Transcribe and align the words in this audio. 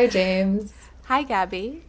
Hi, 0.00 0.06
James. 0.06 0.72
Hi, 1.08 1.22
Gabby. 1.24 1.82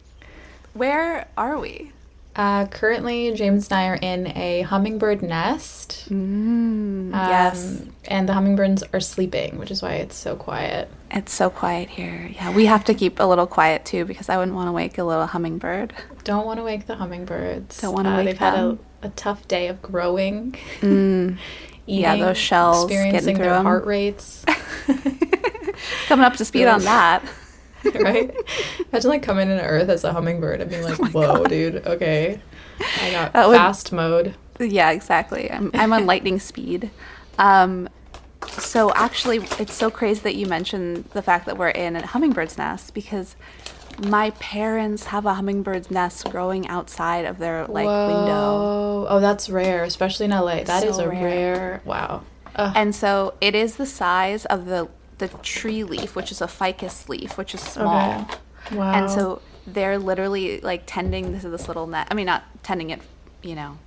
Where 0.74 1.28
are 1.34 1.58
we? 1.58 1.92
Uh, 2.36 2.66
currently, 2.66 3.32
James 3.32 3.68
and 3.70 3.78
I 3.80 3.86
are 3.88 3.94
in 3.94 4.26
a 4.36 4.60
hummingbird 4.68 5.22
nest. 5.22 6.08
Mm, 6.10 7.10
yes. 7.14 7.80
Um, 7.80 7.92
And 8.04 8.28
the 8.28 8.34
hummingbirds 8.34 8.84
are 8.92 9.00
sleeping, 9.00 9.56
which 9.56 9.70
is 9.70 9.80
why 9.80 9.94
it's 9.94 10.14
so 10.14 10.36
quiet. 10.36 10.90
It's 11.10 11.32
so 11.32 11.48
quiet 11.48 11.88
here. 11.88 12.30
Yeah, 12.34 12.54
we 12.54 12.66
have 12.66 12.84
to 12.84 12.92
keep 12.92 13.18
a 13.18 13.24
little 13.24 13.46
quiet 13.46 13.86
too 13.86 14.04
because 14.04 14.28
I 14.28 14.36
wouldn't 14.36 14.54
want 14.54 14.68
to 14.68 14.72
wake 14.72 14.98
a 14.98 15.04
little 15.04 15.26
hummingbird. 15.26 15.94
Don't 16.22 16.44
want 16.44 16.58
to 16.58 16.64
wake 16.64 16.86
the 16.86 16.96
hummingbirds. 16.96 17.80
Don't 17.80 17.94
wanna 17.94 18.10
Uh, 18.10 18.16
wake 18.18 18.26
They've 18.26 18.36
had 18.38 18.54
a, 18.58 18.78
a 19.00 19.08
tough 19.08 19.48
day 19.48 19.68
of 19.68 19.80
growing. 19.80 20.54
Mm. 20.82 21.38
Yeah, 21.86 22.16
those 22.16 22.36
shells 22.38 22.90
getting 22.90 23.06
experiencing 23.14 23.36
through 23.36 23.44
their 23.46 23.54
'em. 23.54 23.64
heart 23.64 23.86
rates. 23.86 24.44
Coming 26.06 26.24
up 26.24 26.36
to 26.36 26.44
speed 26.44 26.66
on 26.66 26.82
that. 26.84 27.22
right? 28.00 28.34
Imagine 28.92 29.10
like 29.10 29.22
coming 29.22 29.50
into 29.50 29.64
Earth 29.64 29.88
as 29.88 30.04
a 30.04 30.12
hummingbird 30.12 30.60
and 30.60 30.70
being 30.70 30.82
like, 30.82 30.98
Oh 31.00 31.06
"Whoa, 31.06 31.36
God. 31.38 31.48
dude! 31.48 31.86
Okay, 31.86 32.40
I 33.00 33.10
got 33.10 33.32
That 33.32 33.48
would- 33.48 33.56
fast 33.56 33.92
mode." 33.92 34.34
Yeah, 34.60 34.90
exactly. 34.90 35.50
I'm, 35.50 35.70
I'm 35.74 35.92
on 35.92 36.06
lightning 36.06 36.38
speed. 36.38 36.90
Um, 37.38 37.88
so 38.48 38.92
actually, 38.94 39.38
it's 39.58 39.72
so 39.74 39.90
crazy 39.90 40.20
that 40.20 40.34
you 40.36 40.46
mentioned 40.46 41.04
the 41.14 41.22
fact 41.22 41.46
that 41.46 41.56
we're 41.58 41.70
in 41.70 41.96
a 41.96 42.02
hummingbird's 42.02 42.56
nest 42.58 42.94
because 42.94 43.34
my 44.06 44.30
parents 44.32 45.06
have 45.06 45.26
a 45.26 45.34
hummingbird's 45.34 45.90
nest 45.90 46.30
growing 46.30 46.68
outside 46.68 47.24
of 47.24 47.38
their 47.38 47.66
like 47.66 47.86
window. 47.86 49.06
Oh, 49.08 49.18
that's 49.20 49.50
rare, 49.50 49.84
especially 49.84 50.26
in 50.26 50.30
LA. 50.32 50.62
That 50.64 50.84
is 50.84 50.96
So 50.96 51.04
a 51.04 51.08
rare. 51.08 51.22
rare. 51.22 51.82
Wow. 51.84 52.22
Ugh. 52.56 52.72
And 52.76 52.94
so 52.94 53.34
it 53.40 53.54
is 53.54 53.76
the 53.76 53.86
size 53.86 54.44
of 54.46 54.66
the 54.66 54.88
the 55.26 55.38
tree 55.38 55.84
leaf, 55.84 56.14
which 56.16 56.30
is 56.30 56.40
a 56.40 56.48
ficus 56.48 57.08
leaf, 57.08 57.36
which 57.38 57.54
is 57.54 57.60
small. 57.60 58.22
Okay. 58.66 58.76
Wow. 58.76 58.92
And 58.92 59.10
so 59.10 59.42
they're 59.66 59.98
literally 59.98 60.60
like 60.60 60.82
tending 60.86 61.32
this 61.32 61.42
this 61.42 61.68
little 61.68 61.86
net. 61.86 62.08
I 62.10 62.14
mean, 62.14 62.26
not 62.26 62.44
tending 62.62 62.90
it, 62.90 63.00
you 63.42 63.54
know, 63.54 63.78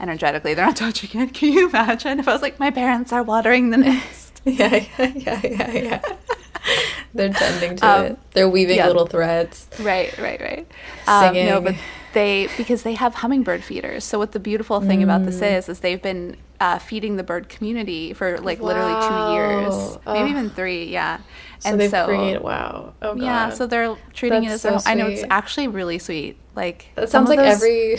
energetically. 0.00 0.54
They're 0.54 0.66
not 0.66 0.76
touching 0.86 1.20
it. 1.20 1.34
Can 1.34 1.52
you 1.52 1.68
imagine 1.68 2.18
if 2.18 2.28
I 2.28 2.32
was 2.32 2.42
like, 2.42 2.58
my 2.58 2.70
parents 2.70 3.12
are 3.12 3.22
watering 3.22 3.70
the 3.70 3.76
nest? 3.78 4.40
yeah, 4.44 4.84
yeah, 4.98 5.12
yeah, 5.14 5.40
yeah, 5.44 5.70
yeah. 5.72 6.02
They're 7.14 7.32
tending 7.32 7.76
to 7.76 7.86
Um, 7.86 8.04
it. 8.06 8.18
They're 8.32 8.48
weaving 8.48 8.76
yeah. 8.76 8.86
little 8.86 9.06
threads. 9.06 9.68
right, 9.80 10.16
right, 10.18 10.40
right. 10.40 10.66
Um, 11.06 11.34
no, 11.34 11.40
Singing. 11.42 11.64
but 11.64 11.74
they 12.14 12.48
because 12.56 12.82
they 12.82 12.94
have 12.94 13.14
hummingbird 13.16 13.62
feeders. 13.62 14.04
So 14.04 14.18
what 14.18 14.32
the 14.32 14.40
beautiful 14.40 14.80
thing 14.80 15.02
about 15.02 15.24
this 15.26 15.40
Mm. 15.40 15.58
is, 15.58 15.68
is 15.68 15.80
they've 15.80 16.00
been 16.00 16.36
uh, 16.60 16.78
feeding 16.78 17.16
the 17.16 17.22
bird 17.22 17.48
community 17.48 18.12
for 18.14 18.38
like 18.40 18.60
literally 18.60 18.94
two 19.08 19.32
years, 19.34 19.74
Wow. 20.06 20.14
maybe 20.14 20.30
even 20.30 20.48
three. 20.50 20.86
Yeah. 20.86 21.18
And 21.66 21.80
so 21.90 22.06
created. 22.06 22.42
Wow. 22.42 22.94
Oh 23.02 23.14
god. 23.14 23.22
Yeah, 23.22 23.50
so 23.50 23.66
they're 23.66 23.96
treating 24.14 24.42
That's 24.44 24.64
it 24.64 24.68
as 24.74 24.82
so 24.84 24.88
their 24.88 24.92
I 24.92 24.94
know 24.94 25.06
it's 25.08 25.24
actually 25.30 25.68
really 25.68 25.98
sweet. 25.98 26.36
Like 26.56 26.86
that 26.94 27.10
sounds 27.10 27.28
like 27.28 27.38
those- 27.38 27.62
every 27.62 27.98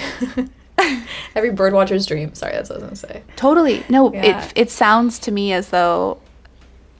every 1.35 1.51
bird 1.51 1.73
watcher's 1.73 2.05
dream. 2.05 2.33
Sorry, 2.33 2.53
that's 2.53 2.69
what 2.69 2.77
I 2.81 2.87
was 2.89 3.01
gonna 3.01 3.13
say. 3.13 3.23
Totally. 3.35 3.83
No, 3.89 4.13
Yeah. 4.13 4.43
it 4.45 4.53
it 4.55 4.69
sounds 4.71 5.19
to 5.19 5.31
me 5.31 5.53
as 5.53 5.69
though 5.69 6.19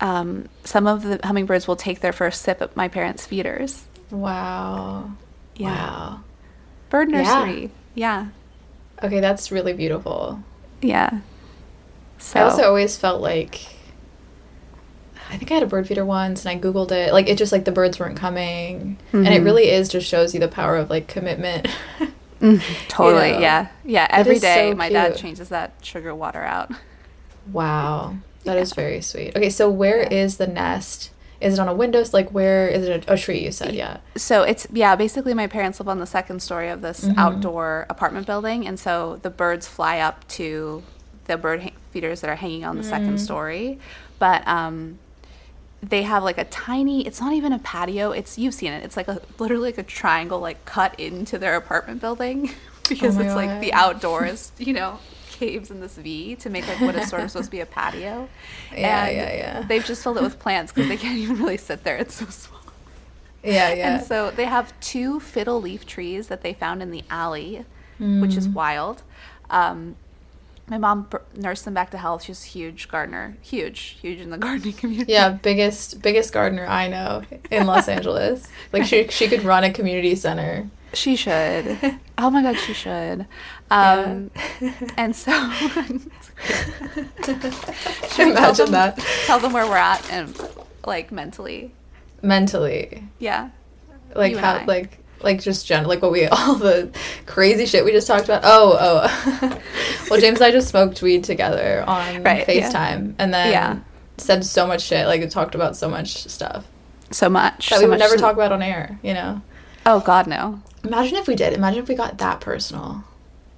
um, 0.02 0.50
some 0.64 0.88
of 0.88 1.04
the 1.04 1.20
hummingbirds 1.24 1.68
will 1.68 1.76
take 1.78 2.02
their 2.02 2.12
first 2.14 2.42
sip 2.42 2.62
at 2.62 2.76
my 2.76 2.88
parents' 2.88 3.26
feeders. 3.26 3.86
Wow. 4.12 5.12
Yeah. 5.56 5.70
Wow. 5.70 6.20
Bird 6.90 7.10
nursery. 7.10 7.72
Yeah. 7.94 8.28
Okay, 9.04 9.20
that's 9.20 9.52
really 9.52 9.74
beautiful. 9.74 10.42
Yeah. 10.82 11.20
So 12.18 12.40
I 12.40 12.44
also 12.44 12.64
always 12.64 12.98
felt 12.98 13.22
like 13.22 13.62
I 15.30 15.38
think 15.38 15.52
I 15.52 15.56
had 15.56 15.64
a 15.64 15.68
bird 15.68 15.88
feeder 15.88 16.06
once 16.06 16.46
and 16.46 16.58
I 16.58 16.62
googled 16.62 16.92
it. 16.92 17.12
Like 17.12 17.28
it 17.28 17.38
just 17.38 17.52
like 17.52 17.66
the 17.66 17.72
birds 17.72 18.00
weren't 18.00 18.18
coming. 18.18 18.98
And 19.12 19.28
it 19.28 19.42
Mhm. 19.42 19.46
really 19.46 19.70
is 19.70 19.90
just 19.90 20.08
shows 20.08 20.34
you 20.34 20.40
the 20.40 20.48
power 20.48 20.76
of 20.78 20.90
like 20.90 21.08
commitment. 21.08 21.68
Mm, 22.42 22.62
totally. 22.90 23.32
know. 23.32 23.40
Yeah. 23.40 23.68
Yeah. 23.86 24.08
Every 24.10 24.36
is 24.36 24.42
day, 24.42 24.72
so 24.72 24.76
my 24.76 24.90
dad 24.90 25.16
changes 25.16 25.48
that 25.50 25.72
sugar 25.82 26.14
water 26.14 26.44
out. 26.44 26.70
wow. 27.52 28.16
that 28.44 28.58
is 28.58 28.74
very 28.74 29.02
sweet. 29.02 29.36
Okay, 29.36 29.50
so 29.50 29.70
where 29.70 30.02
is 30.02 30.38
Yeah. 30.40 30.46
the 30.46 30.52
nest? 30.54 31.12
Is 31.42 31.54
it 31.56 31.60
on 31.60 31.68
a 31.68 31.74
window? 31.74 32.04
Like 32.14 32.30
where 32.32 32.68
is 32.68 32.88
it 32.88 33.06
a, 33.08 33.14
a 33.14 33.18
tree 33.18 33.44
you 33.44 33.52
said, 33.52 33.76
yeah. 33.76 33.98
So 34.16 34.44
it's 34.44 34.68
yeah, 34.72 34.96
basically 34.96 35.34
my 35.34 35.48
parents 35.48 35.80
live 35.80 35.90
on 35.90 36.00
the 36.00 36.06
second 36.08 36.42
story 36.42 36.70
of 36.70 36.82
this 36.82 37.06
Mhm. 37.06 37.18
outdoor 37.18 37.86
apartment 37.90 38.26
building, 38.26 38.66
and 38.68 38.80
so 38.80 39.20
the 39.22 39.30
birds 39.30 39.68
fly 39.68 40.00
up 40.00 40.28
to 40.30 40.84
the 41.26 41.38
bird 41.38 41.64
ha- 41.64 41.70
feeders 41.92 42.22
that 42.22 42.30
are 42.30 42.36
hanging 42.36 42.64
on 42.66 42.78
the 42.78 42.84
second 42.84 43.16
Mm. 43.16 43.20
story, 43.20 43.80
but 44.20 44.48
um, 44.48 45.00
they 45.84 46.04
have 46.04 46.24
like 46.24 46.38
a 46.38 46.46
tiny. 46.46 47.06
It's 47.06 47.20
not 47.22 47.34
even 47.34 47.52
a 47.54 47.60
patio. 47.60 48.12
It's 48.12 48.38
you've 48.38 48.54
seen 48.54 48.72
it. 48.74 48.84
It's 48.84 48.98
like 48.98 49.08
a 49.08 49.22
literally 49.38 49.70
like 49.70 49.78
a 49.78 49.84
triangle 49.84 50.40
like 50.40 50.64
cut 50.66 51.00
into 51.00 51.38
their 51.38 51.56
apartment 51.56 52.02
building 52.02 52.52
because 52.90 53.18
Oh 53.18 53.22
it's 53.22 53.36
like 53.36 53.60
the 53.62 53.74
outdoors, 53.74 54.52
you 54.58 54.74
know. 54.74 55.00
Caves 55.36 55.70
in 55.72 55.80
this 55.82 55.96
V 55.98 56.36
to 56.38 56.50
make 56.50 56.68
like 56.68 56.80
what 56.82 56.96
is 56.96 57.10
sort 57.10 57.22
of 57.24 57.30
supposed 57.32 57.48
to 57.48 57.52
be 57.52 57.60
a 57.62 57.66
patio. 57.66 58.28
Yeah, 58.76 59.06
And 59.06 59.16
yeah, 59.18 59.34
yeah. 59.36 59.62
They've 59.68 59.86
just 59.86 60.02
filled 60.04 60.18
it 60.18 60.24
with 60.24 60.40
plants 60.40 60.72
because 60.72 60.88
they 60.90 60.98
can't 60.98 61.18
even 61.24 61.38
really 61.38 61.58
sit 61.58 61.84
there. 61.84 61.98
It's 61.98 62.16
so 62.16 62.26
small. 62.26 62.62
Yeah, 63.44 63.74
yeah. 63.74 63.98
And 63.98 64.04
so 64.06 64.32
they 64.32 64.46
have 64.46 64.78
two 64.80 65.20
fiddle 65.20 65.62
leaf 65.62 65.86
trees 65.86 66.28
that 66.30 66.42
they 66.42 66.54
found 66.54 66.82
in 66.82 66.90
the 66.92 67.04
alley, 67.10 67.66
which 68.00 68.36
is 68.36 68.48
Mm. 68.48 68.54
wild. 68.54 69.04
Um, 69.50 69.96
my 70.68 70.80
mom 70.80 71.08
nursed 71.36 71.64
them 71.66 71.76
back 71.76 71.92
to 71.92 71.98
health. 72.00 72.24
She's 72.24 72.44
a 72.44 72.48
huge 72.48 72.88
gardener, 72.88 73.38
huge, 73.42 73.98
huge 74.02 74.20
in 74.20 74.32
the 74.32 74.38
gardening 74.46 74.74
community. 74.74 75.12
yeah, 75.14 75.30
biggest 75.30 76.02
biggest 76.02 76.34
gardener 76.34 76.66
I 76.66 76.88
know 76.88 77.22
in 77.52 77.68
Los 77.68 77.88
Angeles. 77.88 78.48
Like 78.74 78.84
she 78.86 79.08
she 79.10 79.28
could 79.28 79.44
run 79.44 79.64
a 79.64 79.72
community 79.72 80.16
center. 80.16 80.68
she 80.94 81.16
should. 81.16 81.78
Oh 82.18 82.32
my 82.32 82.42
god, 82.42 82.58
she 82.58 82.74
should. 82.74 83.28
Um, 83.72 84.30
and 84.98 85.16
so, 85.16 85.32
Should 85.54 86.98
we 87.26 87.34
tell 88.08 88.30
Imagine 88.32 88.66
them- 88.66 88.72
that. 88.72 88.98
Tell 89.26 89.40
them 89.40 89.54
where 89.54 89.66
we're 89.66 89.78
at 89.78 90.10
and 90.12 90.40
like 90.86 91.12
mentally. 91.12 91.72
Mentally. 92.22 93.04
Yeah. 93.20 93.50
like 94.16 94.36
how 94.36 94.64
like 94.66 95.00
like 95.22 95.42
just 95.42 95.66
gen 95.66 95.86
like 95.86 96.02
what 96.02 96.12
we 96.12 96.26
all 96.32 96.56
the 96.56 96.90
crazy 97.26 97.66
shit 97.66 97.84
we 97.86 97.92
just 97.92 98.06
talked 98.08 98.26
about 98.26 98.42
oh 98.44 98.78
oh 98.80 99.60
well 100.10 100.20
james 100.20 100.40
and 100.40 100.46
i 100.46 100.52
just 100.52 100.68
smoked 100.68 101.02
weed 101.02 101.24
together 101.24 101.84
on 101.88 102.22
Right, 102.22 102.48
yeah. 102.48 102.70
facetime 102.70 103.16
and 103.18 103.34
then 103.34 103.52
Yeah. 103.52 103.80
said 104.18 104.46
so 104.46 104.68
much 104.68 104.84
shit 104.84 105.08
like 105.08 105.28
talked 105.30 105.56
about 105.56 105.76
so 105.76 105.90
much 105.90 106.28
stuff 106.28 106.66
So 107.12 107.30
much. 107.30 107.70
that 107.70 107.78
so 107.78 107.84
we 107.84 107.90
would 107.90 108.00
never 108.00 108.18
talk 108.18 108.34
about 108.34 108.52
on 108.52 108.62
air 108.62 109.00
you 109.04 109.14
know 109.14 109.42
Oh 109.88 110.00
God, 110.00 110.28
no. 110.28 110.62
imagine 110.84 111.16
if 111.18 111.28
we 111.28 111.36
did 111.36 111.54
imagine 111.54 111.82
if 111.82 111.88
we 111.90 111.96
got 111.96 112.18
that 112.20 112.40
personal 112.42 113.04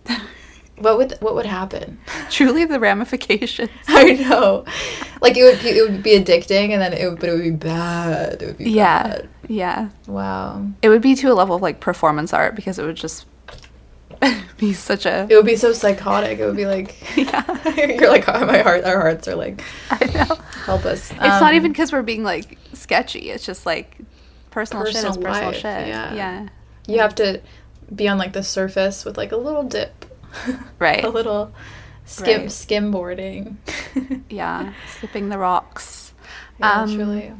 what 0.79 0.97
would 0.97 1.13
what 1.21 1.33
would 1.35 1.45
happen 1.45 1.99
Truly, 2.29 2.65
the 2.65 2.79
ramifications. 2.79 3.69
i 3.87 4.13
know 4.13 4.63
like 5.21 5.35
it 5.37 5.43
would 5.43 5.59
be, 5.61 5.69
it 5.69 5.81
would 5.89 6.03
be 6.03 6.11
addicting 6.19 6.69
and 6.71 6.81
then 6.81 6.93
it 6.93 7.09
would 7.09 7.19
but 7.19 7.29
it 7.29 7.33
would 7.33 7.41
be 7.43 7.49
bad 7.51 8.41
it 8.41 8.45
would 8.45 8.57
be 8.57 8.69
Yeah. 8.71 9.03
bad. 9.03 9.29
Yeah. 9.47 9.89
wow 10.07 10.65
It 10.81 10.89
would 10.89 11.01
be 11.01 11.15
to 11.15 11.31
a 11.31 11.33
level 11.35 11.55
of 11.55 11.61
like 11.61 11.79
performance 11.79 12.33
art 12.33 12.55
because 12.55 12.77
it 12.79 12.85
would 12.85 12.95
just 12.97 13.25
be 14.57 14.73
such 14.73 15.05
a. 15.05 15.27
it 15.29 15.35
would 15.35 15.45
be 15.45 15.55
so 15.55 15.71
psychotic 15.73 16.39
it 16.39 16.45
would 16.45 16.55
be 16.57 16.65
like 16.65 16.95
Yeah. 17.15 17.43
you're 17.75 18.09
like 18.09 18.25
my 18.27 18.59
heart 18.59 18.83
our 18.83 18.99
hearts 18.99 19.27
are 19.27 19.35
like 19.35 19.61
I 19.91 20.05
know. 20.05 20.35
help 20.65 20.85
us 20.85 21.11
It's 21.11 21.19
not 21.19 21.43
Um, 21.51 21.55
even 21.55 21.71
because 21.71 21.91
we're 21.91 22.01
being 22.01 22.23
like 22.23 22.57
sketchy. 22.73 23.29
It's 23.29 23.45
just 23.45 23.65
like 23.65 23.97
personal, 24.51 24.85
shit 24.85 24.95
is 24.95 25.03
Personal 25.03 25.23
personal 25.27 25.51
life, 25.51 25.55
shit. 25.57 25.87
yeah. 25.87 26.13
Yeah. 26.15 26.47
you 26.87 26.99
have 26.99 27.13
to 27.15 27.41
be 27.95 28.07
on 28.07 28.17
like 28.17 28.33
the 28.33 28.43
surface 28.43 29.05
with 29.05 29.17
like 29.17 29.31
a 29.31 29.37
little 29.37 29.63
dip 29.63 30.05
Right. 30.79 31.03
a 31.03 31.09
little 31.09 31.51
skim 32.05 32.41
Right. 32.41 32.49
skimboarding 32.49 33.55
Yeah. 34.29 34.73
Skipping 34.97 35.29
the 35.29 35.37
rocks. 35.37 36.13
yeah 36.59 36.81
Um, 36.81 36.93
truly 36.95 37.33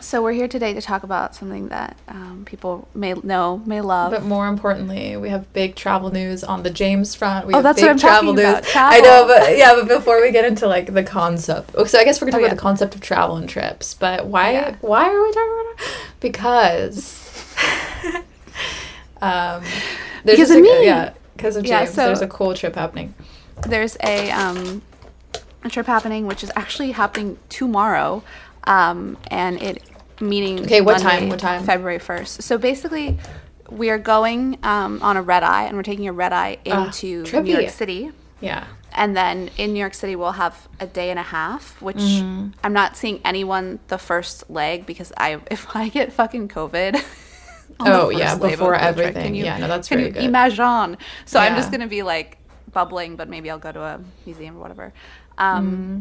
So 0.00 0.22
we're 0.22 0.32
here 0.32 0.48
today 0.48 0.72
to 0.74 0.80
talk 0.80 1.02
about 1.04 1.34
something 1.34 1.68
that 1.68 1.96
um, 2.08 2.44
people 2.46 2.88
may 2.94 3.12
know, 3.14 3.62
may 3.66 3.80
love. 3.80 4.10
but 4.10 4.22
more 4.24 4.48
importantly 4.48 5.16
we 5.16 5.28
have 5.28 5.52
big 5.52 5.74
travel 5.76 6.10
news 6.10 6.42
on 6.42 6.62
the 6.62 6.70
james 6.70 7.14
front 7.14 7.46
we 7.46 7.52
Oh, 7.54 7.56
have 7.58 7.64
that's 7.64 7.76
big 7.76 7.84
what 7.84 7.90
I'm 7.92 7.98
travel 7.98 8.34
talking 8.34 8.44
news 8.44 8.58
about, 8.58 8.64
travel. 8.64 8.98
i 8.98 9.00
know 9.00 9.26
but 9.26 9.56
yeah 9.56 9.74
but 9.74 9.86
before 9.88 10.20
we 10.20 10.30
get 10.32 10.44
into 10.44 10.66
like 10.66 10.92
the 10.94 11.02
concept 11.04 11.70
oh, 11.76 11.84
so 11.84 11.98
i 11.98 12.04
guess 12.04 12.20
we're 12.20 12.26
gonna 12.30 12.32
talk 12.32 12.40
Oh, 12.40 12.44
about 12.44 12.50
yeah. 12.52 12.54
the 12.54 12.60
concept 12.60 12.94
of 12.94 13.00
travel 13.00 13.36
and 13.36 13.48
trips 13.48 13.94
but 13.94 14.26
why 14.26 14.52
Yeah. 14.52 14.76
why 14.80 15.08
are 15.08 15.22
we 15.22 15.32
talking 15.32 15.52
about 15.52 15.74
it 15.80 15.96
because 16.20 17.18
um 19.22 19.62
there's 20.24 20.36
Because 20.38 20.50
of 20.50 20.56
a- 20.58 20.60
me. 20.60 20.84
yeah 20.86 21.12
because 21.36 21.56
of 21.56 21.64
Yeah, 21.66 21.84
so- 21.86 22.06
there's 22.06 22.20
a 22.20 22.28
cool 22.28 22.54
trip 22.54 22.74
happening 22.74 23.14
there's 23.66 23.96
a 24.02 24.30
um, 24.32 24.82
a 25.62 25.68
trip 25.68 25.86
happening, 25.86 26.26
which 26.26 26.42
is 26.42 26.50
actually 26.56 26.90
happening 26.92 27.38
tomorrow, 27.48 28.24
um, 28.64 29.16
and 29.30 29.62
it 29.62 29.82
meeting. 30.20 30.60
Okay, 30.64 30.80
what 30.80 31.02
Monday, 31.04 31.20
time? 31.20 31.28
What 31.28 31.38
time? 31.38 31.62
February 31.64 32.00
first. 32.00 32.42
So 32.42 32.58
basically, 32.58 33.18
we 33.70 33.90
are 33.90 33.98
going 33.98 34.58
um, 34.64 35.00
on 35.02 35.16
a 35.16 35.22
red 35.22 35.44
eye, 35.44 35.64
and 35.64 35.76
we're 35.76 35.84
taking 35.84 36.08
a 36.08 36.12
red 36.12 36.32
eye 36.32 36.58
Ah, 36.66 36.86
into 36.86 37.22
trippy. 37.22 37.44
New 37.44 37.58
York 37.60 37.70
City. 37.70 38.10
Yeah. 38.40 38.66
And 38.94 39.16
then 39.16 39.50
in 39.58 39.72
New 39.74 39.78
York 39.80 39.94
City, 39.94 40.16
we'll 40.16 40.32
have 40.32 40.66
a 40.80 40.86
day 40.86 41.10
and 41.10 41.18
a 41.18 41.22
half, 41.22 41.80
which 41.80 41.98
Mm-hmm. 41.98 42.48
I'm 42.64 42.72
not 42.72 42.96
seeing 42.96 43.20
anyone 43.24 43.78
the 43.88 43.98
first 43.98 44.50
leg 44.50 44.86
because 44.86 45.12
I 45.16 45.38
if 45.52 45.76
I 45.76 45.88
get 45.88 46.12
fucking 46.12 46.48
COVID. 46.48 47.00
Oh, 47.80 48.10
yeah, 48.10 48.36
before 48.36 48.74
everything. 48.74 49.34
you- 49.34 49.44
Yeah, 49.44 49.58
no, 49.58 49.68
that's 49.68 49.88
can 49.88 49.98
very 49.98 50.08
you 50.08 50.14
good. 50.14 50.24
Imagine. 50.24 50.96
So 51.24 51.38
I'm 51.40 51.56
just 51.56 51.70
gonna 51.70 51.86
be 51.88 52.02
like 52.02 52.38
bubbling, 52.72 53.16
but 53.16 53.28
maybe 53.28 53.50
I'll 53.50 53.58
go 53.58 53.72
to 53.72 53.80
a 53.80 54.00
museum 54.26 54.56
or 54.56 54.60
whatever. 54.60 54.92
Um, 55.38 55.66
Mm-hmm. 55.70 56.00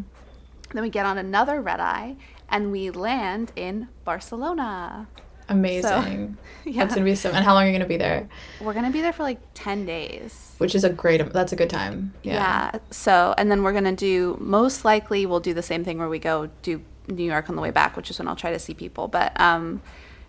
Then 0.73 0.83
we 0.83 0.89
get 0.89 1.05
on 1.05 1.17
another 1.17 1.59
red 1.61 1.81
eye 1.81 2.15
and 2.47 2.71
we 2.71 2.91
land 2.91 3.51
in 3.57 3.89
Barcelona. 4.05 5.07
Amazing. 5.49 6.37
yeah. 6.63 6.83
That's 6.83 6.95
gonna 6.95 7.03
be 7.03 7.13
so. 7.15 7.29
And 7.31 7.43
how 7.43 7.53
long 7.53 7.63
are 7.63 7.67
you 7.67 7.73
gonna 7.73 7.85
be 7.85 7.97
there? 7.97 8.29
We're 8.61 8.73
gonna 8.73 8.89
be 8.91 9.01
there 9.01 9.11
for 9.11 9.23
like 9.23 9.39
ten 9.53 9.85
days. 9.85 10.55
Which 10.59 10.73
is 10.73 10.85
a 10.85 10.89
great. 10.89 11.33
That's 11.33 11.51
a 11.51 11.57
good 11.57 11.69
time. 11.69 12.13
Yeah. 12.23 12.33
Yeah. 12.73 12.79
So, 12.91 13.33
and 13.37 13.51
then 13.51 13.63
we're 13.63 13.71
going 13.73 13.83
to 13.85 13.95
do, 13.95 14.37
most 14.39 14.85
likely, 14.85 15.25
we'll 15.25 15.39
do 15.39 15.53
the 15.55 15.63
same 15.63 15.83
thing 15.83 15.97
where 15.97 16.07
we 16.07 16.19
go 16.19 16.49
do 16.61 16.81
New 17.07 17.23
York 17.23 17.49
on 17.49 17.55
the 17.55 17.61
way 17.63 17.71
back, 17.71 17.97
which 17.97 18.09
is 18.11 18.19
when 18.19 18.27
I'll 18.27 18.35
try 18.35 18.51
to 18.53 18.59
see 18.59 18.75
people. 18.75 19.07
But, 19.07 19.37
um, 19.41 19.81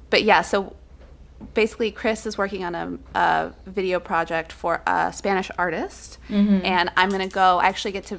but 0.08 0.22
yeah, 0.22 0.40
so 0.40 0.74
basically, 1.54 1.90
Chris 1.90 2.26
is 2.26 2.36
working 2.38 2.64
on 2.64 2.74
a, 2.74 2.98
a 3.18 3.52
video 3.66 4.00
project 4.00 4.52
for 4.52 4.82
a 4.86 5.12
Spanish 5.12 5.50
artist. 5.58 6.18
Mm-hmm. 6.28 6.64
And 6.64 6.90
I'm 6.96 7.08
going 7.10 7.26
to 7.28 7.32
go, 7.34 7.58
I 7.58 7.66
actually 7.66 7.92
get 7.92 8.06
to 8.06 8.18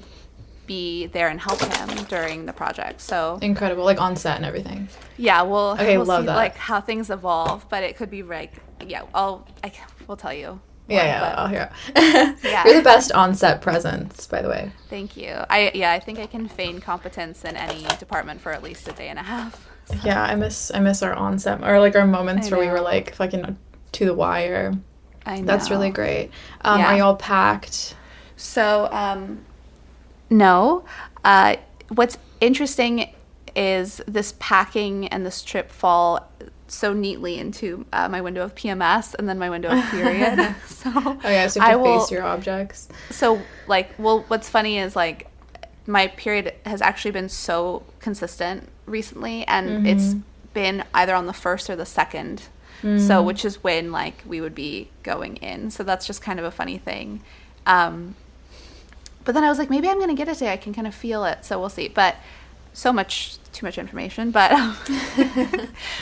be 0.65 1.07
there 1.07 1.27
and 1.27 1.39
help 1.41 1.59
him 1.61 2.05
during 2.05 2.45
the 2.45 2.53
project. 2.53 3.01
So, 3.01 3.37
Incredible. 3.41 3.83
Like 3.83 3.99
on 3.99 4.15
set 4.15 4.37
and 4.37 4.45
everything. 4.45 4.87
yeah, 5.17 5.41
we'll, 5.41 5.71
Okay, 5.73 5.97
we'll 5.97 6.05
love 6.05 6.23
see 6.23 6.27
that. 6.27 6.35
like 6.35 6.55
how 6.55 6.79
things 6.79 7.09
evolve, 7.09 7.67
but 7.69 7.83
it 7.83 7.97
could 7.97 8.09
be 8.09 8.23
like, 8.23 8.53
yeah, 8.85 9.03
I'll, 9.13 9.45
I, 9.63 9.73
we'll 10.07 10.17
tell 10.17 10.33
you. 10.33 10.59
Yeah, 10.87 10.97
more, 10.97 11.05
yeah, 11.05 11.19
but- 11.19 11.37
I'll 11.39 11.47
hear. 11.47 11.69
Yeah. 12.43 12.65
You're 12.65 12.75
the 12.77 12.81
best 12.83 13.11
on 13.13 13.35
set 13.35 13.61
presence, 13.61 14.25
by 14.27 14.41
the 14.41 14.49
way. 14.49 14.71
Thank 14.89 15.15
you. 15.17 15.31
I 15.49 15.71
yeah, 15.73 15.91
I 15.93 15.99
think 15.99 16.19
I 16.19 16.25
can 16.27 16.47
feign 16.49 16.81
competence 16.81 17.45
in 17.45 17.55
any 17.55 17.83
department 17.99 18.41
for 18.41 18.51
at 18.51 18.61
least 18.63 18.87
a 18.89 18.91
day 18.91 19.07
and 19.07 19.17
a 19.17 19.23
half. 19.23 19.69
Yeah, 20.03 20.21
I 20.21 20.35
miss 20.35 20.71
I 20.74 20.80
miss 20.80 21.03
our 21.03 21.13
onset 21.13 21.62
or 21.63 21.80
like 21.80 21.95
our 21.95 22.07
moments 22.07 22.47
I 22.47 22.56
where 22.56 22.65
we 22.65 22.71
were 22.71 22.81
like 22.81 23.15
fucking 23.15 23.57
to 23.94 24.06
the 24.06 24.13
wire. 24.13 24.74
I 25.25 25.39
know. 25.39 25.45
That's 25.45 25.69
really 25.69 25.89
great. 25.89 26.31
Um, 26.62 26.80
Yeah. 26.80 26.94
Are 26.94 26.97
y'all 26.97 27.15
packed? 27.15 27.95
So, 28.35 28.89
um, 28.91 29.45
no. 30.30 30.83
Uh, 31.24 31.56
what's 31.89 32.18
interesting 32.41 33.13
is 33.56 34.01
this 34.07 34.33
packing 34.39 35.07
and 35.09 35.25
this 35.25 35.44
trip 35.44 35.71
fall 35.71 36.30
so 36.68 36.91
neatly 36.91 37.38
into 37.38 37.85
uh, 37.94 38.09
my 38.09 38.19
window 38.19 38.44
of 38.44 38.56
PMS 38.56 39.13
and 39.13 39.30
then 39.30 39.38
my 39.38 39.50
window 39.50 39.69
of 39.69 39.83
period. 39.91 40.56
so, 40.68 40.91
Oh 40.95 41.19
yeah, 41.24 41.47
so 41.47 41.59
you 41.59 41.65
have 41.65 41.69
I 41.69 41.74
to 41.74 41.77
will, 41.80 42.00
face 42.00 42.12
your 42.12 42.24
objects. 42.24 42.89
so 43.12 43.39
like 43.68 43.91
well 44.00 44.25
what's 44.27 44.50
funny 44.50 44.80
is 44.80 44.95
like 44.95 45.27
my 45.85 46.07
period 46.07 46.53
has 46.65 46.81
actually 46.81 47.12
been 47.12 47.30
so 47.30 47.83
consistent 48.00 48.69
recently 48.85 49.45
and 49.47 49.85
it's 49.88 50.15
been 50.53 50.83
either 50.94 51.13
on 51.15 51.25
the 51.25 51.33
first 51.33 51.69
or 51.69 51.75
the 51.75 51.85
second. 51.85 52.44
So 52.97 53.21
which 53.24 53.45
is 53.45 53.63
when 53.63 53.94
like 53.94 54.24
we 54.25 54.41
would 54.41 54.53
be 54.53 54.89
going 55.03 55.38
in. 55.38 55.71
So 55.71 55.83
that's 55.83 56.06
just 56.06 56.21
kind 56.21 56.38
of 56.38 56.44
a 56.45 56.51
funny 56.51 56.77
thing. 56.77 57.21
Um, 57.65 58.15
but 59.24 59.33
then 59.33 59.44
i 59.45 59.47
was 59.47 59.57
like 59.57 59.69
maybe 59.69 59.88
i'm 59.88 60.01
gonna 60.01 60.13
get 60.13 60.27
it 60.27 60.33
today 60.33 60.51
i 60.51 60.57
can 60.57 60.74
kind 60.74 60.85
of 60.85 60.94
feel 60.94 61.24
it. 61.24 61.45
So 61.45 61.57
we'll 61.59 61.69
see. 61.69 61.88
But 61.88 62.18
so 62.74 62.91
much 62.91 63.38
too 63.53 63.65
much 63.65 63.77
information. 63.77 64.31
But 64.31 64.51
um, 64.51 64.75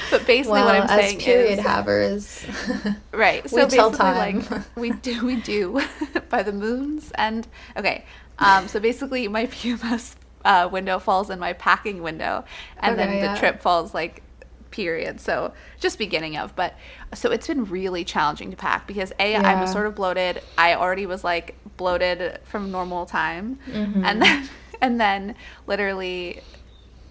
but 0.09 0.25
basically 0.25 0.53
well, 0.53 0.65
what 0.65 0.75
i'm 0.75 0.87
saying 0.87 1.19
period 1.19 1.59
is 1.59 1.65
havers. 1.65 2.45
Right. 3.11 3.43
We 3.43 3.49
So 3.49 3.67
tell 3.67 3.91
time. 3.91 4.45
like 4.49 4.61
we 4.75 4.91
do, 4.91 5.23
we 5.25 5.35
do 5.35 5.81
by 6.29 6.41
the 6.43 6.53
moons. 6.53 7.11
And 7.15 7.47
okay. 7.77 8.05
Um, 8.41 8.67
so 8.67 8.79
basically, 8.79 9.27
my 9.27 9.45
PMS 9.55 10.15
uh, 10.43 10.67
window 10.71 10.99
falls 10.99 11.29
in 11.29 11.39
my 11.39 11.53
packing 11.53 12.01
window, 12.03 12.43
and 12.79 12.97
then 12.99 13.09
the 13.19 13.25
yeah. 13.27 13.35
trip 13.39 13.61
falls 13.61 13.93
like 13.93 14.23
period. 14.71 15.19
So 15.19 15.53
just 15.79 15.97
beginning 15.97 16.37
of, 16.37 16.55
but 16.55 16.75
so 17.13 17.29
it's 17.31 17.47
been 17.47 17.65
really 17.65 18.03
challenging 18.05 18.51
to 18.51 18.57
pack 18.57 18.87
because 18.87 19.11
a 19.19 19.35
I'm 19.35 19.43
Yeah. 19.43 19.65
sort 19.65 19.85
of 19.85 19.95
bloated. 19.95 20.41
I 20.57 20.75
already 20.75 21.05
was 21.05 21.23
like 21.23 21.55
bloated 21.77 22.39
from 22.45 22.71
normal 22.71 23.05
time, 23.05 23.59
Mm-hmm. 23.67 24.03
and 24.05 24.21
then 24.21 24.49
and 24.81 24.99
then 24.99 25.35
literally, 25.67 26.41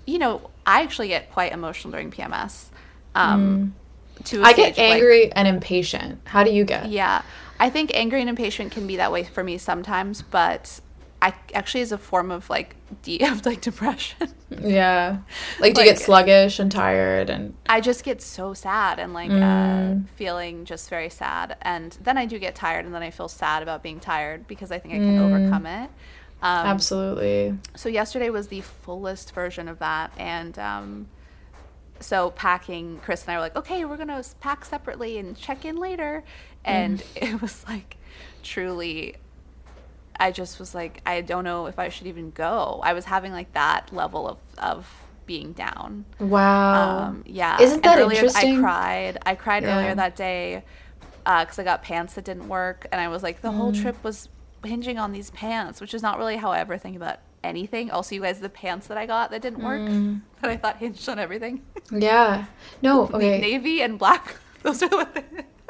you 0.06 0.18
know, 0.18 0.50
I 0.66 0.82
actually 0.82 1.08
get 1.08 1.30
quite 1.32 1.52
emotional 1.52 1.92
during 1.92 2.10
PMS. 2.10 2.66
Um, 3.14 3.74
to 4.24 4.38
Mm. 4.40 4.44
I 4.44 4.52
get 4.52 4.72
of, 4.72 4.78
like, 4.78 4.92
angry 4.94 5.32
and 5.32 5.48
impatient. 5.48 6.20
How 6.26 6.44
do 6.44 6.50
you 6.50 6.64
get? 6.64 6.86
yeah. 6.88 7.22
I 7.58 7.68
think 7.68 7.90
angry 7.94 8.20
and 8.20 8.30
impatient 8.30 8.72
can 8.72 8.86
be 8.86 8.96
that 8.96 9.12
way 9.12 9.24
for 9.24 9.44
me 9.44 9.58
sometimes, 9.58 10.22
but 10.22 10.80
I 10.80 10.89
actually 11.22 11.80
is 11.82 11.92
a 11.92 11.98
form 11.98 12.30
of 12.30 12.48
like 12.50 12.76
de- 13.02 13.22
of 13.24 13.44
like 13.46 13.60
depression. 13.60 14.32
Yeah. 14.60 15.18
Like, 15.60 15.74
do 15.74 15.82
you 15.82 15.86
get 15.88 15.98
sluggish 15.98 16.58
and 16.58 16.72
tired 16.72 17.28
and 17.30 17.54
I 17.68 17.80
just 17.80 18.02
get 18.04 18.22
so 18.22 18.54
sad 18.54 18.98
and 18.98 19.12
like 19.12 19.30
Mm. 19.30 19.42
uh, 19.42 20.08
feeling 20.16 20.64
just 20.64 20.88
very 20.88 21.10
sad, 21.10 21.56
and 21.62 21.96
then 22.02 22.16
I 22.18 22.24
do 22.26 22.38
get 22.38 22.54
tired, 22.54 22.84
and 22.86 22.94
then 22.94 23.02
I 23.02 23.10
feel 23.10 23.28
sad 23.28 23.62
about 23.62 23.82
being 23.82 24.00
tired 24.00 24.46
because 24.48 24.72
I 24.72 24.78
think 24.78 24.94
I 24.94 24.98
can 24.98 25.18
Mm. 25.18 25.20
overcome 25.26 25.66
it. 25.66 25.90
Um, 26.42 26.66
absolutely? 26.66 27.58
so 27.76 27.90
yesterday 27.90 28.30
was 28.30 28.48
the 28.48 28.62
fullest 28.62 29.34
version 29.34 29.68
of 29.68 29.78
that, 29.80 30.12
and 30.16 30.58
um, 30.58 31.08
so 32.00 32.30
packing, 32.30 32.98
Chris 33.04 33.24
and 33.24 33.32
I 33.32 33.34
were 33.36 33.42
like, 33.42 33.56
okay, 33.56 33.84
we're 33.84 33.98
gonna 33.98 34.22
pack 34.40 34.64
separately 34.64 35.18
and 35.18 35.36
check 35.36 35.66
in 35.66 35.76
later, 35.76 36.24
and 36.64 37.02
it 37.16 37.42
was 37.42 37.62
like 37.68 37.98
truly. 38.42 39.16
I 40.20 40.30
just 40.30 40.58
was 40.60 40.74
like, 40.74 41.00
I 41.06 41.20
don't 41.22 41.44
know 41.44 41.66
if 41.66 41.78
I 41.78 41.88
should 41.88 42.06
even 42.06 42.30
go. 42.30 42.80
I 42.84 42.92
was 42.92 43.06
having 43.06 43.32
like 43.32 43.52
that 43.54 43.92
level 43.92 44.28
of 44.28 44.38
of 44.58 44.86
being 45.26 45.52
down. 45.52 46.04
Wow. 46.18 46.98
Um, 47.06 47.22
yeah. 47.26 47.60
Isn't 47.60 47.76
And 47.76 47.84
that 47.84 47.98
earlier, 47.98 48.18
interesting? 48.18 48.58
I 48.58 48.60
cried. 48.60 49.18
I 49.24 49.34
cried 49.34 49.62
Yeah. 49.62 49.78
earlier 49.78 49.94
that 49.94 50.16
day 50.16 50.62
because 51.24 51.58
I 51.58 51.64
got 51.64 51.82
pants 51.82 52.14
that 52.14 52.24
didn't 52.24 52.48
work, 52.48 52.86
and 52.92 53.00
I 53.00 53.08
was 53.08 53.22
like, 53.22 53.40
the 53.40 53.48
Mm. 53.50 53.56
whole 53.56 53.72
trip 53.72 53.96
was 54.02 54.28
hinging 54.64 54.98
on 54.98 55.12
these 55.12 55.30
pants, 55.30 55.80
which 55.80 55.94
is 55.94 56.02
not 56.02 56.18
really 56.18 56.36
how 56.36 56.50
I 56.50 56.58
ever 56.58 56.76
think 56.76 56.96
about 56.96 57.18
anything. 57.44 57.90
Also, 57.90 58.14
you 58.14 58.20
guys, 58.22 58.40
the 58.40 58.48
pants 58.48 58.88
that 58.88 58.98
I 58.98 59.06
got 59.06 59.30
that 59.30 59.40
didn't 59.40 59.62
work, 59.62 59.80
Mm. 59.80 60.20
that 60.42 60.50
I 60.50 60.56
thought 60.56 60.76
hinged 60.78 61.08
on 61.08 61.18
everything, 61.18 61.62
yeah. 61.90 62.46
No. 62.82 63.02
Okay. 63.14 63.40
navy 63.40 63.82
and 63.82 63.98
black. 63.98 64.36
Those 64.62 64.82
are 64.82 64.88
what. 64.88 65.14
The, 65.14 65.22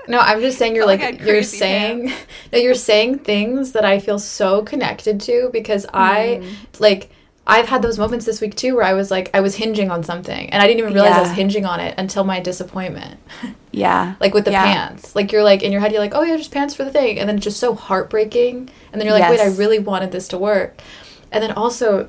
No, 0.09 0.19
I'm 0.19 0.41
just 0.41 0.59
saying 0.59 0.75
you're 0.75 0.87
like 0.87 1.01
like, 1.01 1.21
you're 1.21 1.43
saying 1.43 2.13
no, 2.53 2.59
you're 2.59 2.75
saying 2.75 3.21
things 3.21 3.73
that 3.73 3.85
I 3.85 3.99
feel 4.01 4.19
so 4.19 4.63
connected 4.63 5.21
to 5.23 5.51
because 5.53 5.87
I 5.93 6.41
Mm. 6.43 6.81
like 6.81 7.11
I've 7.47 7.67
had 7.69 7.83
those 7.83 7.99
moments 7.99 8.27
this 8.27 8.41
week 8.41 8.55
too 8.55 8.77
where 8.77 8.85
I 8.85 8.93
was 8.93 9.11
like 9.11 9.31
I 9.35 9.41
was 9.41 9.57
hinging 9.57 9.91
on 9.91 10.05
something 10.05 10.51
and 10.51 10.63
I 10.63 10.67
didn't 10.67 10.81
even 10.81 10.95
realize 10.95 11.13
I 11.15 11.21
was 11.23 11.31
hinging 11.33 11.65
on 11.67 11.81
it 11.81 11.95
until 11.99 12.23
my 12.23 12.39
disappointment. 12.41 13.19
yeah. 13.73 14.15
like 14.21 14.35
with 14.35 14.45
the 14.45 14.53
Yeah. 14.53 14.65
pants. 14.65 15.17
Like 15.17 15.33
you're 15.33 15.43
like 15.43 15.63
in 15.63 15.73
your 15.73 15.81
head 15.81 15.91
you're 15.93 16.01
like, 16.01 16.15
"Oh 16.15 16.23
yeah, 16.23 16.37
just 16.37 16.53
pants 16.53 16.75
for 16.75 16.85
the 16.85 16.91
thing." 16.93 17.19
And 17.19 17.29
then 17.29 17.37
it's 17.37 17.45
just 17.45 17.59
so 17.59 17.75
heartbreaking. 17.75 18.71
And 18.93 19.01
then 19.01 19.07
you're 19.07 19.19
like, 19.19 19.29
"Wait, 19.31 19.41
I 19.41 19.47
really 19.47 19.79
wanted 19.79 20.13
this 20.13 20.29
to 20.29 20.39
work." 20.39 20.81
And 21.33 21.43
then 21.43 21.53
also 21.53 22.09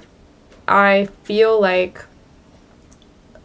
I 0.67 1.07
feel 1.23 1.59
like 1.59 2.03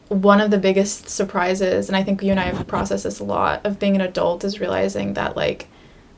one 0.09 0.41
of 0.41 0.51
the 0.51 0.59
biggest 0.59 1.09
surprises, 1.09 1.89
and 1.89 1.97
I 1.97 2.03
think 2.03 2.23
you 2.23 2.31
and 2.31 2.41
I 2.41 2.45
have 2.45 2.67
processed 2.67 3.05
this 3.05 3.19
a 3.19 3.25
lot, 3.25 3.65
of 3.65 3.79
being 3.79 3.95
an 3.97 4.01
adult 4.01 4.45
is 4.45 4.61
realizing 4.61 5.15
that 5.15 5.37
like 5.37 5.69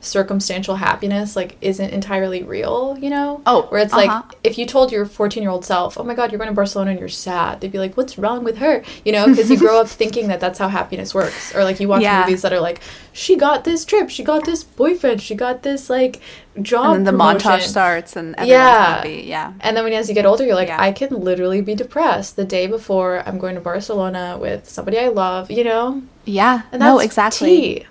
circumstantial 0.01 0.75
happiness 0.75 1.35
like 1.35 1.57
isn't 1.61 1.89
entirely 1.91 2.41
real, 2.43 2.97
you 2.99 3.09
know? 3.09 3.41
Oh, 3.45 3.63
Where 3.63 3.81
it's 3.81 3.93
uh-huh. 3.93 4.05
like 4.25 4.37
if 4.43 4.57
you 4.57 4.65
told 4.65 4.91
your 4.91 5.05
14-year-old 5.05 5.65
self, 5.65 5.97
"Oh 5.99 6.03
my 6.03 6.13
god, 6.15 6.31
you're 6.31 6.37
going 6.39 6.49
to 6.49 6.55
Barcelona 6.55 6.91
and 6.91 6.99
you're 6.99 7.09
sad." 7.09 7.59
They'd 7.59 7.71
be 7.71 7.79
like, 7.79 7.97
"What's 7.97 8.17
wrong 8.17 8.43
with 8.43 8.57
her?" 8.59 8.81
You 9.03 9.11
know, 9.11 9.27
because 9.27 9.49
you 9.49 9.57
grow 9.57 9.79
up 9.81 9.87
thinking 10.01 10.27
that 10.29 10.39
that's 10.39 10.57
how 10.59 10.69
happiness 10.69 11.13
works. 11.13 11.53
Or 11.55 11.63
like 11.63 11.79
you 11.79 11.87
watch 11.89 12.01
Yeah. 12.01 12.21
movies 12.21 12.41
that 12.43 12.53
are 12.53 12.61
like, 12.61 12.79
"She 13.11 13.35
got 13.35 13.65
this 13.65 13.83
trip, 13.85 14.09
she 14.09 14.23
got 14.23 14.45
this 14.45 14.63
boyfriend, 14.63 15.21
she 15.21 15.35
got 15.35 15.63
this 15.63 15.89
like 15.89 16.21
job 16.61 16.85
And 16.95 16.95
then 16.95 17.03
the 17.03 17.11
promotion." 17.11 17.51
montage 17.51 17.61
starts, 17.63 18.15
and 18.15 18.35
everyone's 18.35 18.49
Yeah. 18.51 18.95
happy. 18.95 19.23
Yeah. 19.27 19.53
And 19.59 19.75
then 19.75 19.83
when 19.83 19.93
as 19.93 20.07
you 20.07 20.15
get 20.15 20.25
older, 20.25 20.45
you're 20.45 20.55
like, 20.55 20.69
Yeah. 20.69 20.81
I 20.81 20.91
can 20.93 21.09
literally 21.09 21.61
be 21.61 21.75
depressed 21.75 22.35
the 22.37 22.45
day 22.45 22.67
before 22.67 23.21
I'm 23.25 23.37
going 23.37 23.55
to 23.55 23.61
Barcelona 23.61 24.37
with 24.39 24.69
somebody 24.69 24.97
I 24.99 25.09
love, 25.09 25.51
you 25.51 25.63
know? 25.63 26.01
Yeah. 26.25 26.61
And 26.71 26.79
no, 26.79 26.99
exactly. 26.99 27.49
tea. 27.49 27.85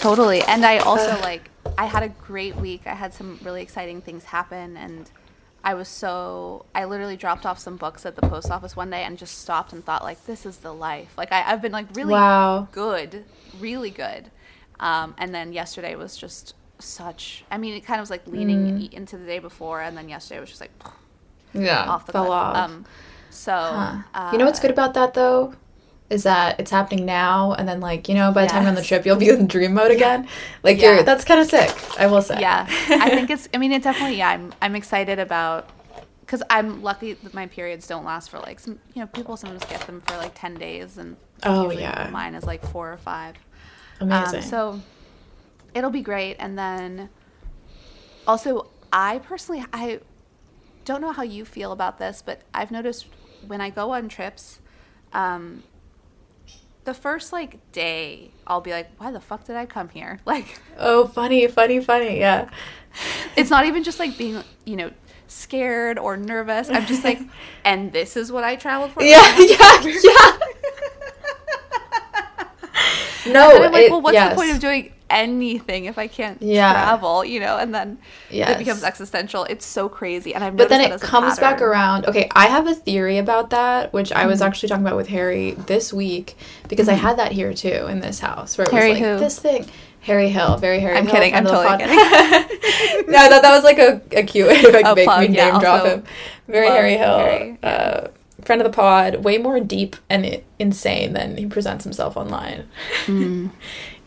Totally. 0.00 0.42
And 0.42 0.64
I 0.64 0.78
also 0.78 1.18
like 1.20 1.50
I 1.78 1.86
had 1.86 2.02
a 2.02 2.08
great 2.08 2.56
week. 2.56 2.82
I 2.86 2.94
had 2.94 3.12
some 3.12 3.38
really 3.42 3.62
exciting 3.62 4.00
things 4.00 4.24
happen 4.24 4.76
and 4.76 5.10
I 5.64 5.74
was 5.74 5.88
so 5.88 6.64
I 6.74 6.84
literally 6.84 7.16
dropped 7.16 7.44
off 7.44 7.58
some 7.58 7.76
books 7.76 8.06
at 8.06 8.14
the 8.14 8.22
post 8.22 8.50
office 8.50 8.76
one 8.76 8.90
day 8.90 9.02
and 9.02 9.18
just 9.18 9.38
stopped 9.38 9.72
and 9.72 9.84
thought 9.84 10.04
like 10.04 10.24
this 10.26 10.46
is 10.46 10.58
the 10.58 10.72
life. 10.72 11.12
Like 11.18 11.32
I, 11.32 11.52
I've 11.52 11.60
been 11.60 11.72
like 11.72 11.86
really 11.94 12.12
Wow. 12.14 12.68
good, 12.72 13.24
really 13.58 13.90
good. 13.90 14.30
Um, 14.78 15.14
and 15.18 15.34
then 15.34 15.52
yesterday 15.52 15.94
was 15.96 16.16
just 16.16 16.54
such 16.78 17.42
I 17.50 17.56
mean 17.58 17.74
it 17.74 17.80
kind 17.84 17.98
of 17.98 18.02
was 18.02 18.10
like 18.10 18.26
leaning 18.26 18.66
Mm. 18.76 18.92
into 18.92 19.16
the 19.16 19.24
day 19.24 19.38
before 19.38 19.80
and 19.80 19.96
then 19.96 20.08
yesterday 20.08 20.40
was 20.40 20.50
just 20.50 20.60
like 20.60 20.70
Yeah. 21.54 21.86
off 21.88 22.06
the 22.06 22.12
fell 22.12 22.24
cliff. 22.26 22.34
off. 22.34 22.56
Um 22.56 22.84
so 23.30 23.52
Huh. 23.52 23.96
uh, 24.14 24.30
you 24.32 24.38
know 24.38 24.44
what's 24.44 24.60
good 24.60 24.70
about 24.70 24.94
that 24.94 25.14
though? 25.14 25.54
Is 26.08 26.22
that 26.22 26.60
it's 26.60 26.70
happening 26.70 27.04
now, 27.04 27.52
and 27.54 27.68
then 27.68 27.80
like 27.80 28.08
you 28.08 28.14
know 28.14 28.32
by 28.32 28.42
the 28.42 28.48
time 28.48 28.62
you're 28.62 28.68
on 28.70 28.74
the 28.76 28.82
trip, 28.82 29.04
you'll 29.06 29.16
be 29.16 29.28
in 29.28 29.46
dream 29.46 29.74
mode 29.74 29.90
again. 29.90 30.28
Like 30.62 30.80
Yeah. 30.80 30.94
you're 30.94 31.02
that's 31.02 31.24
kind 31.24 31.40
of 31.40 31.46
sick. 31.48 31.70
I 31.98 32.06
will 32.06 32.22
say. 32.22 32.40
yeah 32.40 32.66
i 32.68 33.08
think 33.10 33.30
it's 33.34 33.48
i 33.54 33.58
mean 33.58 33.72
it 33.72 33.82
definitely 33.82 34.16
yeah 34.18 34.28
i'm 34.30 34.52
i'm 34.62 34.76
excited 34.76 35.18
about 35.18 35.68
because 36.20 36.42
i'm 36.50 36.82
lucky 36.82 37.14
that 37.14 37.32
my 37.34 37.46
periods 37.46 37.86
don't 37.86 38.04
last 38.04 38.30
for 38.30 38.38
like 38.40 38.60
some 38.60 38.78
you 38.94 39.00
know 39.00 39.06
people 39.08 39.36
sometimes 39.36 39.64
get 39.64 39.80
them 39.86 40.00
for 40.02 40.16
like 40.18 40.32
10 40.34 40.54
days 40.54 40.98
and 40.98 41.16
Oh, 41.42 41.70
yeah. 41.70 42.08
mine 42.12 42.34
is 42.34 42.44
like 42.44 42.62
four 42.66 42.92
or 42.92 42.96
five 42.98 43.34
Amazing. 44.00 44.42
Um, 44.42 44.42
so 44.42 44.80
it'll 45.74 45.90
be 45.90 46.02
great. 46.02 46.36
And 46.38 46.58
then 46.58 47.08
also, 48.26 48.68
I 48.92 49.18
personally, 49.18 49.64
I 49.72 50.00
don't 50.84 51.00
know 51.00 51.12
how 51.12 51.22
you 51.22 51.44
feel 51.44 51.72
about 51.72 51.98
this, 51.98 52.22
but 52.24 52.42
I've 52.54 52.70
noticed 52.70 53.06
when 53.46 53.60
I 53.60 53.70
go 53.70 53.90
on 53.92 54.08
trips, 54.08 54.60
um, 55.12 55.62
the 56.86 56.94
first 56.94 57.32
like 57.32 57.58
day, 57.72 58.30
I'll 58.46 58.62
be 58.62 58.70
like, 58.70 58.88
why 58.98 59.10
the 59.10 59.20
fuck 59.20 59.44
did 59.44 59.56
I 59.56 59.66
come 59.66 59.90
here? 59.90 60.20
Like, 60.26 60.58
oh, 60.78 61.06
funny, 61.06 61.46
funny, 61.48 61.80
funny. 61.80 62.18
Yeah. 62.18 62.48
it's 63.36 63.50
not 63.50 63.66
even 63.66 63.84
just 63.84 63.98
like 63.98 64.16
being, 64.16 64.42
you 64.64 64.76
know, 64.76 64.90
scared 65.28 65.98
or 65.98 66.16
nervous. 66.16 66.70
I'm 66.70 66.86
just 66.86 67.04
like, 67.04 67.20
and 67.64 67.92
this 67.92 68.16
is 68.16 68.32
what 68.32 68.44
I 68.44 68.56
traveled 68.56 68.92
for? 68.92 69.02
Yeah, 69.02 69.20
yeah, 69.38 69.82
yeah. 69.84 70.38
no, 73.26 73.56
And 73.56 73.64
I'm 73.64 73.72
like, 73.72 73.82
it- 73.84 73.90
well, 73.90 74.00
what's 74.00 74.14
yes. 74.14 74.30
the 74.30 74.36
point 74.36 74.52
of 74.52 74.60
doing 74.60 74.92
anything 75.08 75.84
if 75.84 75.98
I 75.98 76.06
can't 76.08 76.40
Yeah. 76.42 76.72
travel, 76.72 77.24
you 77.24 77.38
know? 77.40 77.56
And 77.56 77.74
then 77.74 77.98
Yes. 78.30 78.50
it 78.50 78.58
becomes 78.58 78.82
existential. 78.82 79.44
It's 79.44 79.64
so 79.64 79.88
crazy. 79.88 80.34
And 80.34 80.42
I've 80.42 80.56
But 80.56 80.68
then 80.68 80.80
it 80.80 81.00
comes 81.00 81.38
back 81.38 81.62
around. 81.62 82.06
Okay, 82.06 82.28
I 82.34 82.46
have 82.46 82.66
a 82.66 82.74
theory 82.74 83.18
about 83.18 83.50
that, 83.50 83.92
which 83.92 84.12
I 84.12 84.20
Mm-hmm. 84.20 84.28
was 84.30 84.42
actually 84.42 84.68
talking 84.68 84.84
about 84.84 84.96
with 84.96 85.08
Harry 85.08 85.52
this 85.66 85.92
week 85.92 86.36
because 86.68 86.88
I 86.88 86.94
had 86.94 87.18
that 87.18 87.32
here 87.32 87.54
too 87.54 87.86
in 87.88 88.00
this 88.00 88.18
house 88.20 88.58
where 88.58 88.66
it 88.66 88.72
Harry 88.72 88.90
was 88.90 89.00
like 89.00 89.08
who? 89.08 89.18
this 89.18 89.38
thing. 89.38 89.66
Harry 90.00 90.28
Hill, 90.28 90.56
very 90.58 90.78
Harry. 90.78 90.92
Hill. 90.94 91.02
I'm 91.02 91.06
Hill, 91.08 91.14
kidding, 91.16 91.34
I'm 91.34 91.44
totally 91.44 91.66
pod- 91.66 91.80
no, 93.08 93.18
I 93.18 93.28
thought 93.28 93.42
that 93.42 93.50
was 93.52 93.64
like 93.64 93.78
a, 93.78 94.00
a 94.12 94.22
cute 94.22 94.46
way 94.48 94.62
to 94.62 94.94
make 94.94 95.04
plug, 95.04 95.28
me 95.30 95.36
yeah, 95.36 95.50
name 95.50 95.60
drop 95.60 95.84
him. 95.84 96.04
Very 96.46 96.68
Harry 96.68 96.96
Hill, 96.96 97.18
Harry, 97.18 97.58
uh, 97.64 98.06
friend 98.42 98.60
of 98.62 98.66
the 98.70 98.72
pod, 98.72 99.24
way 99.24 99.36
more 99.38 99.58
deep 99.58 99.96
and 100.08 100.40
insane 100.60 101.12
than 101.12 101.36
he 101.36 101.46
presents 101.46 101.82
himself 101.82 102.16
online. 102.16 102.68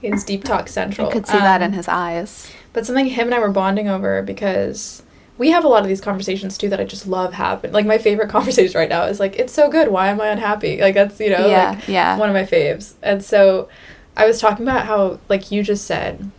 He's 0.01 0.23
deep 0.23 0.43
talk 0.43 0.67
central. 0.69 1.09
I 1.09 1.11
could 1.11 1.27
see 1.27 1.37
that 1.37 1.61
Um, 1.61 1.67
in 1.67 1.73
his 1.73 1.87
eyes. 1.87 2.51
but 2.73 2.85
something 2.85 3.05
him 3.07 3.27
and 3.27 3.35
I 3.35 3.39
were 3.39 3.49
bonding 3.51 3.87
over 3.89 4.21
because 4.21 5.03
we 5.37 5.51
have 5.51 5.63
a 5.63 5.67
lot 5.67 5.81
of 5.83 5.87
these 5.89 6.01
conversations 6.01 6.57
too 6.57 6.69
that 6.69 6.79
I 6.79 6.83
just 6.85 7.07
love 7.07 7.33
happen. 7.33 7.71
Like 7.71 7.85
my 7.85 7.97
favorite 7.97 8.29
conversation 8.37 8.77
right 8.79 8.89
now 8.89 9.03
is 9.03 9.19
like, 9.19 9.37
it's 9.37 9.53
so 9.53 9.69
good. 9.69 9.89
Why 9.89 10.07
am 10.07 10.19
I 10.21 10.27
unhappy? 10.27 10.79
Like 10.81 10.95
that's 10.95 11.19
you 11.19 11.29
know 11.29 11.47
Yeah, 11.47 11.71
like 11.71 11.87
yeah. 11.87 12.17
one 12.17 12.29
of 12.29 12.33
my 12.33 12.43
faves. 12.43 12.93
And 13.01 13.23
so 13.23 13.67
I 14.17 14.25
was 14.25 14.39
talking 14.39 14.65
about 14.67 14.85
how 14.85 15.19
like 15.29 15.51
you 15.51 15.63
just 15.63 15.85
said 15.85 16.29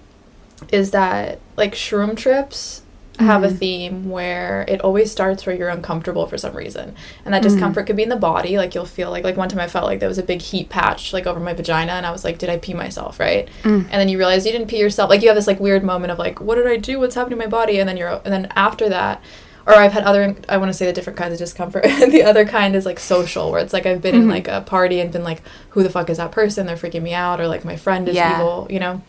is 0.71 0.91
that 0.91 1.41
like 1.57 1.75
shroom 1.75 2.17
trips 2.17 2.83
have 3.21 3.45
a 3.45 3.49
Mhm. 3.49 3.59
theme 3.59 4.11
where 4.11 4.65
it 4.69 4.81
always 4.81 5.11
starts 5.13 5.47
where 5.47 5.55
you're 5.55 5.69
uncomfortable 5.69 6.27
for 6.27 6.37
some 6.39 6.55
reason 6.55 6.95
and 7.25 7.33
that 7.35 7.41
Mhm. 7.43 7.49
discomfort 7.51 7.87
could 7.87 7.97
be 7.97 8.03
in 8.03 8.09
the 8.09 8.17
body 8.17 8.57
like 8.59 8.75
you'll 8.75 8.85
feel 8.87 9.11
like 9.11 9.25
like 9.25 9.37
one 9.37 9.49
time 9.49 9.61
i 9.61 9.67
felt 9.67 9.85
like 9.87 10.01
there 10.01 10.09
was 10.09 10.19
a 10.19 10.23
big 10.23 10.41
heat 10.43 10.69
patch 10.69 11.13
like 11.13 11.27
over 11.27 11.39
my 11.41 11.53
vagina 11.53 11.93
and 11.93 12.07
i 12.07 12.11
was 12.11 12.25
like 12.25 12.39
did 12.39 12.49
i 12.51 12.57
pee 12.57 12.75
myself 12.75 13.21
right 13.21 13.49
Mm. 13.63 13.85
and 13.91 14.01
then 14.01 14.09
you 14.09 14.19
realize 14.19 14.45
you 14.47 14.53
didn't 14.53 14.69
pee 14.69 14.79
yourself 14.79 15.09
like 15.11 15.23
you 15.23 15.29
have 15.29 15.37
this 15.37 15.47
like 15.47 15.61
weird 15.61 15.85
moment 15.85 16.11
of 16.11 16.19
like 16.19 16.41
what 16.41 16.55
did 16.57 16.67
i 16.67 16.77
do 16.77 16.99
what's 16.99 17.15
happening 17.15 17.39
to 17.39 17.45
my 17.45 17.51
body 17.51 17.79
and 17.79 17.89
then 17.89 17.97
you're 17.97 18.21
and 18.25 18.33
then 18.33 18.49
after 18.57 18.89
that 18.89 19.21
or 19.67 19.75
i've 19.75 19.93
had 19.93 20.05
other 20.05 20.35
i 20.49 20.57
want 20.57 20.71
to 20.71 20.75
say 20.77 20.87
the 20.87 20.93
different 20.93 21.19
kinds 21.19 21.33
of 21.35 21.39
discomfort 21.39 21.83
the 22.11 22.23
other 22.23 22.45
kind 22.45 22.75
is 22.75 22.87
like 22.87 22.99
social 22.99 23.51
where 23.53 23.61
it's 23.61 23.73
like 23.75 23.85
i've 23.87 24.01
been 24.01 24.15
in 24.15 24.27
Mhm. 24.27 24.31
like 24.31 24.49
a 24.49 24.63
party 24.63 25.01
and 25.01 25.13
been 25.13 25.25
like 25.25 25.43
who 25.71 25.83
the 25.83 25.91
fuck 25.91 26.09
is 26.09 26.17
that 26.17 26.33
person 26.33 26.67
they're 26.67 26.77
freaking 26.77 27.03
me 27.03 27.13
out 27.13 27.41
or 27.41 27.47
like 27.49 27.65
my 27.65 27.77
friend 27.77 28.09
is 28.09 28.15
Yeah. 28.17 28.37
evil 28.37 28.67
you 28.71 28.81
know 28.81 29.03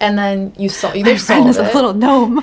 and 0.00 0.18
then 0.18 0.52
you 0.58 0.68
saw 0.68 0.92
either 0.92 1.12
My 1.12 1.16
friend 1.18 1.48
is 1.48 1.58
a 1.58 1.62
little 1.62 1.94
gnome. 1.94 2.42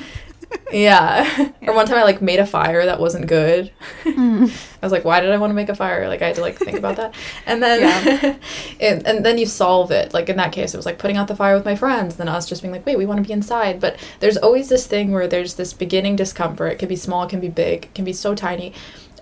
Yeah. 0.71 1.51
or 1.67 1.73
one 1.73 1.85
time 1.85 1.97
I 1.97 2.03
like 2.03 2.21
made 2.21 2.39
a 2.39 2.45
fire 2.45 2.85
that 2.85 2.99
wasn't 2.99 3.27
good. 3.27 3.71
Mm. 4.03 4.49
I 4.49 4.85
was 4.85 4.91
like, 4.91 5.05
why 5.05 5.19
did 5.19 5.31
I 5.31 5.37
want 5.37 5.51
to 5.51 5.55
make 5.55 5.69
a 5.69 5.75
fire? 5.75 6.07
Like 6.07 6.21
I 6.21 6.27
had 6.27 6.35
to 6.35 6.41
like 6.41 6.57
think 6.57 6.77
about 6.77 6.95
that. 6.97 7.13
And 7.45 7.61
then 7.61 7.81
Yeah. 7.81 8.37
and, 8.79 9.05
and 9.05 9.25
then 9.25 9.37
you 9.37 9.45
solve 9.45 9.91
it. 9.91 10.13
Like 10.13 10.29
in 10.29 10.37
that 10.37 10.51
case 10.51 10.73
it 10.73 10.77
was 10.77 10.85
like 10.85 10.99
putting 10.99 11.17
out 11.17 11.27
the 11.27 11.35
fire 11.35 11.55
with 11.55 11.65
my 11.65 11.75
friends, 11.75 12.15
then 12.15 12.27
us 12.27 12.47
just 12.47 12.61
being 12.61 12.71
like, 12.71 12.85
wait, 12.85 12.97
we 12.97 13.05
want 13.05 13.21
to 13.21 13.27
be 13.27 13.33
inside. 13.33 13.79
But 13.79 13.97
there's 14.19 14.37
always 14.37 14.69
this 14.69 14.87
thing 14.87 15.11
where 15.11 15.27
there's 15.27 15.55
this 15.55 15.73
beginning 15.73 16.15
discomfort. 16.15 16.73
It 16.73 16.79
can 16.79 16.89
be 16.89 16.95
small, 16.95 17.23
it 17.23 17.29
can 17.29 17.39
be 17.39 17.49
big, 17.49 17.85
it 17.85 17.93
can 17.95 18.05
be 18.05 18.13
so 18.13 18.35
tiny. 18.35 18.73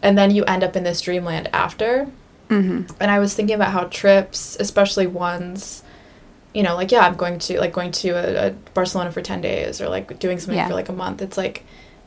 And 0.01 0.17
then 0.17 0.31
you 0.31 0.43
end 0.46 0.63
up 0.63 0.75
in 0.75 0.84
this 0.84 1.01
dreamland 1.01 1.50
after. 1.53 2.10
hmm 2.50 2.84
And 3.00 3.12
I 3.12 3.19
was 3.19 3.34
thinking 3.34 3.55
about 3.55 3.72
how 3.72 3.86
trips, 3.86 4.55
especially 4.60 5.07
ones, 5.07 5.84
you 6.53 6.63
know, 6.63 6.75
like 6.75 6.91
yeah, 6.91 7.01
I'm 7.05 7.15
going 7.15 7.39
to 7.39 7.59
like 7.59 7.73
going 7.73 7.91
to 7.91 8.09
a, 8.09 8.47
a 8.47 8.51
Barcelona 8.73 9.11
for 9.11 9.21
ten 9.21 9.41
days 9.41 9.79
or 9.81 9.89
like 9.89 10.19
doing 10.19 10.39
something 10.39 10.57
Yeah. 10.57 10.67
for 10.67 10.73
like 10.73 10.89
a 10.89 10.93
month. 10.93 11.21
It's 11.21 11.37
like 11.37 11.63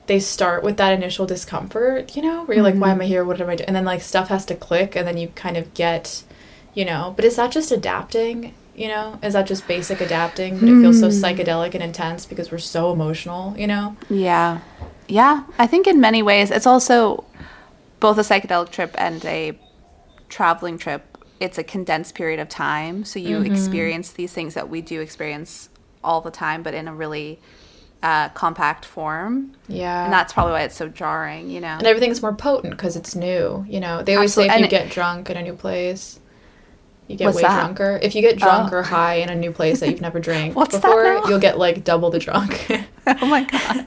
they 0.06 0.18
start 0.18 0.64
with 0.64 0.76
that 0.78 0.92
initial 0.92 1.24
discomfort, 1.26 2.16
you 2.16 2.22
know, 2.22 2.44
where 2.44 2.56
you're 2.56 2.64
like, 2.64 2.74
why 2.74 2.90
am 2.90 3.00
I 3.00 3.04
here? 3.04 3.24
What 3.24 3.40
am 3.40 3.48
I 3.48 3.54
doing? 3.56 3.66
And 3.68 3.76
then 3.76 3.84
like 3.84 4.00
stuff 4.02 4.28
has 4.28 4.44
to 4.46 4.54
click, 4.56 4.96
and 4.96 5.06
then 5.06 5.16
you 5.18 5.28
kind 5.28 5.56
of 5.56 5.72
get, 5.74 6.24
you 6.74 6.84
know. 6.84 7.12
But 7.14 7.24
is 7.24 7.36
that 7.36 7.52
just 7.52 7.70
adapting? 7.70 8.54
You 8.74 8.88
know, 8.88 9.18
is 9.22 9.34
that 9.34 9.46
just 9.46 9.68
basic 9.68 10.00
adapting? 10.00 10.58
But 10.58 10.68
it 10.70 10.80
feels 10.80 10.98
so 10.98 11.08
Hmm. 11.10 11.12
psychedelic 11.24 11.74
and 11.74 11.82
intense 11.82 12.24
because 12.24 12.50
we're 12.50 12.58
so 12.58 12.92
emotional, 12.92 13.54
you 13.58 13.66
know. 13.66 13.94
Yeah. 14.08 14.60
Yeah. 15.06 15.44
I 15.58 15.66
think 15.66 15.86
in 15.86 16.00
many 16.00 16.22
ways, 16.22 16.50
it's 16.50 16.66
also 16.66 17.24
both 18.00 18.16
a 18.16 18.22
psychedelic 18.22 18.70
trip 18.70 18.94
and 18.96 19.22
a 19.26 19.52
traveling 20.30 20.78
trip. 20.78 21.09
It's 21.40 21.56
a 21.58 21.64
condensed 21.64 22.14
period 22.14 22.38
of 22.38 22.48
time. 22.48 23.04
So 23.04 23.18
you 23.18 23.38
Mhm. 23.38 23.50
experience 23.50 24.12
these 24.12 24.32
things 24.32 24.54
that 24.54 24.68
we 24.68 24.80
do 24.82 25.00
experience 25.00 25.68
all 26.04 26.20
the 26.20 26.30
time, 26.30 26.62
but 26.62 26.74
in 26.74 26.86
a 26.86 26.94
really 26.94 27.40
uh, 28.02 28.30
compact 28.30 28.86
form. 28.86 29.52
Yeah. 29.68 30.04
And 30.04 30.10
that's 30.12 30.32
probably 30.32 30.52
why 30.54 30.62
it's 30.62 30.74
so 30.74 30.88
jarring, 30.88 31.50
you 31.50 31.60
know? 31.60 31.68
and 31.76 31.86
everything's 31.86 32.22
more 32.22 32.32
potent 32.32 32.70
because 32.72 32.96
it's 32.96 33.14
new. 33.14 33.62
You 33.68 33.78
know, 33.78 34.02
they 34.02 34.14
always 34.14 34.30
Absolutely. 34.30 34.48
say 34.48 34.54
if 34.54 34.58
you 34.60 34.64
And- 34.64 34.70
get 34.70 34.90
drunk 34.94 35.28
in 35.28 35.36
a 35.36 35.42
new 35.42 35.52
place, 35.52 36.18
you 37.08 37.16
get 37.16 37.34
way 37.34 37.42
that? 37.42 37.60
drunker. 37.60 37.98
If 38.02 38.14
you 38.14 38.22
get 38.22 38.38
drunk 38.38 38.72
Oh. 38.72 38.76
or 38.76 38.82
high 38.84 39.16
in 39.16 39.28
a 39.28 39.34
new 39.34 39.52
place 39.52 39.80
that 39.80 39.90
you've 39.90 40.00
never 40.00 40.18
drank 40.18 40.54
before, 40.70 41.20
you'll 41.28 41.38
get 41.40 41.58
like 41.58 41.84
double 41.84 42.08
the 42.08 42.18
drunk. 42.18 42.68
oh 43.06 43.26
my 43.26 43.42
God. 43.44 43.84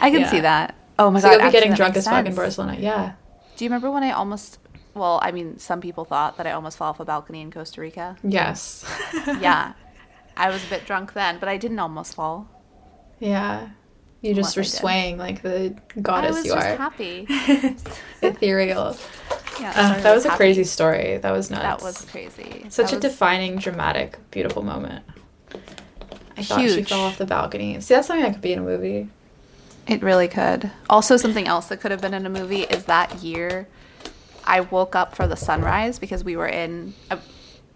I 0.00 0.10
can 0.10 0.22
Yeah. 0.22 0.30
see 0.32 0.40
that. 0.40 0.74
Oh 0.98 1.12
my 1.12 1.20
so 1.20 1.28
God. 1.28 1.34
you'll 1.34 1.46
be 1.46 1.52
getting 1.52 1.74
drunk 1.74 1.96
as 1.96 2.04
fuck 2.06 2.26
in. 2.26 2.34
Barcelona. 2.34 2.76
Yeah. 2.80 3.12
Do 3.56 3.64
you 3.64 3.68
remember 3.70 3.92
when 3.92 4.02
I 4.02 4.10
almost, 4.10 4.58
well, 4.94 5.18
I 5.22 5.32
mean, 5.32 5.58
some 5.58 5.80
people 5.80 6.04
thought 6.04 6.36
that 6.36 6.46
I 6.46 6.52
almost 6.52 6.78
fell 6.78 6.88
off 6.88 7.00
a 7.00 7.04
balcony 7.04 7.40
in 7.40 7.50
Costa 7.50 7.80
Rica? 7.80 8.16
Yes. 8.22 8.84
yeah. 9.40 9.74
I 10.36 10.50
was 10.50 10.64
a 10.64 10.68
bit 10.68 10.86
drunk 10.86 11.12
then, 11.14 11.38
but 11.38 11.48
I 11.48 11.56
didn't 11.56 11.78
almost 11.78 12.14
fall. 12.14 12.48
yeah. 13.18 13.70
You 14.20 14.34
just 14.34 14.56
were 14.56 14.62
swaying 14.62 15.18
like 15.18 15.42
the 15.42 15.76
I 15.96 16.00
goddess 16.00 16.36
was 16.36 16.44
you 16.44 16.52
just 16.52 16.66
are. 16.66 16.76
happy. 16.76 17.26
Ethereal. 18.22 18.96
Yeah, 19.60 19.72
Uh, 19.74 20.00
that 20.00 20.14
was 20.14 20.24
a 20.24 20.30
crazy 20.30 20.64
story. 20.64 21.18
That 21.18 21.32
was 21.32 21.50
nuts. 21.50 21.62
That 21.62 21.82
was 21.82 22.04
crazy. 22.04 22.66
such 22.68 22.90
That 22.90 22.92
a 22.92 22.96
was 22.96 23.02
defining, 23.02 23.56
dramatic, 23.58 24.18
beautiful 24.30 24.62
moment. 24.62 25.04
I 26.36 26.42
thought 26.42 26.68
she 26.70 26.82
fell 26.84 27.00
off 27.02 27.18
the 27.18 27.26
balcony. 27.26 27.80
See, 27.80 27.94
that's 27.94 28.06
something 28.06 28.22
that 28.24 28.32
could 28.32 28.42
be 28.42 28.52
in 28.52 28.60
a 28.60 28.62
movie. 28.62 29.08
It 29.86 30.02
really 30.02 30.28
could. 30.28 30.70
Also, 30.88 31.16
something 31.16 31.46
else 31.46 31.66
that 31.68 31.80
could 31.80 31.90
have 31.90 32.00
been 32.00 32.14
in 32.14 32.24
a 32.26 32.30
movie 32.30 32.62
is 32.62 32.84
that 32.84 33.22
year 33.22 33.68
I 34.44 34.60
woke 34.60 34.94
up 34.96 35.14
for 35.14 35.26
the 35.26 35.36
sunrise 35.36 35.98
because 35.98 36.24
we 36.24 36.36
were 36.36 36.48
in. 36.48 36.94
I, 37.10 37.18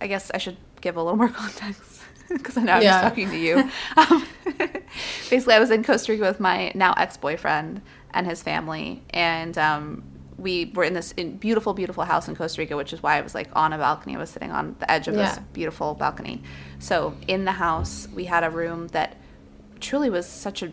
I 0.01 0.07
guess 0.07 0.31
I 0.33 0.39
should 0.39 0.57
give 0.81 0.97
a 0.97 1.03
little 1.03 1.17
more 1.17 1.29
context 1.43 2.03
because 2.29 2.57
I 2.57 2.63
know 2.63 2.73
I'm 2.75 2.83
Yeah. 2.83 3.01
just 3.01 3.03
talking 3.05 3.31
to 3.31 3.37
you. 3.39 3.71
Um, 3.97 4.27
basically, 5.31 5.55
I 5.55 5.59
was 5.59 5.71
in 5.71 5.83
Costa 5.85 6.13
Rica 6.13 6.25
with 6.25 6.41
my 6.41 6.73
now 6.75 6.93
ex 6.97 7.17
boyfriend 7.17 7.83
and 8.13 8.27
his 8.27 8.43
family, 8.43 9.03
and 9.11 9.57
um, 9.59 10.03
we 10.39 10.67
were 10.75 10.85
in 10.85 10.93
this 10.95 11.13
in 11.13 11.37
beautiful, 11.39 11.73
beautiful 11.75 12.05
house 12.05 12.29
in 12.29 12.37
Costa 12.37 12.61
Rica, 12.61 12.77
which 12.77 12.93
is 12.93 13.03
why 13.03 13.17
I 13.17 13.21
was 13.23 13.35
like 13.35 13.49
on 13.55 13.73
a 13.73 13.79
balcony. 13.79 14.17
I 14.17 14.19
was 14.19 14.31
sitting 14.31 14.51
on 14.53 14.77
the 14.79 14.91
edge 14.91 15.09
of 15.09 15.15
this 15.15 15.39
beautiful 15.53 15.95
balcony. 15.95 16.43
So 16.79 17.15
in 17.27 17.45
the 17.45 17.53
house, 17.53 18.07
we 18.15 18.25
had 18.27 18.45
a 18.45 18.51
room 18.51 18.89
that 18.89 19.17
truly 19.81 20.11
was 20.11 20.27
such 20.27 20.63
a 20.63 20.73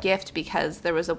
gift 0.00 0.34
because 0.34 0.80
there 0.80 0.94
was 0.94 1.08
a 1.08 1.16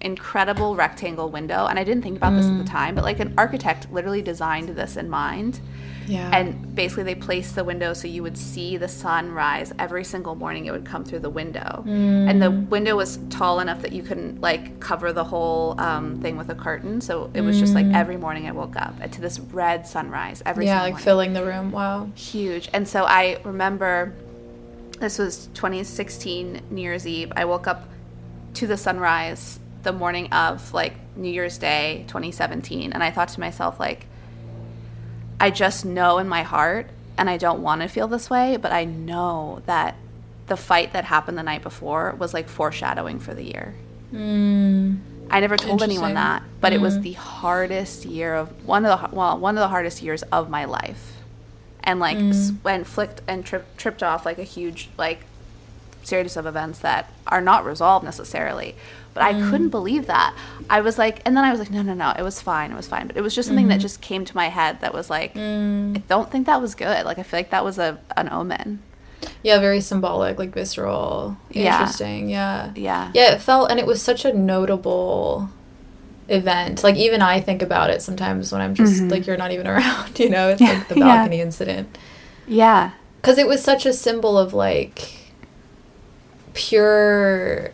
incredible 0.00 0.76
rectangle 0.76 1.30
window 1.30 1.66
and 1.66 1.78
i 1.78 1.84
didn't 1.84 2.02
think 2.02 2.16
about 2.16 2.34
this 2.34 2.46
at 2.46 2.58
the 2.58 2.64
mm. 2.64 2.70
time 2.70 2.94
but 2.94 3.04
like 3.04 3.20
an 3.20 3.34
architect 3.36 3.90
literally 3.92 4.22
designed 4.22 4.68
this 4.70 4.96
in 4.96 5.08
mind 5.08 5.60
Yeah. 6.06 6.30
and 6.32 6.74
basically 6.74 7.04
they 7.04 7.14
placed 7.14 7.54
the 7.54 7.64
window 7.64 7.92
so 7.92 8.08
you 8.08 8.22
would 8.22 8.38
see 8.38 8.76
the 8.76 8.88
sun 8.88 9.32
rise 9.32 9.72
every 9.78 10.04
single 10.04 10.34
morning 10.34 10.66
it 10.66 10.72
would 10.72 10.86
come 10.86 11.04
through 11.04 11.20
the 11.20 11.30
window 11.30 11.84
and 11.86 12.40
the 12.40 12.46
mm. 12.46 12.68
window 12.68 12.96
was 12.96 13.18
tall 13.28 13.60
enough 13.60 13.82
that 13.82 13.92
you 13.92 14.02
couldn't 14.02 14.40
like 14.40 14.80
cover 14.80 15.12
the 15.12 15.24
whole 15.24 15.78
um, 15.80 16.20
thing 16.20 16.36
with 16.36 16.48
a 16.48 16.54
curtain 16.54 17.00
so 17.00 17.30
it 17.34 17.42
was 17.42 17.58
just 17.58 17.74
like 17.74 17.86
mm. 17.86 17.94
every 17.94 18.16
morning 18.16 18.46
i 18.46 18.52
woke 18.52 18.76
up 18.76 18.94
to 19.12 19.20
this 19.20 19.38
red 19.38 19.86
sunrise 19.86 20.42
every 20.46 20.66
yeah, 20.66 20.82
like 20.82 20.92
morning 20.92 21.04
filling 21.04 21.32
the 21.32 21.44
room. 21.44 21.70
Wow. 21.70 22.10
huge. 22.14 22.68
And 22.72 22.86
so 22.88 23.04
I 23.04 23.38
remember 23.44 24.14
this 24.98 25.18
was 25.18 25.46
2016 25.54 26.62
New 26.70 26.82
Year's 26.82 27.06
Eve. 27.06 27.32
I 27.36 27.44
woke 27.44 27.66
up 27.66 27.88
to 28.54 28.66
the 28.66 28.76
sunrise 28.76 29.60
the 29.82 29.92
morning 29.92 30.32
of 30.32 30.72
like 30.74 30.94
New 31.16 31.30
Year's 31.30 31.58
Day 31.58 32.04
2017 32.08 32.92
and 32.92 33.02
I 33.02 33.10
thought 33.10 33.28
to 33.30 33.40
myself 33.40 33.78
like 33.80 34.06
I 35.42 35.50
just 35.50 35.86
know 35.86 36.18
in 36.18 36.28
my 36.28 36.42
heart, 36.42 36.86
and 37.16 37.30
I 37.30 37.38
don't 37.38 37.62
want 37.62 37.80
to 37.80 37.88
feel 37.88 38.06
this 38.08 38.28
way, 38.28 38.58
but 38.58 38.72
I 38.72 38.84
know 38.84 39.62
that 39.64 39.94
the 40.48 40.56
fight 40.56 40.92
that 40.92 41.04
happened 41.06 41.38
the 41.38 41.42
night 41.42 41.62
before 41.62 42.14
was 42.18 42.34
like 42.34 42.46
foreshadowing 42.46 43.20
for 43.20 43.32
the 43.32 43.44
year. 43.44 43.74
Mm. 44.12 44.98
I 45.30 45.40
never 45.40 45.56
told 45.56 45.82
anyone 45.82 46.12
that, 46.14 46.42
but 46.60 46.74
it 46.74 46.80
was 46.82 46.98
Mm. 46.98 47.02
the 47.02 47.12
hardest 47.12 48.04
year 48.04 48.34
of 48.34 48.50
one 48.66 48.84
of 48.84 49.00
the 49.10 49.16
well, 49.16 49.38
one 49.38 49.56
of 49.56 49.60
the 49.62 49.68
hardest 49.68 50.02
years 50.02 50.22
of 50.24 50.50
my 50.50 50.66
life, 50.66 51.12
and 51.82 52.00
like 52.00 52.18
Mm. 52.18 52.84
flicked 52.84 53.22
and 53.26 53.42
tripped 53.46 53.78
tripped 53.78 54.02
off 54.02 54.26
like 54.26 54.38
a 54.38 54.42
huge 54.44 54.90
like 54.98 55.20
series 56.02 56.36
of 56.36 56.44
events 56.46 56.80
that 56.80 57.10
are 57.26 57.40
not 57.40 57.64
resolved 57.64 58.04
necessarily. 58.04 58.74
But 59.14 59.22
I 59.24 59.34
Mm. 59.34 59.50
couldn't 59.50 59.68
believe 59.70 60.06
that. 60.06 60.34
I 60.68 60.80
was 60.82 60.96
like, 60.98 61.20
and 61.24 61.36
then 61.36 61.44
I 61.44 61.50
was 61.50 61.58
like, 61.58 61.70
no, 61.70 61.82
no, 61.82 61.94
no, 61.94 62.12
it 62.16 62.22
was 62.22 62.40
fine, 62.40 62.70
it 62.70 62.76
was 62.76 62.86
fine. 62.86 63.06
But 63.08 63.16
it 63.16 63.22
was 63.22 63.34
just 63.34 63.48
something 63.48 63.64
Mm-hmm. 63.66 63.70
that 63.72 63.80
just 63.80 64.00
came 64.00 64.24
to 64.24 64.36
my 64.36 64.48
head 64.48 64.80
that 64.82 64.94
was 64.94 65.10
like, 65.10 65.34
Mm. 65.34 65.96
I 65.96 66.02
don't 66.08 66.30
think 66.30 66.46
that 66.46 66.60
was 66.62 66.74
good. 66.74 67.04
Like 67.04 67.18
I 67.18 67.22
feel 67.24 67.38
like 67.40 67.50
that 67.50 67.64
was 67.64 67.78
a 67.78 67.98
an 68.16 68.28
omen. 68.30 68.80
Yeah, 69.42 69.58
very 69.58 69.80
symbolic, 69.80 70.38
like 70.38 70.52
visceral. 70.54 71.36
Yeah. 71.50 71.80
Interesting. 71.80 72.30
Yeah. 72.30 72.70
Yeah. 72.74 73.10
Yeah, 73.12 73.32
it 73.34 73.40
felt, 73.42 73.70
and 73.70 73.78
it 73.80 73.86
was 73.86 74.00
such 74.00 74.24
a 74.24 74.32
notable 74.32 75.50
event. 76.28 76.84
Like 76.84 76.94
even 76.96 77.20
I 77.20 77.40
think 77.40 77.60
about 77.62 77.90
it 77.90 78.00
sometimes 78.02 78.52
when 78.52 78.60
I'm 78.60 78.74
just 78.74 79.02
Mhm. 79.02 79.10
like 79.10 79.26
you're 79.26 79.36
not 79.36 79.50
even 79.50 79.66
around. 79.72 80.18
You 80.20 80.30
know, 80.30 80.48
it's 80.50 80.60
Yeah, 80.60 80.72
like 80.74 80.88
the 80.88 80.98
yeah. 80.98 81.04
balcony 81.16 81.40
incident 81.40 81.98
Yeah. 82.46 82.90
because 83.20 83.36
it 83.38 83.48
was 83.48 83.60
such 83.62 83.84
a 83.86 83.92
symbol 83.92 84.38
of 84.38 84.54
like 84.54 85.10
pure 86.54 87.70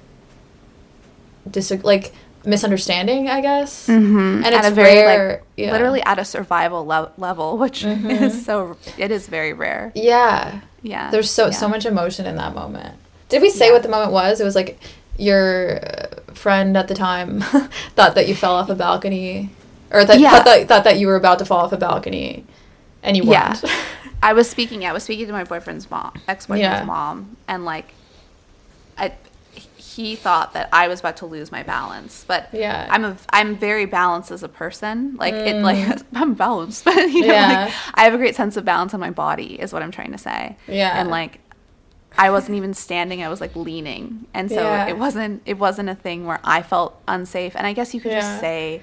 dis 1.50 1.70
like 1.82 2.12
misunderstanding, 2.44 3.28
I 3.28 3.40
guess. 3.40 3.86
Mm-hmm. 3.88 4.44
And 4.44 4.54
it's 4.54 4.70
rare, 4.76 5.42
yeah. 5.56 5.72
literally 5.72 6.02
at 6.02 6.18
a 6.18 6.24
survival 6.24 6.86
le- 6.86 7.10
level, 7.18 7.58
which 7.58 7.82
Mhm. 7.82 8.10
is 8.22 8.44
so 8.44 8.76
it 8.96 9.10
is 9.10 9.26
very 9.26 9.52
rare. 9.52 9.92
Yeah. 9.94 10.60
Yeah, 10.82 11.10
There's 11.10 11.28
so 11.30 11.50
so 11.50 11.68
much 11.68 11.84
emotion 11.84 12.26
in 12.26 12.36
that 12.36 12.54
moment. 12.54 12.94
Did 13.28 13.42
we 13.42 13.50
say 13.50 13.66
Yeah. 13.66 13.72
what 13.72 13.82
the 13.82 13.88
moment 13.88 14.12
was? 14.12 14.40
It 14.40 14.44
was 14.44 14.54
like 14.54 14.78
your 15.18 15.80
uh, 15.82 16.32
friend 16.34 16.76
at 16.76 16.86
the 16.86 16.94
time 16.94 17.40
thought 17.96 18.14
that 18.14 18.28
you 18.28 18.34
fell 18.36 18.54
off 18.54 18.68
a 18.70 18.74
balcony, 18.76 19.50
or 19.90 20.04
that 20.04 20.20
Yeah. 20.20 20.30
thought, 20.30 20.44
that 20.44 20.68
thought 20.68 20.84
that 20.84 20.98
you 20.98 21.08
were 21.08 21.16
about 21.16 21.40
to 21.40 21.44
fall 21.44 21.58
off 21.64 21.72
a 21.72 21.76
balcony, 21.76 22.44
and 23.02 23.16
you 23.16 23.24
Yeah. 23.24 23.48
weren't. 23.60 23.64
I 24.22 24.32
was 24.32 24.48
speaking. 24.48 24.84
I 24.86 24.92
was 24.92 25.02
speaking 25.02 25.26
to 25.26 25.32
my 25.32 25.42
boyfriend's 25.44 25.90
mom, 25.90 26.12
ex-boyfriend's 26.28 26.62
Yeah. 26.80 26.84
mom, 26.84 27.36
and 27.48 27.64
like, 27.64 27.92
he 29.96 30.14
thought 30.16 30.52
that 30.52 30.68
I 30.72 30.88
was 30.88 31.00
about 31.00 31.16
to 31.18 31.26
lose 31.26 31.50
my 31.50 31.62
balance, 31.62 32.24
but 32.28 32.48
Yeah. 32.52 32.86
I'm 32.90 33.04
a 33.04 33.16
I'm 33.30 33.56
very 33.56 33.86
balanced 33.86 34.30
as 34.30 34.42
a 34.42 34.48
person. 34.48 35.16
Like 35.18 35.34
it, 35.34 35.56
Mm. 35.56 35.62
like 35.62 36.02
I'm 36.14 36.34
balanced, 36.34 36.84
but 36.88 36.94
you 37.10 37.22
know, 37.22 37.26
Yeah. 37.34 37.64
like 37.66 37.74
I 37.94 38.04
have 38.04 38.14
a 38.14 38.18
great 38.18 38.34
sense 38.36 38.56
of 38.56 38.64
balance 38.64 38.92
in 38.94 39.00
my 39.00 39.10
body, 39.10 39.58
is 39.60 39.72
what 39.72 39.82
I'm 39.82 39.90
trying 39.90 40.12
to 40.12 40.18
say. 40.18 40.56
Yeah. 40.68 41.00
and 41.00 41.08
like. 41.10 41.40
I 42.18 42.30
wasn't 42.30 42.56
even 42.56 42.72
standing; 42.72 43.22
I 43.22 43.28
was 43.28 43.42
like 43.42 43.54
leaning, 43.54 44.24
and 44.32 44.48
so 44.50 44.62
Yeah. 44.62 44.86
it 44.88 44.96
wasn't. 44.96 45.42
It 45.44 45.58
wasn't 45.58 45.90
a 45.90 45.94
thing 45.94 46.24
where 46.24 46.40
I 46.42 46.62
felt 46.62 46.98
unsafe. 47.06 47.54
And 47.54 47.66
I 47.66 47.74
guess 47.74 47.92
you 47.92 48.00
could 48.00 48.12
Yeah. 48.12 48.20
just 48.20 48.40
say 48.40 48.80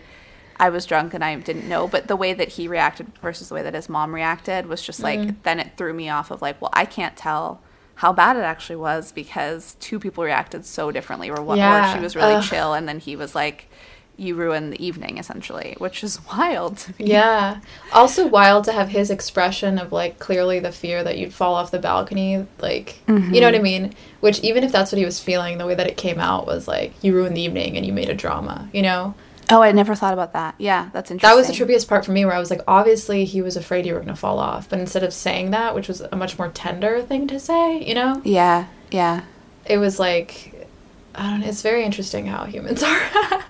I 0.60 0.70
was 0.70 0.86
drunk 0.86 1.16
and 1.16 1.26
I 1.26 1.34
didn't 1.38 1.68
know. 1.68 1.88
But 1.88 2.08
the 2.08 2.16
way 2.16 2.34
that 2.36 2.50
he 2.50 2.68
reacted 2.68 3.08
versus 3.24 3.50
the 3.50 3.56
way 3.56 3.64
that 3.64 3.74
his 3.74 3.90
mom 3.90 4.14
reacted 4.14 4.68
was 4.68 4.84
just 4.84 5.00
like, 5.02 5.20
Mm. 5.20 5.36
then 5.42 5.60
it 5.60 5.72
threw 5.78 5.94
me 5.96 6.10
off 6.10 6.30
of 6.30 6.44
like, 6.44 6.62
well, 6.62 6.70
I 6.74 6.86
can't 6.86 7.16
tell 7.18 7.60
how 7.96 8.12
bad 8.12 8.36
it 8.36 8.42
actually 8.42 8.76
was 8.78 9.12
because 9.12 9.76
two 9.80 10.00
people 10.00 10.24
reacted 10.24 10.66
so 10.66 10.92
differently. 10.92 11.30
Or 11.30 11.42
one, 11.42 11.58
Yeah. 11.58 11.92
or 11.92 11.96
she 11.96 12.02
was 12.02 12.16
really 12.16 12.36
Ugh. 12.36 12.44
chill 12.44 12.74
and 12.74 12.88
then 12.88 13.00
he 13.00 13.16
was 13.16 13.36
like, 13.36 13.68
you 14.16 14.36
ruined 14.36 14.72
the 14.72 14.86
evening 14.86 15.18
essentially, 15.18 15.76
which 15.80 16.04
is 16.04 16.20
wild 16.32 16.88
yeah. 16.98 17.60
Also 17.92 18.28
wild 18.28 18.64
to 18.66 18.72
have 18.72 18.90
his 18.90 19.10
expression 19.10 19.80
of 19.80 19.92
like 19.92 20.20
clearly 20.20 20.60
the 20.60 20.72
fear 20.72 21.04
that 21.04 21.18
you'd 21.18 21.34
fall 21.34 21.56
off 21.56 21.72
the 21.72 21.80
balcony, 21.80 22.46
like 22.60 23.00
you 23.08 23.16
know 23.16 23.48
what 23.48 23.56
I 23.56 23.58
mm-hmm. 23.58 23.64
mean. 23.64 23.94
Which 24.20 24.40
even 24.42 24.64
if 24.64 24.72
that's 24.72 24.92
what 24.92 25.00
he 25.00 25.06
was 25.06 25.20
feeling, 25.20 25.58
the 25.58 25.66
way 25.66 25.76
that 25.76 25.88
it 25.88 25.98
came 25.98 26.20
out 26.20 26.46
was 26.46 26.68
like 26.68 26.94
you 27.04 27.14
ruined 27.14 27.36
the 27.36 27.42
evening 27.42 27.76
and 27.76 27.86
you 27.86 27.94
made 27.94 28.10
a 28.10 28.16
drama. 28.16 28.70
You 28.74 28.84
know. 28.84 29.16
Oh, 29.50 29.62
I 29.62 29.72
never 29.72 29.94
thought 29.96 30.14
about 30.14 30.34
that. 30.34 30.56
Yeah, 30.58 30.90
that's 30.94 31.12
interesting. 31.12 31.30
That 31.30 31.36
was 31.36 31.48
the 31.48 31.54
trippiest 31.66 31.88
part 31.88 32.06
for 32.06 32.12
me, 32.12 32.26
where 32.26 32.34
I 32.34 32.40
was 32.40 32.50
like, 32.50 32.62
obviously 32.68 33.26
he 33.26 33.42
was 33.42 33.56
afraid 33.58 33.86
you 33.86 33.94
were 33.94 34.00
gonna 34.00 34.16
fall 34.16 34.40
off, 34.40 34.70
but 34.70 34.80
instead 34.80 35.04
of 35.04 35.14
saying 35.14 35.52
that, 35.52 35.76
which 35.76 35.88
was 35.88 36.02
a 36.02 36.16
much 36.16 36.38
more 36.38 36.50
tender 36.50 37.02
thing 37.02 37.28
to 37.28 37.40
say, 37.40 37.84
you 37.84 37.94
know, 37.94 38.22
Yeah, 38.24 38.68
yeah. 38.92 39.24
it 39.66 39.78
was 39.80 40.00
like, 40.00 40.68
I 41.16 41.30
don't 41.30 41.42
know. 41.42 41.48
It's 41.48 41.62
very 41.62 41.84
interesting 41.84 42.26
how 42.26 42.46
humans 42.46 42.82
are. 42.84 43.00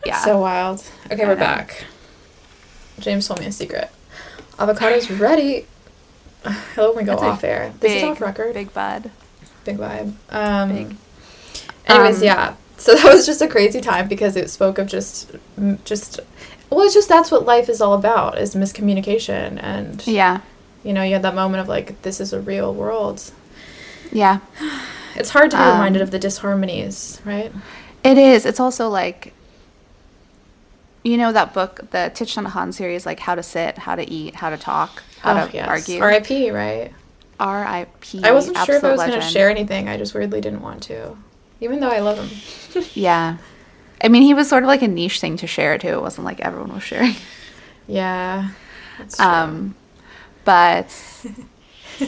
Yeah. 0.05 0.19
So 0.23 0.39
wild. 0.39 0.83
Okay, 1.11 1.23
I 1.23 1.27
we're 1.27 1.35
know. 1.35 1.39
back. 1.39 1.85
James 2.99 3.27
told 3.27 3.39
me 3.39 3.45
a 3.45 3.51
secret. 3.51 3.89
Avocado's 4.59 5.09
ready. 5.11 5.65
Hello, 6.75 6.91
we 6.93 7.03
go 7.03 7.11
That's 7.11 7.23
off 7.23 7.43
air. 7.43 7.73
This 7.79 7.93
is 7.93 8.03
off 8.03 8.19
record. 8.19 8.53
Big 8.53 8.73
bud. 8.73 9.11
Big 9.63 9.77
vibe. 9.77 10.13
Um, 10.29 10.69
Big. 10.73 10.95
Anyways, 11.87 12.17
Um, 12.17 12.23
yeah. 12.23 12.55
So 12.83 12.95
that 12.95 13.13
was 13.13 13.25
just 13.25 13.41
a 13.41 13.47
crazy 13.47 13.79
time 13.79 14.09
because 14.09 14.35
it 14.35 14.49
spoke 14.49 14.77
of 14.77 14.87
just, 14.87 15.31
just, 15.85 16.19
well, 16.69 16.81
it's 16.81 16.93
just 16.93 17.07
that's 17.07 17.31
what 17.31 17.45
life 17.45 17.69
is 17.69 17.79
all 17.79 17.93
about 17.93 18.37
is 18.37 18.55
miscommunication 18.55 19.57
and 19.63 20.05
Yeah, 20.05 20.41
you 20.83 20.91
know 20.91 21.01
you 21.01 21.13
had 21.13 21.21
that 21.21 21.33
moment 21.33 21.61
of 21.61 21.69
like 21.69 22.01
this 22.01 22.19
is 22.19 22.33
a 22.33 22.41
real 22.41 22.73
world. 22.73 23.31
yeah. 24.11 24.39
It's 25.15 25.29
hard 25.29 25.51
to 25.51 25.57
be 25.57 25.61
Um, 25.63 25.73
reminded 25.73 26.01
of 26.01 26.09
the 26.11 26.17
disharmonies, 26.19 27.23
right? 27.23 27.51
It 28.03 28.17
is. 28.17 28.45
It's 28.47 28.59
also 28.59 28.89
like, 28.89 29.31
you 31.03 31.17
know, 31.17 31.31
that 31.31 31.53
book, 31.53 31.81
the 31.91 32.11
Thich 32.15 32.35
Nhat 32.35 32.49
Hanh 32.51 32.73
series, 32.73 33.05
like 33.05 33.19
how 33.19 33.35
to 33.35 33.43
sit, 33.43 33.77
how 33.77 33.95
to 33.95 34.09
eat, 34.09 34.33
how 34.35 34.49
to 34.49 34.57
talk, 34.57 35.03
how 35.21 35.45
to 35.45 35.59
argue. 35.69 36.01
R.I.P. 36.01 36.49
Right? 36.49 36.91
R.I.P. 37.39 38.23
I 38.23 38.31
wasn't 38.31 38.57
sure 38.65 38.75
if 38.75 38.83
I 38.83 38.91
was 38.91 39.01
going 39.01 39.13
to 39.13 39.21
share 39.21 39.49
anything. 39.51 39.87
I 39.87 39.97
just 39.97 40.15
weirdly 40.15 40.41
didn't 40.41 40.61
want 40.63 40.81
to, 40.83 41.15
even 41.63 41.79
though 41.79 41.89
I 41.89 41.99
love 41.99 42.17
him. 42.19 42.83
Yeah. 42.93 43.37
I 44.03 44.07
mean, 44.09 44.23
he 44.23 44.33
was 44.33 44.49
sort 44.49 44.63
of 44.63 44.67
like 44.67 44.81
a 44.81 44.87
niche 44.87 45.19
thing 45.19 45.37
to 45.37 45.47
share 45.47 45.77
too. 45.77 45.87
It 45.89 46.01
wasn't 46.01 46.25
like 46.25 46.39
everyone 46.41 46.73
was 46.73 46.83
sharing. 46.83 47.15
yeah. 47.87 48.49
Um, 49.19 49.75
but 50.43 50.87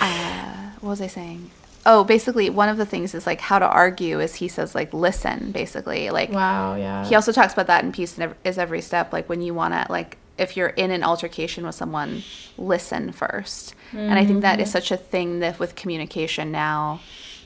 uh, 0.00 0.70
what 0.80 0.90
was 0.90 1.00
I 1.00 1.06
saying? 1.06 1.50
Oh, 1.86 2.02
basically, 2.02 2.48
one 2.48 2.68
of 2.70 2.78
the 2.78 2.86
things 2.86 3.14
is 3.14 3.26
like 3.26 3.40
how 3.40 3.58
to 3.58 3.66
argue 3.66 4.18
is 4.20 4.36
he 4.36 4.48
says 4.48 4.74
like 4.74 4.92
listen, 4.94 5.52
basically 5.52 6.10
like 6.10 6.30
wow. 6.32 6.74
Yeah. 6.76 7.04
He 7.06 7.14
also 7.14 7.30
talks 7.32 7.52
about 7.52 7.66
that 7.66 7.84
in 7.84 7.92
Peace 7.92 8.18
is 8.44 8.58
Every 8.58 8.80
Step. 8.80 9.12
Like 9.12 9.28
when 9.28 9.42
you 9.42 9.52
want 9.54 9.74
to, 9.74 9.86
like, 9.92 10.16
if 10.38 10.56
you're 10.56 10.68
in 10.70 10.90
an 10.90 11.04
altercation 11.04 11.64
with 11.66 11.74
someone, 11.74 12.22
listen 12.56 13.12
first. 13.12 13.74
And 13.92 14.14
I 14.18 14.24
think 14.24 14.40
that 14.42 14.58
Mm-hmm. 14.58 14.66
such 14.68 14.90
a 14.90 14.96
thing 14.96 15.38
that 15.40 15.58
with 15.60 15.76
communication 15.76 16.50
now, 16.50 17.00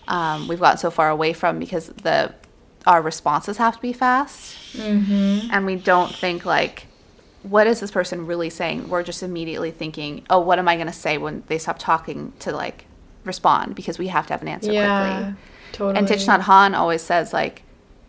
um, 0.08 0.48
we've 0.48 0.58
gotten 0.60 0.78
so 0.78 0.90
far 0.90 1.08
away 1.10 1.32
from 1.32 1.58
because 1.58 1.86
the 1.88 2.34
our 2.86 3.00
responses 3.02 3.56
have 3.58 3.76
to 3.76 3.82
be 3.82 3.92
fast, 3.92 4.56
Mm-hmm. 4.74 5.48
and 5.50 5.66
we 5.66 5.76
don't 5.76 6.14
think 6.14 6.44
like, 6.44 6.86
what 7.42 7.66
is 7.66 7.80
this 7.80 7.90
person 7.90 8.26
really 8.26 8.50
saying? 8.50 8.88
We're 8.88 9.02
just 9.02 9.22
immediately 9.22 9.70
thinking, 9.70 10.24
oh, 10.30 10.40
what 10.40 10.58
am 10.58 10.68
I 10.68 10.74
going 10.76 10.86
to 10.88 10.92
say 10.92 11.18
when 11.18 11.42
they 11.46 11.58
stop 11.58 11.78
talking 11.78 12.32
to 12.40 12.52
like 12.52 12.84
respond 13.24 13.74
because 13.74 13.98
we 13.98 14.08
have 14.08 14.26
to 14.28 14.32
have 14.34 14.42
an 14.42 14.48
answer 14.48 14.72
Yeah. 14.72 14.98
quickly. 14.98 15.34
Totally. 15.72 15.98
And 15.98 16.08
Thich 16.08 16.26
Nhat 16.26 16.42
Hanh 16.42 16.76
always 16.76 17.02
says 17.02 17.32
like, 17.32 17.62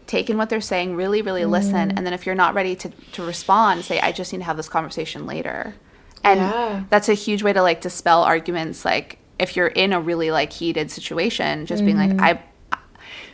take 0.08 0.30
in 0.30 0.38
what 0.38 0.50
they're 0.50 0.62
saying, 0.62 0.96
really, 0.96 1.22
really 1.22 1.42
Mm-hmm. 1.42 1.52
listen, 1.52 1.92
and 1.92 2.06
then 2.06 2.14
if 2.14 2.26
you're 2.26 2.36
not 2.36 2.54
ready 2.54 2.76
to 2.78 2.90
to 3.14 3.24
respond, 3.24 3.86
say, 3.86 4.00
I 4.00 4.12
just 4.12 4.32
need 4.34 4.40
to 4.40 4.46
have 4.46 4.58
this 4.58 4.70
conversation 4.70 5.26
later. 5.26 5.76
And 6.24 6.40
Yeah. 6.42 6.84
that's 6.90 7.10
a 7.10 7.14
huge 7.14 7.44
way 7.44 7.54
to 7.54 7.62
like 7.62 7.82
dispel 7.82 8.24
arguments. 8.24 8.84
Like 8.86 9.18
if 9.40 9.56
you're 9.56 9.68
in 9.68 9.94
a 9.94 10.02
really 10.02 10.32
like 10.32 10.52
heated 10.54 10.92
situation, 10.92 11.66
just 11.66 11.84
being 11.86 11.98
Mm-hmm. 11.98 12.20
like, 12.20 12.38
I, 12.38 12.78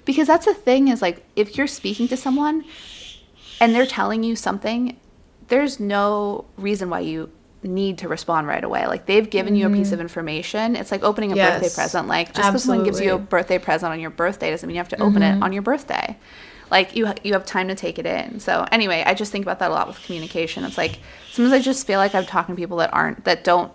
because 0.06 0.28
that's 0.28 0.46
the 0.46 0.54
thing 0.54 0.88
is 0.90 1.02
like 1.02 1.26
if 1.36 1.58
you're 1.58 1.68
speaking 1.68 2.08
to 2.10 2.18
someone 2.18 2.64
and 3.60 3.74
they're 3.74 3.86
telling 3.88 4.24
you 4.24 4.36
something, 4.36 4.98
there's 5.48 5.80
no 5.80 6.46
reason 6.58 6.90
why 6.90 7.00
you 7.02 7.32
need 7.64 7.98
to 7.98 8.08
respond 8.08 8.46
right 8.48 8.64
away. 8.64 8.86
Like 8.86 9.08
they've 9.08 9.28
given 9.28 9.56
you 9.56 9.66
a 9.66 9.70
piece 9.72 9.92
of 9.92 10.00
information. 10.00 10.76
It's 10.76 10.92
like 10.92 11.04
opening 11.04 11.32
a 11.32 11.36
birthday 11.36 11.68
Mm-hmm. 11.68 11.76
Present. 11.82 12.08
Like 12.08 12.34
just 12.34 12.50
because 12.50 12.64
someone 12.64 12.86
gives 12.86 13.02
you 13.02 13.14
a 13.14 13.18
birthday 13.18 13.58
present 13.58 13.92
on 13.92 14.00
your 14.00 14.12
birthday 14.12 14.52
doesn't 14.52 14.68
mean 14.68 14.76
you 14.76 14.80
have 14.80 14.90
to 14.90 15.02
open 15.02 15.22
Mm-hmm. 15.24 15.42
it 15.42 15.44
on 15.44 15.52
your 15.54 15.64
birthday. 15.64 16.16
Like 16.70 16.96
you, 16.96 17.12
you 17.24 17.34
have 17.34 17.46
time 17.46 17.68
to 17.70 17.76
take 17.76 17.98
it 18.00 18.06
in. 18.06 18.40
So 18.40 18.66
anyway, 18.72 19.04
I 19.06 19.14
just 19.16 19.32
think 19.32 19.46
about 19.46 19.60
that 19.60 19.72
a 19.72 19.74
lot 19.74 19.88
with 19.88 20.02
communication. 20.04 20.64
It's 20.64 20.78
like 20.78 21.00
sometimes 21.32 21.54
I 21.54 21.60
just 21.60 21.86
feel 21.88 21.98
like 22.00 22.14
I'm 22.14 22.26
talking 22.26 22.56
to 22.56 22.60
people 22.60 22.78
that 22.78 22.94
aren't 22.94 23.24
that 23.26 23.44
don't 23.44 23.72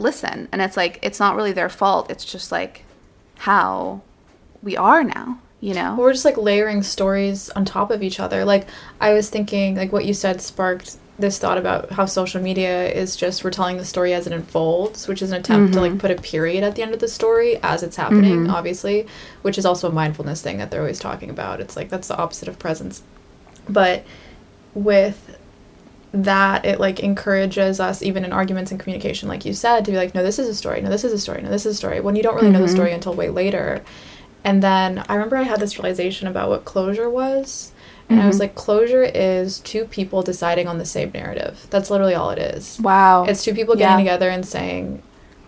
listen, 0.00 0.48
and 0.50 0.60
it's 0.60 0.76
like 0.76 0.98
it's 1.02 1.20
not 1.20 1.36
really 1.36 1.52
their 1.52 1.68
fault. 1.68 2.10
It's 2.10 2.24
just 2.24 2.50
like 2.50 2.84
how 3.38 4.02
we 4.62 4.76
are 4.76 5.04
now. 5.04 5.38
You 5.62 5.74
know? 5.74 5.94
we're 5.94 6.12
just 6.12 6.24
like 6.24 6.38
layering 6.38 6.82
stories 6.82 7.50
on 7.50 7.66
top 7.66 7.90
of 7.90 8.02
each 8.02 8.18
other. 8.18 8.46
Like 8.46 8.66
I 8.98 9.12
was 9.12 9.28
thinking, 9.28 9.76
like 9.76 9.92
what 9.92 10.06
you 10.06 10.14
said 10.14 10.40
sparked 10.40 10.96
this 11.18 11.38
thought 11.38 11.58
about 11.58 11.90
how 11.90 12.06
social 12.06 12.40
media 12.40 12.90
is 12.90 13.14
just 13.14 13.44
we're 13.44 13.50
telling 13.50 13.76
the 13.76 13.84
story 13.84 14.14
as 14.14 14.26
it 14.26 14.32
unfolds, 14.32 15.06
which 15.06 15.20
is 15.20 15.32
an 15.32 15.40
attempt 15.40 15.74
to 15.74 15.80
like 15.80 15.90
mm-hmm. 15.90 16.00
put 16.00 16.10
a 16.10 16.16
period 16.16 16.64
at 16.64 16.76
the 16.76 16.82
end 16.82 16.94
of 16.94 17.00
the 17.00 17.08
story 17.08 17.58
as 17.62 17.82
it's 17.82 17.96
happening, 17.96 18.44
mm-hmm. 18.44 18.50
obviously, 18.50 19.06
which 19.42 19.58
is 19.58 19.66
also 19.66 19.88
a 19.88 19.92
mindfulness 19.92 20.40
thing 20.40 20.56
that 20.56 20.70
they're 20.70 20.80
always 20.80 20.98
talking 20.98 21.28
about. 21.28 21.60
It's 21.60 21.76
like 21.76 21.90
that's 21.90 22.08
the 22.08 22.16
opposite 22.16 22.48
of 22.48 22.58
presence. 22.58 23.02
But 23.68 24.04
with 24.74 25.38
that 26.12 26.64
it 26.64 26.80
like 26.80 27.00
encourages 27.00 27.78
us 27.78 28.02
even 28.02 28.24
in 28.24 28.32
arguments 28.32 28.70
and 28.72 28.80
communication 28.80 29.28
like 29.28 29.44
you 29.44 29.54
said 29.54 29.84
to 29.84 29.90
be 29.92 29.96
like 29.96 30.14
no 30.14 30.22
this 30.24 30.38
is 30.38 30.48
a 30.48 30.54
story. 30.54 30.80
No 30.80 30.90
this 30.90 31.04
is 31.04 31.12
a 31.12 31.18
story. 31.18 31.40
No 31.42 31.50
this 31.50 31.64
is 31.66 31.74
a 31.74 31.78
story. 31.78 32.00
When 32.00 32.16
you 32.16 32.22
don't 32.22 32.34
really 32.34 32.50
know 32.50 32.60
the 32.60 32.66
Mhm. 32.66 32.70
story 32.74 32.92
until 32.92 33.14
way 33.14 33.28
later. 33.30 33.82
And 34.42 34.62
then 34.62 35.04
i 35.08 35.14
remember 35.14 35.36
i 35.36 35.42
had 35.42 35.60
this 35.60 35.78
realization 35.78 36.26
about 36.26 36.48
what 36.48 36.64
closure 36.64 37.08
was. 37.08 37.72
And 38.08 38.20
i 38.20 38.26
was 38.26 38.36
Mhm. 38.36 38.40
like 38.40 38.54
closure 38.56 39.04
is 39.04 39.60
two 39.60 39.84
people 39.84 40.22
deciding 40.22 40.66
on 40.66 40.78
the 40.78 40.84
same 40.84 41.10
narrative. 41.14 41.66
That's 41.70 41.90
literally 41.90 42.14
all 42.14 42.30
it 42.30 42.38
is. 42.40 42.78
Wow. 42.80 43.24
it's 43.24 43.44
two 43.44 43.54
people 43.54 43.76
getting 43.76 43.98
Yeah. 44.04 44.12
together 44.12 44.30
and 44.30 44.44
saying 44.44 45.02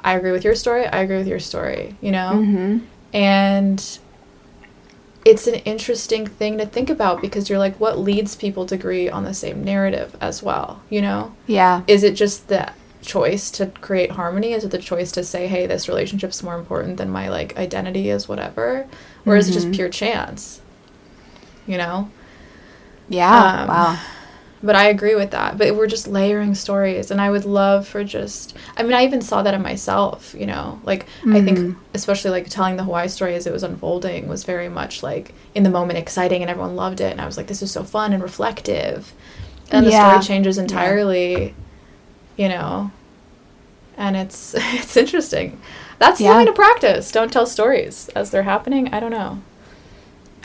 i 0.05 0.15
agree 0.15 0.31
with 0.33 0.45
your 0.45 0.55
story. 0.55 0.87
I 0.87 1.01
agree 1.01 1.17
with 1.19 1.27
your 1.29 1.41
story 1.41 1.97
you 2.01 2.13
know? 2.13 2.31
Hmm 2.31 2.79
and 3.15 3.99
it's 5.25 5.47
an 5.47 5.55
interesting 5.57 6.27
thing 6.27 6.59
to 6.59 6.67
think 6.67 6.91
about 6.91 7.21
because 7.21 7.49
you're 7.49 7.59
like, 7.59 7.79
what 7.79 7.99
leads 7.99 8.35
people 8.37 8.67
to 8.67 8.75
agree 8.75 9.09
on 9.09 9.25
the 9.25 9.35
same 9.35 9.63
narrative 9.63 10.17
as 10.21 10.43
well? 10.43 10.83
You 10.91 11.03
know? 11.03 11.35
Yeah. 11.47 11.83
Is 11.87 12.03
it 12.03 12.15
just 12.15 12.49
the 12.49 12.73
choice 13.03 13.51
to 13.53 13.67
create 13.67 14.13
harmony? 14.13 14.53
Is 14.53 14.65
it 14.65 14.71
the 14.71 14.79
choice 14.79 15.13
to 15.13 15.25
say, 15.25 15.47
hey, 15.47 15.67
this 15.67 15.89
relationship's 15.89 16.43
more 16.43 16.55
important 16.57 16.97
than 16.97 17.11
my 17.11 17.29
like 17.29 17.57
identity 17.57 18.09
is 18.11 18.29
whatever? 18.29 18.87
Or 19.27 19.37
is 19.37 19.49
it 19.49 19.53
just 19.53 19.69
Mhm. 19.69 19.75
pure 19.75 19.89
chance? 19.89 20.61
You 21.67 21.79
know? 21.79 22.11
Yeah. 23.09 23.63
Um, 23.63 23.69
wow. 23.69 23.99
But 24.65 24.77
I 24.77 24.85
agree 24.89 25.17
with 25.17 25.33
that. 25.33 25.59
But 25.59 25.75
we're 25.75 25.89
just 25.89 26.07
layering 26.07 26.55
stories, 26.55 27.11
and 27.11 27.21
I 27.21 27.31
would 27.31 27.45
love 27.45 27.89
for 27.89 28.05
just. 28.05 28.55
I 28.77 28.83
mean, 28.85 28.93
I 28.95 29.05
even 29.05 29.21
saw 29.21 29.43
that 29.43 29.55
in 29.55 29.63
myself. 29.63 30.35
You 30.39 30.47
know, 30.47 30.81
like 30.85 31.07
I 31.27 31.41
think, 31.43 31.59
Mhm. 31.59 31.77
especially 31.95 32.31
like 32.31 32.49
telling 32.49 32.77
the 32.77 32.85
Hawaii 32.85 33.09
story 33.09 33.35
as 33.35 33.47
it 33.47 33.53
was 33.53 33.65
unfolding 33.65 34.29
was 34.29 34.45
very 34.45 34.69
much 34.69 35.03
like 35.03 35.35
in 35.55 35.65
the 35.65 35.71
moment 35.71 35.99
exciting, 35.99 36.43
and 36.43 36.51
everyone 36.51 36.77
loved 36.77 37.01
it, 37.01 37.11
and 37.11 37.21
I 37.21 37.27
was 37.27 37.37
like, 37.37 37.49
this 37.49 37.61
is 37.63 37.73
so 37.73 37.83
fun 37.83 38.13
and 38.13 38.23
reflective, 38.23 39.13
and 39.73 39.85
the 39.85 39.91
story 39.91 40.21
changes 40.25 40.59
entirely. 40.59 41.55
You 42.37 42.49
know, 42.49 42.91
and 43.97 44.17
it's 44.17 44.55
it's 44.57 44.97
interesting. 44.97 45.61
That's 45.99 46.21
Yeah. 46.21 46.31
something 46.31 46.47
to 46.47 46.53
practice. 46.53 47.11
Don't 47.11 47.33
tell 47.33 47.47
stories 47.47 48.09
as 48.15 48.31
they're 48.31 48.43
happening. 48.45 48.89
I 48.93 49.01
don't 49.01 49.11
know 49.13 49.39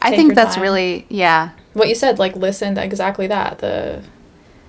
I 0.01 0.11
think 0.15 0.35
that's 0.35 0.55
time. 0.55 0.61
really 0.63 1.05
yeah. 1.09 1.49
What 1.77 1.89
you 1.89 1.95
said. 1.95 2.19
Like 2.19 2.35
listen 2.35 2.75
to 2.75 2.83
exactly 2.83 3.27
that. 3.27 3.59
The 3.59 4.01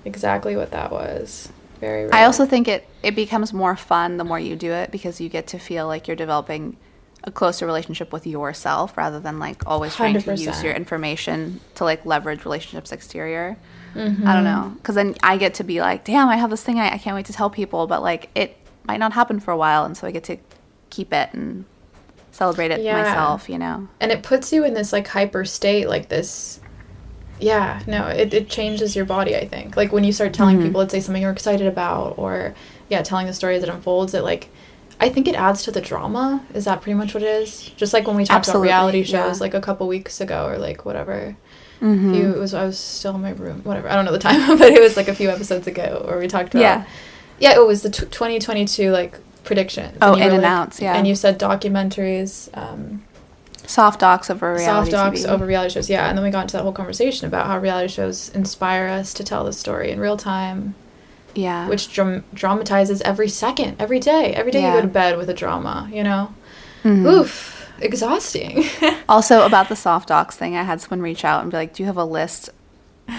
exactly 0.05 0.55
what 0.55 0.71
that 0.71 0.91
was. 0.91 1.51
Very. 1.79 2.11
I 2.11 2.25
also 2.25 2.45
think 2.45 2.67
it 2.67 2.87
it 3.03 3.15
becomes 3.15 3.53
more 3.53 3.75
fun 3.75 4.17
the 4.17 4.23
more 4.23 4.39
you 4.39 4.55
do 4.55 4.71
it 4.71 4.91
because 4.91 5.21
you 5.21 5.29
get 5.29 5.47
to 5.47 5.59
feel 5.59 5.87
like 5.87 6.07
you're 6.07 6.15
developing 6.17 6.77
a 7.23 7.31
closer 7.31 7.65
relationship 7.65 8.13
with 8.13 8.25
yourself 8.25 8.97
rather 8.97 9.19
than 9.19 9.39
like 9.39 9.61
always 9.65 9.95
trying 9.95 10.19
to 10.19 10.35
use 10.35 10.63
your 10.63 10.73
information 10.73 11.59
to 11.75 11.83
like 11.83 12.05
leverage 12.05 12.45
relationships 12.45 12.91
exterior. 12.91 13.57
Mm-hmm. 13.93 14.27
I 14.27 14.33
don't 14.35 14.43
know 14.43 14.73
because 14.77 14.95
then 14.95 15.15
I 15.23 15.37
get 15.37 15.55
to 15.55 15.63
be 15.63 15.81
like, 15.81 16.03
damn, 16.05 16.27
I 16.29 16.37
have 16.37 16.49
this 16.49 16.63
thing 16.63 16.79
I, 16.79 16.93
I 16.93 16.97
can't 16.97 17.15
wait 17.15 17.25
to 17.25 17.33
tell 17.33 17.49
people, 17.49 17.87
but 17.87 18.01
like 18.01 18.29
it 18.35 18.57
might 18.85 18.97
not 18.97 19.13
happen 19.13 19.39
for 19.39 19.51
a 19.51 19.57
while, 19.57 19.85
and 19.85 19.95
so 19.95 20.07
I 20.07 20.11
get 20.11 20.23
to 20.25 20.37
keep 20.89 21.13
it 21.13 21.29
and 21.33 21.65
celebrate 22.31 22.71
it 22.71 22.81
Yeah. 22.81 23.01
myself. 23.01 23.49
You 23.49 23.57
know. 23.57 23.87
and 23.99 24.11
it 24.11 24.21
puts 24.23 24.51
you 24.53 24.63
in 24.63 24.73
this 24.73 24.91
like 24.93 25.07
hyper 25.07 25.45
state 25.45 25.87
like 25.87 26.09
this 26.09 26.59
yeah 27.39 27.81
no 27.87 28.07
it, 28.07 28.33
it 28.33 28.49
changes 28.49 28.95
your 28.95 29.05
body 29.05 29.35
i 29.35 29.47
think 29.47 29.77
like 29.77 29.91
when 29.91 30.03
you 30.03 30.11
start 30.11 30.33
telling 30.33 30.57
Mhm. 30.59 30.63
people 30.65 30.79
let's 30.79 30.91
say 30.91 30.99
something 30.99 31.21
you're 31.21 31.31
excited 31.31 31.67
about 31.67 32.15
or 32.17 32.53
yeah 32.89 33.01
telling 33.01 33.27
the 33.27 33.33
story 33.33 33.55
as 33.55 33.63
it 33.63 33.69
unfolds 33.69 34.13
it 34.13 34.23
like 34.23 34.49
i 34.99 35.07
think 35.09 35.27
it 35.27 35.35
adds 35.35 35.63
to 35.63 35.71
the 35.71 35.79
drama 35.81 36.43
is 36.53 36.65
that 36.65 36.81
pretty 36.81 36.95
much 36.95 37.13
what 37.13 37.23
it 37.23 37.29
is 37.29 37.69
just 37.77 37.93
like 37.93 38.05
when 38.07 38.15
we 38.17 38.25
talked 38.25 38.39
Absolutely, 38.47 38.67
about 38.69 38.75
reality 38.91 38.99
yeah. 38.99 39.05
shows 39.27 39.39
like 39.41 39.53
a 39.53 39.61
couple 39.61 39.87
weeks 39.87 40.19
ago 40.21 40.45
or 40.47 40.57
like 40.57 40.85
whatever 40.85 41.35
Mhm. 41.81 42.13
you, 42.13 42.33
it 42.35 42.37
was 42.37 42.53
i 42.53 42.65
was 42.65 42.77
still 42.77 43.15
in 43.15 43.21
my 43.21 43.31
room 43.31 43.61
whatever 43.63 43.87
i 43.89 43.95
don't 43.95 44.03
know 44.05 44.11
the 44.11 44.19
time 44.29 44.57
but 44.57 44.71
it 44.73 44.81
was 44.81 44.97
like 44.97 45.07
a 45.07 45.15
few 45.15 45.29
episodes 45.29 45.65
ago 45.67 46.03
where 46.07 46.17
we 46.19 46.27
talked 46.27 46.53
about 46.53 46.61
Yeah. 46.61 46.83
yeah 47.39 47.53
it 47.55 47.65
was 47.65 47.83
the 47.83 47.89
t- 47.89 48.05
2022 48.05 48.91
like 48.91 49.17
predictions 49.45 49.97
Oh, 50.01 50.17
you 50.17 50.23
in 50.23 50.31
and 50.33 50.41
like- 50.43 50.51
outs, 50.51 50.81
yeah. 50.81 50.95
and 50.95 51.07
you 51.07 51.15
said 51.15 51.39
documentaries 51.39 52.49
um 52.57 53.03
Soft 53.69 53.99
docs 53.99 54.29
over 54.29 54.53
reality 54.53 54.89
soft 54.89 54.91
docs 54.91 55.21
TV. 55.21 55.29
over 55.29 55.45
reality 55.45 55.73
shows 55.75 55.89
yeah 55.89 56.07
and 56.09 56.17
then 56.17 56.23
we 56.25 56.31
got 56.31 56.41
into 56.41 56.57
that 56.57 56.63
whole 56.63 56.71
conversation 56.73 57.27
about 57.27 57.45
how 57.47 57.57
reality 57.59 57.87
shows 57.87 58.29
inspire 58.29 58.87
us 58.87 59.13
to 59.13 59.23
tell 59.23 59.43
the 59.43 59.53
story 59.53 59.91
in 59.91 59.99
real 59.99 60.17
time 60.17 60.73
yeah. 61.35 61.67
which 61.69 61.93
dram- 61.93 62.23
dramatizes 62.33 63.01
every 63.03 63.29
second 63.29 63.75
every 63.79 63.99
day 63.99 64.33
every 64.33 64.51
day 64.51 64.61
Yeah. 64.61 64.73
you 64.75 64.81
go 64.81 64.87
to 64.87 64.87
bed 65.01 65.17
with 65.17 65.29
a 65.29 65.33
drama 65.35 65.87
you 65.93 66.03
know 66.03 66.33
Mhm. 66.83 67.05
oof 67.05 67.67
exhausting 67.79 68.65
Also, 69.07 69.45
about 69.45 69.69
the 69.69 69.75
soft 69.75 70.07
docs 70.09 70.35
thing, 70.35 70.55
I 70.55 70.63
had 70.63 70.81
someone 70.81 71.01
reach 71.01 71.23
out 71.25 71.41
and 71.41 71.49
be 71.51 71.57
like, 71.57 71.73
"Do 71.73 71.81
you 71.83 71.87
have 71.87 71.97
a 71.97 72.03
list 72.05 72.49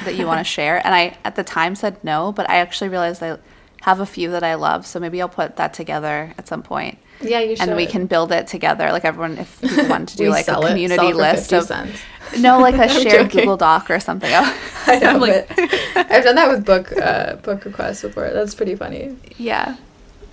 that 0.04 0.14
you 0.14 0.24
want 0.26 0.38
to 0.38 0.44
share?" 0.58 0.80
And 0.86 0.94
I, 0.94 1.16
at 1.24 1.34
the 1.34 1.42
time, 1.42 1.74
said 1.74 1.96
no, 2.04 2.30
but 2.32 2.48
I 2.48 2.56
actually 2.58 2.88
realized 2.90 3.22
I 3.22 3.38
have 3.82 3.98
a 4.00 4.06
few 4.06 4.30
that 4.30 4.44
I 4.44 4.54
love, 4.54 4.86
so 4.86 5.00
maybe 5.00 5.20
I'll 5.20 5.28
put 5.28 5.56
that 5.56 5.74
together 5.74 6.32
at 6.38 6.46
some 6.46 6.62
point, 6.62 6.98
yeah 7.22 7.40
you 7.40 7.56
should 7.56 7.68
and 7.68 7.76
we 7.76 7.86
can 7.86 8.06
build 8.06 8.32
it 8.32 8.46
together. 8.46 8.90
Like 8.92 9.04
everyone, 9.04 9.38
if 9.38 9.60
people 9.60 9.88
want 9.88 10.08
to 10.10 10.16
do 10.16 10.28
like 10.30 10.42
a 10.42 10.44
sell 10.44 10.60
it- 10.60 10.62
sell 10.64 10.68
community 10.70 11.06
it 11.08 11.16
list 11.16 11.52
of 11.52 11.64
cents. 11.64 12.00
no, 12.38 12.58
like 12.60 12.74
a 12.74 12.82
I'm 12.84 12.88
shared 12.88 13.30
joking. 13.30 13.40
Google 13.40 13.56
Doc 13.56 13.90
or 13.90 14.00
something. 14.00 14.30
I 14.86 14.98
know, 14.98 15.10
I'm 15.10 15.20
like- 15.20 15.48
but 15.94 16.10
I've 16.10 16.24
done 16.24 16.36
that 16.36 16.48
with 16.48 16.64
book 16.64 16.92
uh, 16.96 17.36
book 17.36 17.64
requests 17.64 18.02
before. 18.02 18.30
That's 18.30 18.54
pretty 18.54 18.74
funny. 18.76 19.16
yeah. 19.36 19.76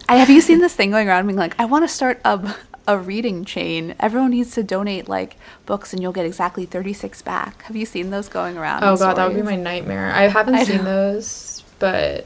I 0.10 0.16
have 0.16 0.30
you 0.30 0.40
seen 0.40 0.60
this 0.60 0.74
thing 0.74 0.92
going 0.92 1.10
around 1.10 1.28
being 1.28 1.38
like, 1.38 1.54
I 1.60 1.66
want 1.66 1.84
to 1.84 1.90
start 1.90 2.22
a 2.24 2.56
a 2.88 2.98
reading 2.98 3.44
chain. 3.44 3.94
Everyone 4.00 4.32
needs 4.32 4.52
to 4.52 4.64
donate 4.64 5.10
like 5.10 5.36
books, 5.66 5.92
and 5.92 6.02
you'll 6.02 6.14
get 6.14 6.26
exactly 6.26 6.66
thirty 6.66 6.94
six 6.94 7.22
back. 7.22 7.64
Have 7.64 7.76
you 7.76 7.86
seen 7.86 8.10
those 8.10 8.30
going 8.30 8.58
around? 8.58 8.86
Oh 8.86 8.94
in 8.94 9.00
god, 9.00 9.18
that 9.18 9.28
would 9.28 9.36
be 9.36 9.42
my 9.42 9.58
nightmare. 9.58 10.10
I 10.14 10.30
haven't 10.30 10.56
I 10.56 10.64
seen 10.64 10.78
know. 10.78 10.84
those, 10.86 11.64
but 11.80 12.26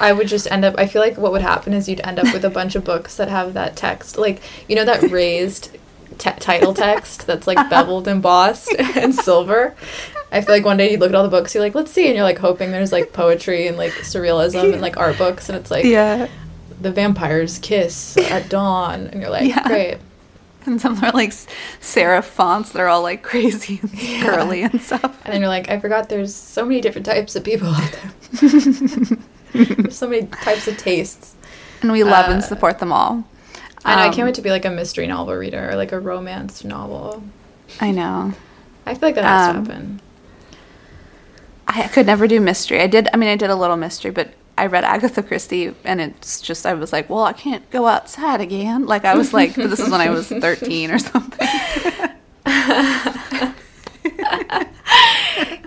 I 0.00 0.12
would 0.12 0.28
just 0.28 0.50
end 0.50 0.64
up. 0.64 0.74
I 0.78 0.86
feel 0.86 1.02
like 1.02 1.16
what 1.16 1.32
would 1.32 1.42
happen 1.42 1.72
is 1.72 1.88
you'd 1.88 2.00
end 2.06 2.18
up 2.18 2.32
with 2.32 2.44
a 2.44 2.50
bunch 2.50 2.74
of 2.74 2.84
books 2.84 3.16
that 3.16 3.28
have 3.28 3.54
that 3.54 3.76
text, 3.76 4.16
like 4.18 4.40
you 4.68 4.76
know 4.76 4.84
that 4.84 5.02
raised 5.10 5.70
t- 6.18 6.30
title 6.38 6.74
text 6.74 7.26
that's 7.26 7.46
like 7.46 7.56
beveled, 7.70 8.06
embossed, 8.08 8.72
and 8.78 9.14
silver. 9.14 9.74
I 10.30 10.42
feel 10.42 10.54
like 10.54 10.64
one 10.64 10.76
day 10.76 10.90
you 10.92 10.98
look 10.98 11.08
at 11.08 11.14
all 11.14 11.22
the 11.22 11.30
books, 11.30 11.54
you're 11.54 11.64
like, 11.64 11.74
let's 11.74 11.90
see, 11.90 12.06
and 12.06 12.14
you're 12.14 12.24
like 12.24 12.38
hoping 12.38 12.70
there's 12.70 12.92
like 12.92 13.12
poetry 13.12 13.66
and 13.66 13.76
like 13.78 13.92
surrealism 13.92 14.72
and 14.72 14.82
like 14.82 14.96
art 14.98 15.16
books, 15.16 15.48
and 15.48 15.56
it's 15.56 15.70
like 15.70 15.84
yeah. 15.86 16.28
the 16.80 16.90
vampire's 16.92 17.58
kiss 17.58 18.16
at 18.18 18.48
dawn, 18.50 19.06
and 19.06 19.20
you're 19.22 19.30
like, 19.30 19.48
Yeah. 19.48 19.66
great. 19.66 19.98
And 20.66 20.78
some 20.78 21.02
are 21.02 21.12
like 21.12 21.30
serif 21.30 22.24
fonts 22.24 22.72
that 22.72 22.80
are 22.80 22.88
all 22.88 23.00
like 23.00 23.22
crazy 23.22 23.78
and 23.80 23.90
Yeah. 24.02 24.22
curly 24.22 24.62
and 24.64 24.78
stuff. 24.82 25.02
And 25.24 25.32
then 25.32 25.40
you're 25.40 25.48
like, 25.48 25.70
I 25.70 25.80
forgot 25.80 26.10
there's 26.10 26.34
so 26.34 26.62
many 26.66 26.82
different 26.82 27.06
types 27.06 27.34
of 27.36 27.42
people 27.42 27.68
out 27.68 27.98
there. 28.32 29.18
there's 29.52 29.96
so 29.96 30.08
many 30.08 30.26
types 30.26 30.68
of 30.68 30.76
tastes. 30.76 31.34
And 31.82 31.92
we 31.92 32.02
love 32.04 32.26
and 32.30 32.42
Uh, 32.42 32.46
support 32.46 32.78
them 32.80 32.92
all. 32.92 33.24
I 33.84 33.94
know, 33.96 34.02
I 34.02 34.06
Um, 34.08 34.12
can't 34.14 34.26
wait 34.26 34.34
to 34.34 34.42
be 34.42 34.50
like 34.50 34.64
a 34.64 34.70
mystery 34.70 35.06
novel 35.06 35.34
reader 35.34 35.70
or 35.70 35.76
like 35.76 35.92
a 35.92 36.00
romance 36.00 36.64
novel. 36.64 37.22
I 37.80 37.90
know. 37.92 38.32
I 38.86 38.94
feel 38.94 39.08
like 39.08 39.14
that 39.14 39.24
has 39.24 39.48
Um, 39.56 39.64
to 39.64 39.72
happen. 39.72 40.00
I 41.68 41.82
could 41.88 42.06
never 42.06 42.26
do 42.26 42.40
mystery. 42.40 42.80
I 42.80 42.86
did. 42.86 43.08
I 43.12 43.16
mean, 43.18 43.28
I 43.28 43.36
did 43.36 43.50
a 43.50 43.54
little 43.54 43.76
mystery, 43.76 44.10
but 44.10 44.30
I 44.56 44.66
read 44.66 44.84
Agatha 44.84 45.22
Christie, 45.22 45.74
and 45.84 46.00
it's 46.00 46.40
just 46.40 46.64
I 46.66 46.72
was 46.74 46.92
like, 46.92 47.08
well, 47.10 47.24
I 47.24 47.32
can't 47.34 47.68
go 47.70 47.86
outside 47.86 48.40
again. 48.40 48.86
Like 48.86 49.04
I 49.04 49.14
was 49.14 49.32
like, 49.34 49.54
but 49.54 49.68
this 49.70 49.78
is 49.78 49.90
when 49.90 50.00
I 50.00 50.08
was 50.10 50.28
thirteen 50.46 50.90
or 50.90 50.98
something. 50.98 51.46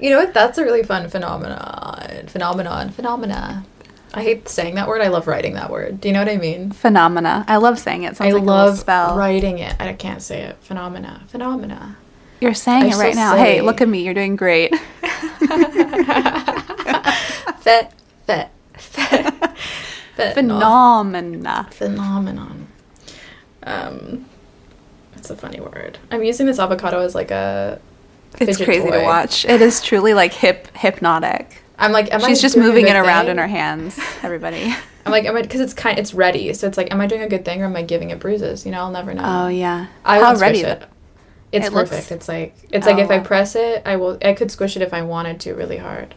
You 0.01 0.09
know 0.09 0.17
what? 0.17 0.33
That's 0.33 0.57
a 0.57 0.63
really 0.63 0.81
fun 0.83 1.07
phenomenon. 1.09 2.00
Phenomenon. 2.31 2.91
Phenomena. 2.91 3.65
I 4.13 4.23
hate 4.23 4.47
saying 4.47 4.75
that 4.75 4.87
word. 4.87 5.01
I 5.01 5.09
love 5.09 5.27
writing 5.27 5.53
that 5.55 5.69
word. 5.69 5.99
Do 5.99 6.07
you 6.07 6.13
know 6.13 6.19
what 6.19 6.29
I 6.29 6.37
mean? 6.37 6.71
Phenomena. 6.71 7.45
I 7.47 7.57
love 7.57 7.77
saying 7.77 8.03
it. 8.03 8.15
Sounds 8.17 8.33
I 8.33 8.37
like 8.37 8.43
love 8.43 8.79
spell. 8.79 9.17
writing 9.17 9.59
it. 9.59 9.75
I 9.79 9.93
can't 9.93 10.21
say 10.21 10.43
it. 10.43 10.57
Phenomena. 10.61 11.23
Phenomena. 11.27 11.97
You're 12.39 12.53
saying 12.53 12.83
I'm 12.83 12.91
it 12.91 12.95
right 12.95 13.15
now. 13.15 13.35
Hey, 13.35 13.61
look 13.61 13.81
at 13.81 13.87
me. 13.87 14.03
You're 14.03 14.13
doing 14.13 14.35
great. 14.35 14.75
Fet. 17.59 17.93
Fet. 18.25 18.51
Fet. 18.73 19.57
Fet. 20.15 20.33
Phenomena. 20.33 21.67
phenomenon. 21.71 22.67
Um, 23.63 24.25
it's 25.15 25.29
a 25.29 25.35
funny 25.35 25.59
word. 25.59 25.99
I'm 26.09 26.23
using 26.23 26.47
this 26.47 26.59
avocado 26.59 26.99
as 26.99 27.13
like 27.13 27.31
a. 27.31 27.79
It's 28.39 28.63
crazy 28.63 28.89
to 28.89 29.03
watch. 29.03 29.45
It 29.45 29.61
is 29.61 29.81
truly 29.81 30.13
like 30.13 30.33
hip 30.33 30.75
hypnotic. 30.75 31.61
I'm 31.81 31.91
like, 31.91 32.13
am 32.13 32.23
I? 32.23 32.27
She's 32.29 32.41
just 32.41 32.55
moving 32.55 32.87
it 32.87 32.95
around 32.95 33.23
thing? 33.25 33.31
in 33.31 33.37
her 33.39 33.47
hands. 33.47 33.99
Everybody. 34.23 34.73
I'm 35.05 35.11
like, 35.11 35.25
am 35.25 35.35
I? 35.35 35.41
Because 35.41 35.59
it's 35.61 35.73
kind, 35.73 35.97
it's 35.99 36.13
ready, 36.13 36.53
so 36.53 36.67
it's 36.67 36.77
like, 36.77 36.91
am 36.91 37.01
I 37.01 37.07
doing 37.07 37.21
a 37.23 37.27
good 37.27 37.43
thing 37.43 37.61
or 37.61 37.65
am 37.65 37.75
I 37.75 37.81
giving 37.81 38.11
it 38.11 38.19
bruises? 38.19 38.65
You 38.65 38.71
know, 38.71 38.79
I'll 38.81 38.91
never 38.91 39.13
know. 39.13 39.23
Oh 39.25 39.47
yeah. 39.47 39.87
I 40.05 40.19
How 40.19 40.25
won't 40.25 40.37
squish 40.37 40.61
ready? 40.61 40.61
it. 40.61 40.83
It's 41.51 41.67
It 41.67 41.73
looks- 41.73 41.89
perfect. 41.89 42.11
It's 42.11 42.27
like 42.29 42.55
it's 42.71 42.85
like 42.85 42.97
Oh, 42.97 43.01
if 43.01 43.09
I 43.11 43.19
press 43.19 43.55
it, 43.55 43.81
I 43.85 43.95
will. 43.97 44.17
I 44.23 44.33
could 44.33 44.51
squish 44.51 44.75
it 44.77 44.81
if 44.81 44.93
I 44.93 45.01
wanted 45.01 45.39
to 45.41 45.53
really 45.53 45.77
hard. 45.77 46.13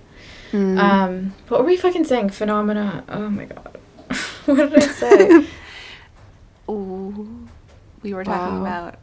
Mm. 0.53 0.79
Um, 0.79 1.35
what 1.49 1.61
were 1.61 1.67
we 1.67 1.77
fucking 1.77 2.05
saying? 2.05 2.29
Phenomena. 2.31 3.03
Oh 3.09 3.29
my 3.31 3.47
god. 3.47 3.79
what 4.45 4.57
did 4.71 4.77
I 4.83 4.87
say? 4.87 5.47
Ooh. 6.71 7.49
We 8.03 8.13
were 8.15 8.23
talking 8.23 8.63
Wow. 8.63 8.89
about 8.91 8.99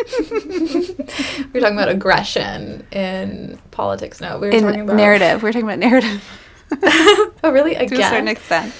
were 1.52 1.60
talking 1.60 1.76
about 1.76 1.88
aggression 1.88 2.86
in 2.92 3.58
politics. 3.70 4.20
No, 4.20 4.38
we 4.38 4.48
were 4.48 4.52
In 4.52 4.62
talking 4.62 4.80
about 4.82 4.96
narrative, 4.96 5.42
we're 5.42 5.52
talking 5.52 5.66
about 5.66 5.78
narrative 5.78 6.22
oh, 6.82 7.50
really? 7.52 7.74
to 7.88 7.94
a 8.00 8.02
certain 8.02 8.28
extent. 8.28 8.74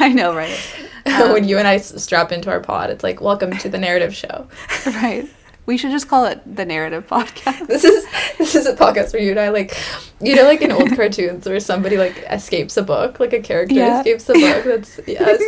I 0.00 0.12
know, 0.14 0.34
right? 0.34 0.58
when 1.04 1.42
um, 1.42 1.44
you 1.44 1.58
and 1.58 1.66
I 1.66 1.78
strap 1.78 2.32
into 2.32 2.50
our 2.50 2.60
pod, 2.60 2.90
it's 2.90 3.02
like, 3.02 3.20
welcome 3.20 3.56
to 3.58 3.68
the 3.68 3.78
narrative 3.78 4.14
show. 4.14 4.46
Right. 4.86 5.28
We 5.64 5.76
should 5.78 5.90
just 5.92 6.08
call 6.08 6.26
it 6.26 6.40
the 6.56 6.64
narrative 6.64 7.06
podcast. 7.06 7.68
This 7.68 7.84
is 7.84 8.04
this 8.36 8.56
is 8.56 8.66
a 8.66 8.74
podcast 8.74 9.12
where 9.12 9.22
you 9.22 9.30
and 9.30 9.38
I 9.38 9.50
like, 9.50 9.76
you 10.20 10.34
know, 10.34 10.42
like 10.42 10.60
in 10.60 10.72
old 10.72 10.90
cartoons 10.96 11.46
where 11.46 11.60
somebody 11.60 11.96
like 11.96 12.24
escapes 12.28 12.76
a 12.76 12.82
book, 12.82 13.20
like 13.20 13.32
a 13.32 13.40
character 13.40 13.76
Yeah. 13.76 14.00
escapes 14.00 14.28
a 14.28 14.32
book. 14.32 14.64
That's 14.64 15.00
yes. 15.06 15.40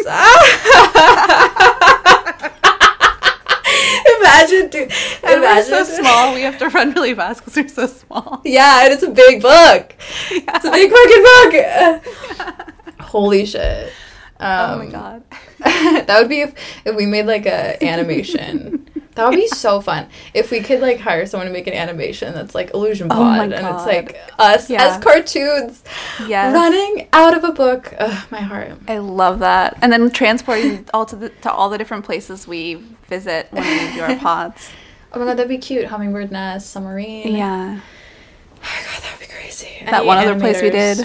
Imagine, 4.25 4.71
dude. 4.71 4.93
And 5.23 5.41
we're 5.43 5.63
so 5.63 5.85
small, 5.85 6.35
we 6.35 6.43
have 6.43 6.59
to 6.59 6.69
run 6.71 6.93
really 6.93 7.15
fast 7.15 7.41
because 7.45 7.57
we're 7.57 7.69
so 7.69 7.87
small. 7.87 8.41
Yeah, 8.45 8.85
and 8.85 8.93
it's 8.93 9.03
a 9.03 9.11
big 9.11 9.43
book. 9.43 9.95
It's 10.31 10.65
a 10.65 10.71
big 10.71 10.91
fucking 10.91 12.45
book. 12.49 13.01
Holy 13.01 13.45
shit. 13.47 13.93
oh 14.41 14.79
my 14.79 14.85
Um, 14.87 14.91
god. 14.91 15.23
that 15.59 16.17
would 16.21 16.29
be 16.29 16.41
if, 16.41 16.55
if 16.85 16.97
we 16.97 17.07
made 17.07 17.27
like 17.27 17.47
a 17.47 17.83
animation. 17.85 18.89
That 19.14 19.29
would 19.29 19.37
be 19.37 19.46
so 19.48 19.81
fun. 19.81 20.09
If 20.35 20.50
we 20.50 20.61
could 20.61 20.81
like 20.81 20.98
hire 21.00 21.24
someone 21.27 21.46
to 21.46 21.53
make 21.53 21.66
an 21.66 21.72
animation 21.74 22.35
that's 22.35 22.55
like 22.55 22.72
illusion 22.74 23.07
Oh 23.11 23.14
pod 23.16 23.50
my 23.50 23.57
and 23.57 23.66
it's 23.77 23.87
like 23.87 24.18
us 24.38 24.68
Yeah. 24.68 24.83
as 24.96 25.03
cartoons 25.03 25.83
Yes. 26.27 26.53
running 26.55 27.09
out 27.12 27.37
of 27.37 27.44
a 27.44 27.53
book. 27.53 27.94
Ugh, 27.98 28.27
my 28.31 28.40
heart. 28.40 28.72
I 28.88 28.98
love 28.98 29.38
that. 29.38 29.77
And 29.83 29.92
then 29.92 30.11
transporting 30.11 30.87
all 30.92 31.07
to 31.07 31.16
the 31.16 31.29
to 31.29 31.53
all 31.53 31.68
the 31.70 31.79
different 31.79 32.05
places 32.05 32.48
we 32.48 32.83
visit 33.09 33.48
when 33.50 33.62
we 33.62 33.94
do 33.94 34.03
our 34.03 34.16
pods. 34.18 34.70
Oh 35.12 35.18
my 35.20 35.27
god, 35.27 35.37
that'd 35.37 35.48
be 35.48 35.59
cute. 35.59 35.87
Hummingbird 35.87 36.33
nest, 36.33 36.70
submarine. 36.70 37.37
Yeah. 37.37 37.79
Oh 37.81 38.61
my 38.62 38.92
god, 38.92 39.03
that'd 39.03 39.20
be 39.20 39.27
crazy. 39.27 39.68
That 39.85 39.94
Any 39.98 40.07
one 40.07 40.18
other 40.18 40.40
place 40.40 40.61
we 40.61 40.70
did. 40.70 40.98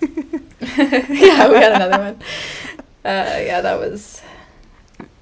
yeah, 0.60 1.48
we 1.48 1.56
had 1.56 1.72
another 1.72 1.98
one. 2.04 2.14
Uh, 3.04 3.38
yeah, 3.44 3.60
that 3.60 3.78
was. 3.80 4.22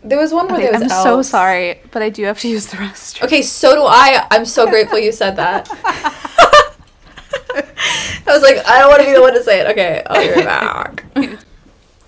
There 0.02 0.18
was 0.18 0.32
one 0.32 0.46
where 0.48 0.56
Okay, 0.56 0.70
there 0.70 0.80
was 0.80 0.90
I'm 0.92 1.02
so 1.04 1.22
sorry, 1.22 1.80
but 1.90 2.02
I 2.02 2.08
do 2.08 2.24
have 2.24 2.38
to 2.40 2.48
use 2.48 2.66
the 2.66 2.78
restroom. 2.78 3.24
Okay, 3.24 3.42
so 3.42 3.74
do 3.74 3.82
I. 3.82 4.26
I'm 4.30 4.46
so 4.46 4.66
grateful 4.68 4.98
you 4.98 5.12
said 5.12 5.36
that. 5.36 5.68
I 7.52 8.32
was 8.32 8.42
like, 8.42 8.64
I 8.66 8.78
don't 8.78 8.88
want 8.90 9.00
to 9.02 9.06
be 9.06 9.12
the 9.12 9.20
one 9.20 9.34
to 9.34 9.42
say 9.42 9.60
it. 9.60 9.66
Okay, 9.68 10.02
I'll 10.06 10.22
be 10.22 10.30
right 10.32 10.44
back. 10.44 11.04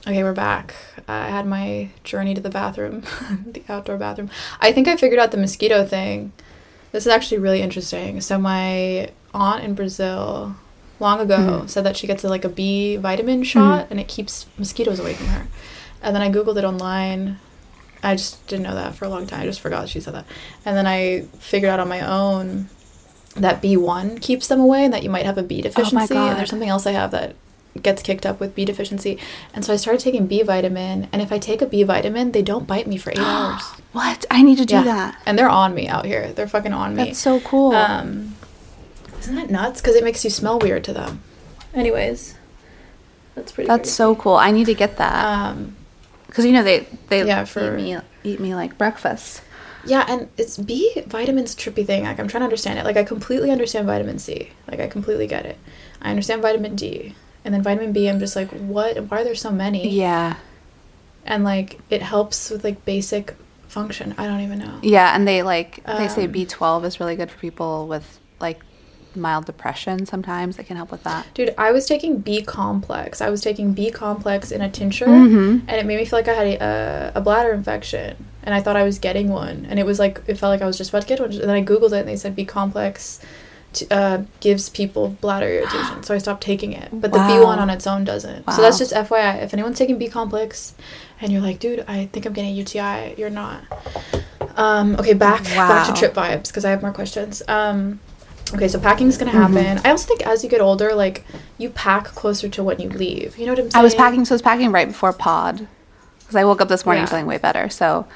okay, 0.06 0.22
we're 0.22 0.32
back. 0.32 0.74
I 1.08 1.28
had 1.28 1.46
my 1.46 1.90
journey 2.04 2.34
to 2.34 2.40
the 2.40 2.48
bathroom, 2.48 3.02
the 3.46 3.62
outdoor 3.68 3.98
bathroom. 3.98 4.30
I 4.60 4.72
think 4.72 4.88
I 4.88 4.96
figured 4.96 5.18
out 5.18 5.30
the 5.32 5.36
mosquito 5.36 5.84
thing. 5.84 6.32
This 6.92 7.04
is 7.06 7.12
actually 7.12 7.38
really 7.38 7.60
interesting. 7.60 8.20
So 8.20 8.38
my 8.38 9.10
aunt 9.34 9.64
in 9.64 9.74
Brazil, 9.74 10.54
long 11.00 11.20
ago, 11.20 11.36
Mhm. 11.64 11.68
said 11.68 11.84
that 11.84 11.96
she 11.96 12.06
gets 12.06 12.22
a, 12.24 12.28
like 12.28 12.44
a 12.44 12.48
B 12.48 12.96
vitamin 12.96 13.42
shot 13.42 13.88
and 13.90 13.98
it 13.98 14.08
keeps 14.08 14.46
mosquitoes 14.58 15.00
away 15.00 15.14
from 15.14 15.26
her. 15.28 15.46
And 16.02 16.14
then 16.14 16.22
I 16.22 16.30
googled 16.30 16.56
it 16.56 16.64
online. 16.64 17.38
I 18.02 18.16
just 18.16 18.44
didn't 18.48 18.64
know 18.64 18.74
that 18.74 18.94
for 18.94 19.04
a 19.04 19.08
long 19.08 19.26
time. 19.26 19.42
I 19.42 19.44
just 19.44 19.60
forgot 19.60 19.88
she 19.88 20.00
said 20.00 20.14
that. 20.14 20.26
And 20.64 20.76
then 20.76 20.86
I 20.86 21.22
figured 21.38 21.70
out 21.70 21.80
on 21.80 21.88
my 21.88 22.00
own 22.00 22.68
that 23.36 23.62
B1 23.62 24.20
keeps 24.20 24.48
them 24.48 24.60
away 24.60 24.84
and 24.84 24.92
that 24.92 25.02
you 25.02 25.10
might 25.10 25.24
have 25.24 25.38
a 25.38 25.42
B 25.42 25.62
deficiency. 25.62 26.14
God. 26.14 26.30
And 26.30 26.38
there's 26.38 26.50
something 26.50 26.68
else 26.68 26.86
I 26.86 26.92
have 26.92 27.12
that 27.12 27.34
gets 27.80 28.02
kicked 28.02 28.26
up 28.26 28.40
with 28.40 28.54
B 28.54 28.64
deficiency. 28.66 29.18
And 29.54 29.64
so 29.64 29.72
I 29.72 29.76
started 29.76 30.00
taking 30.02 30.26
B 30.26 30.42
vitamin. 30.42 31.08
And 31.12 31.22
if 31.22 31.32
I 31.32 31.38
take 31.38 31.62
a 31.62 31.66
B 31.66 31.82
vitamin, 31.84 32.32
they 32.32 32.42
don't 32.42 32.66
bite 32.66 32.86
me 32.86 32.96
for 32.98 33.10
eight 33.10 33.18
hours. 33.20 33.62
What? 33.92 34.26
I 34.30 34.42
need 34.42 34.58
to 34.58 34.66
do 34.66 34.74
Yeah. 34.74 34.82
that. 34.84 35.22
And 35.24 35.38
they're 35.38 35.48
on 35.48 35.74
me 35.74 35.88
out 35.88 36.04
here. 36.04 36.32
They're 36.32 36.48
fucking 36.48 36.72
on 36.72 36.94
me. 36.96 37.04
That's 37.04 37.18
so 37.20 37.40
cool. 37.40 37.72
Um, 37.72 38.36
isn't 39.20 39.34
that 39.36 39.48
nuts? 39.50 39.80
Because 39.80 39.94
it 39.96 40.04
makes 40.04 40.24
you 40.24 40.30
smell 40.30 40.58
weird 40.58 40.84
to 40.84 40.92
them. 40.92 41.22
Anyways, 41.72 42.34
that's 43.34 43.52
pretty. 43.52 43.68
That's 43.68 43.90
so 43.90 44.14
cool. 44.16 44.34
I 44.34 44.50
need 44.50 44.66
to 44.66 44.74
get 44.74 44.98
that 44.98 45.24
Um, 45.24 45.76
because 46.32 46.46
you 46.46 46.52
know 46.52 46.62
they 46.62 46.86
they 47.08 47.24
Yeah, 47.26 47.44
for- 47.44 47.76
eat 47.76 47.82
me 47.82 47.98
eat 48.24 48.40
me 48.40 48.54
like 48.54 48.78
breakfast. 48.78 49.42
yeah, 49.84 50.06
and 50.08 50.28
it's 50.38 50.56
B 50.56 50.92
vitamins 51.06 51.54
trippy 51.54 51.84
thing. 51.86 52.04
Like 52.04 52.18
I'm 52.18 52.26
trying 52.28 52.40
to 52.40 52.44
understand 52.46 52.78
it. 52.78 52.84
Like 52.86 52.96
I 52.96 53.04
completely 53.04 53.50
understand 53.50 53.86
vitamin 53.86 54.18
C. 54.18 54.50
Like 54.70 54.80
I 54.80 54.86
completely 54.86 55.26
get 55.26 55.44
it. 55.44 55.58
I 56.00 56.08
understand 56.10 56.40
vitamin 56.40 56.74
D, 56.74 57.14
and 57.44 57.52
then 57.52 57.62
vitamin 57.62 57.92
B. 57.92 58.08
I'm 58.08 58.18
just 58.18 58.34
like, 58.36 58.48
what? 58.50 58.96
Why 59.10 59.20
are 59.20 59.24
there 59.24 59.34
so 59.34 59.50
many? 59.50 59.88
Yeah, 59.90 60.36
And 61.26 61.44
like 61.44 61.80
it 61.90 62.00
helps 62.02 62.48
with 62.50 62.64
like 62.64 62.84
basic 62.86 63.34
function. 63.68 64.14
I 64.18 64.26
don't 64.26 64.40
even 64.40 64.58
know. 64.60 64.78
yeah, 64.82 65.14
and 65.14 65.26
they 65.28 65.42
like 65.42 65.84
they 65.84 66.08
say 66.08 66.24
Um, 66.24 66.32
B 66.32 66.46
twelve 66.46 66.84
is 66.86 66.98
really 67.00 67.16
good 67.16 67.30
for 67.30 67.38
people 67.38 67.86
with 67.88 68.18
like 68.40 68.60
mild 69.16 69.46
depression. 69.46 70.06
Sometimes 70.06 70.56
that 70.56 70.66
can 70.66 70.76
help 70.76 70.90
with 70.90 71.02
that. 71.04 71.26
Dude, 71.34 71.54
I 71.58 71.72
was 71.72 71.86
taking 71.86 72.18
B 72.18 72.42
complex. 72.42 73.20
I 73.20 73.30
was 73.30 73.40
taking 73.40 73.72
B 73.72 73.90
complex 73.90 74.50
in 74.50 74.60
a 74.60 74.70
tincture, 74.70 75.06
Mhm. 75.06 75.62
and 75.68 75.70
it 75.70 75.86
made 75.86 75.98
me 75.98 76.04
feel 76.04 76.18
like 76.18 76.28
I 76.28 76.34
had 76.34 76.46
a, 76.46 77.12
a, 77.14 77.20
bladder 77.20 77.52
infection, 77.52 78.16
and 78.42 78.54
I 78.54 78.60
thought 78.60 78.76
I 78.76 78.82
was 78.84 78.98
getting 78.98 79.28
one, 79.28 79.66
and 79.68 79.78
it 79.78 79.86
was 79.86 79.98
like 79.98 80.22
it 80.26 80.38
felt 80.38 80.50
like 80.50 80.62
I 80.62 80.66
was 80.66 80.78
just 80.78 80.90
about 80.90 81.02
to 81.02 81.08
get 81.08 81.20
one. 81.20 81.30
And 81.30 81.40
then 81.42 81.50
I 81.50 81.62
googled 81.62 81.92
it, 81.92 82.00
and 82.00 82.08
they 82.08 82.16
said 82.16 82.34
B 82.36 82.44
complex 82.44 83.20
t- 83.72 83.86
uh, 83.90 84.22
gives 84.40 84.68
people 84.68 85.16
bladder 85.20 85.48
irritation, 85.48 86.02
so 86.02 86.14
I 86.14 86.18
stopped 86.18 86.42
taking 86.42 86.72
it. 86.72 86.88
But 86.92 87.12
the 87.12 87.18
B 87.26 87.38
one 87.40 87.58
on 87.58 87.70
its 87.70 87.86
own 87.86 88.04
doesn't. 88.04 88.50
So 88.52 88.60
that's 88.62 88.78
just 88.78 88.92
FYI. 88.92 89.42
If 89.42 89.52
anyone's 89.54 89.78
taking 89.78 89.98
B 89.98 90.08
complex, 90.08 90.74
and 91.20 91.32
you're 91.32 91.40
like, 91.42 91.58
dude, 91.60 91.84
I 91.88 92.06
think 92.06 92.26
I'm 92.26 92.32
getting 92.32 92.50
a 92.50 92.54
UTI, 92.54 93.14
you're 93.16 93.30
not. 93.30 93.62
Um, 94.56 94.96
okay, 94.96 95.14
back 95.14 95.44
back 95.44 95.86
to 95.86 95.98
trip 95.98 96.14
vibes 96.14 96.48
because 96.48 96.64
I 96.64 96.70
have 96.70 96.82
more 96.82 96.92
questions. 96.92 97.42
Um, 97.48 98.00
okay, 98.54 98.68
so 98.68 98.78
packing's 98.78 99.16
gonna 99.18 99.32
Mm-hmm. 99.32 99.54
happen. 99.56 99.82
I 99.84 99.90
also 99.90 100.06
think 100.06 100.26
as 100.26 100.42
you 100.44 100.50
get 100.50 100.60
older, 100.60 100.94
like 100.94 101.24
you 101.58 101.70
pack 101.70 102.04
closer 102.06 102.48
to 102.48 102.62
when 102.62 102.80
you 102.80 102.88
leave. 102.88 103.36
You 103.38 103.46
know 103.46 103.52
what 103.52 103.58
I'm 103.60 103.70
saying? 103.70 103.80
I 103.80 103.84
was 103.84 103.94
packing, 103.94 104.24
so 104.24 104.34
I 104.34 104.36
was 104.36 104.42
packing 104.42 104.72
right 104.72 104.88
before 104.88 105.12
pod 105.12 105.66
because 106.20 106.36
I 106.36 106.44
woke 106.44 106.60
up 106.60 106.68
this 106.68 106.84
morning 106.84 107.02
Yeah. 107.04 107.08
feeling 107.10 107.26
way 107.26 107.38
better. 107.38 107.68
So, 107.68 108.06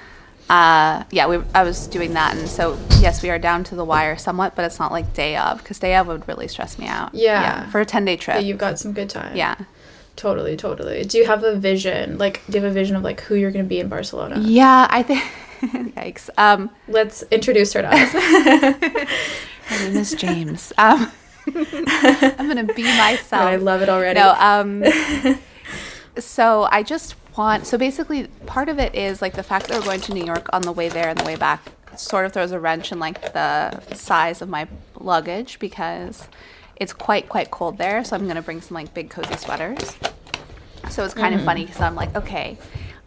uh, 0.48 1.04
yeah, 1.10 1.26
we 1.26 1.40
I 1.54 1.62
was 1.64 1.86
doing 1.86 2.14
that, 2.14 2.36
and 2.36 2.48
so 2.48 2.78
yes, 3.00 3.22
we 3.22 3.30
are 3.30 3.38
down 3.38 3.64
to 3.64 3.74
the 3.74 3.84
wire 3.84 4.16
somewhat, 4.16 4.54
but 4.54 4.64
it's 4.64 4.78
not 4.78 4.92
like 4.92 5.12
day 5.14 5.36
of 5.36 5.58
because 5.58 5.78
day 5.78 5.96
of 5.96 6.06
would 6.06 6.26
really 6.28 6.48
stress 6.48 6.78
me 6.78 6.86
out. 6.86 7.14
Yeah. 7.14 7.68
for 7.70 7.80
a 7.80 7.84
ten 7.86 8.04
day 8.04 8.16
trip. 8.16 8.36
Yeah, 8.36 8.42
you've 8.42 8.58
got 8.58 8.78
some 8.78 8.92
good 8.92 9.10
time. 9.10 9.34
yeah. 9.36 9.56
totally, 10.16 10.56
totally. 10.56 11.04
Do 11.04 11.18
you 11.18 11.26
have 11.26 11.44
a 11.44 11.54
vision? 11.56 12.16
Like, 12.16 12.40
do 12.48 12.56
you 12.58 12.64
have 12.64 12.70
a 12.70 12.74
vision 12.74 12.96
of 12.96 13.02
like 13.02 13.20
who 13.22 13.34
you're 13.34 13.50
gonna 13.50 13.64
be 13.64 13.80
in 13.80 13.88
Barcelona? 13.88 14.38
Yeah, 14.40 14.86
I 14.88 15.02
think. 15.02 15.22
Yikes. 15.96 16.28
Um, 16.38 16.70
Let's 16.88 17.22
introduce 17.30 17.72
her 17.74 17.82
to 17.82 17.88
us. 17.90 19.08
My 19.70 19.78
name 19.78 19.96
is 19.96 20.12
James. 20.14 20.72
Um, 20.78 21.10
I'm 21.54 22.48
gonna 22.48 22.64
be 22.64 22.82
myself. 22.82 23.42
I 23.42 23.56
love 23.56 23.80
it 23.80 23.88
already. 23.88 24.18
No, 24.18 24.34
um, 24.36 24.82
so 26.18 26.66
I 26.72 26.82
just 26.82 27.14
want. 27.36 27.66
So 27.66 27.78
basically, 27.78 28.26
part 28.46 28.68
of 28.68 28.80
it 28.80 28.94
is 28.96 29.22
like 29.22 29.34
the 29.34 29.44
fact 29.44 29.68
that 29.68 29.78
we're 29.78 29.84
going 29.84 30.00
to 30.02 30.14
New 30.14 30.24
York 30.24 30.48
on 30.52 30.62
the 30.62 30.72
way 30.72 30.88
there 30.88 31.08
and 31.08 31.16
the 31.16 31.24
way 31.24 31.36
back 31.36 31.62
sort 31.96 32.26
of 32.26 32.32
throws 32.32 32.50
a 32.50 32.58
wrench 32.58 32.90
in 32.90 32.98
like 32.98 33.32
the 33.32 33.80
size 33.94 34.42
of 34.42 34.48
my 34.48 34.66
luggage 34.98 35.60
because 35.60 36.28
it's 36.74 36.92
quite 36.92 37.28
quite 37.28 37.52
cold 37.52 37.78
there. 37.78 38.04
So 38.04 38.16
I'm 38.16 38.26
gonna 38.26 38.42
bring 38.42 38.60
some 38.60 38.74
like 38.74 38.92
big 38.92 39.08
cozy 39.08 39.36
sweaters. 39.36 39.96
So 40.90 41.04
it's 41.04 41.14
kind 41.14 41.34
of 41.34 41.44
funny 41.44 41.64
because 41.64 41.80
I'm 41.80 41.94
like, 41.94 42.14
okay, 42.16 42.58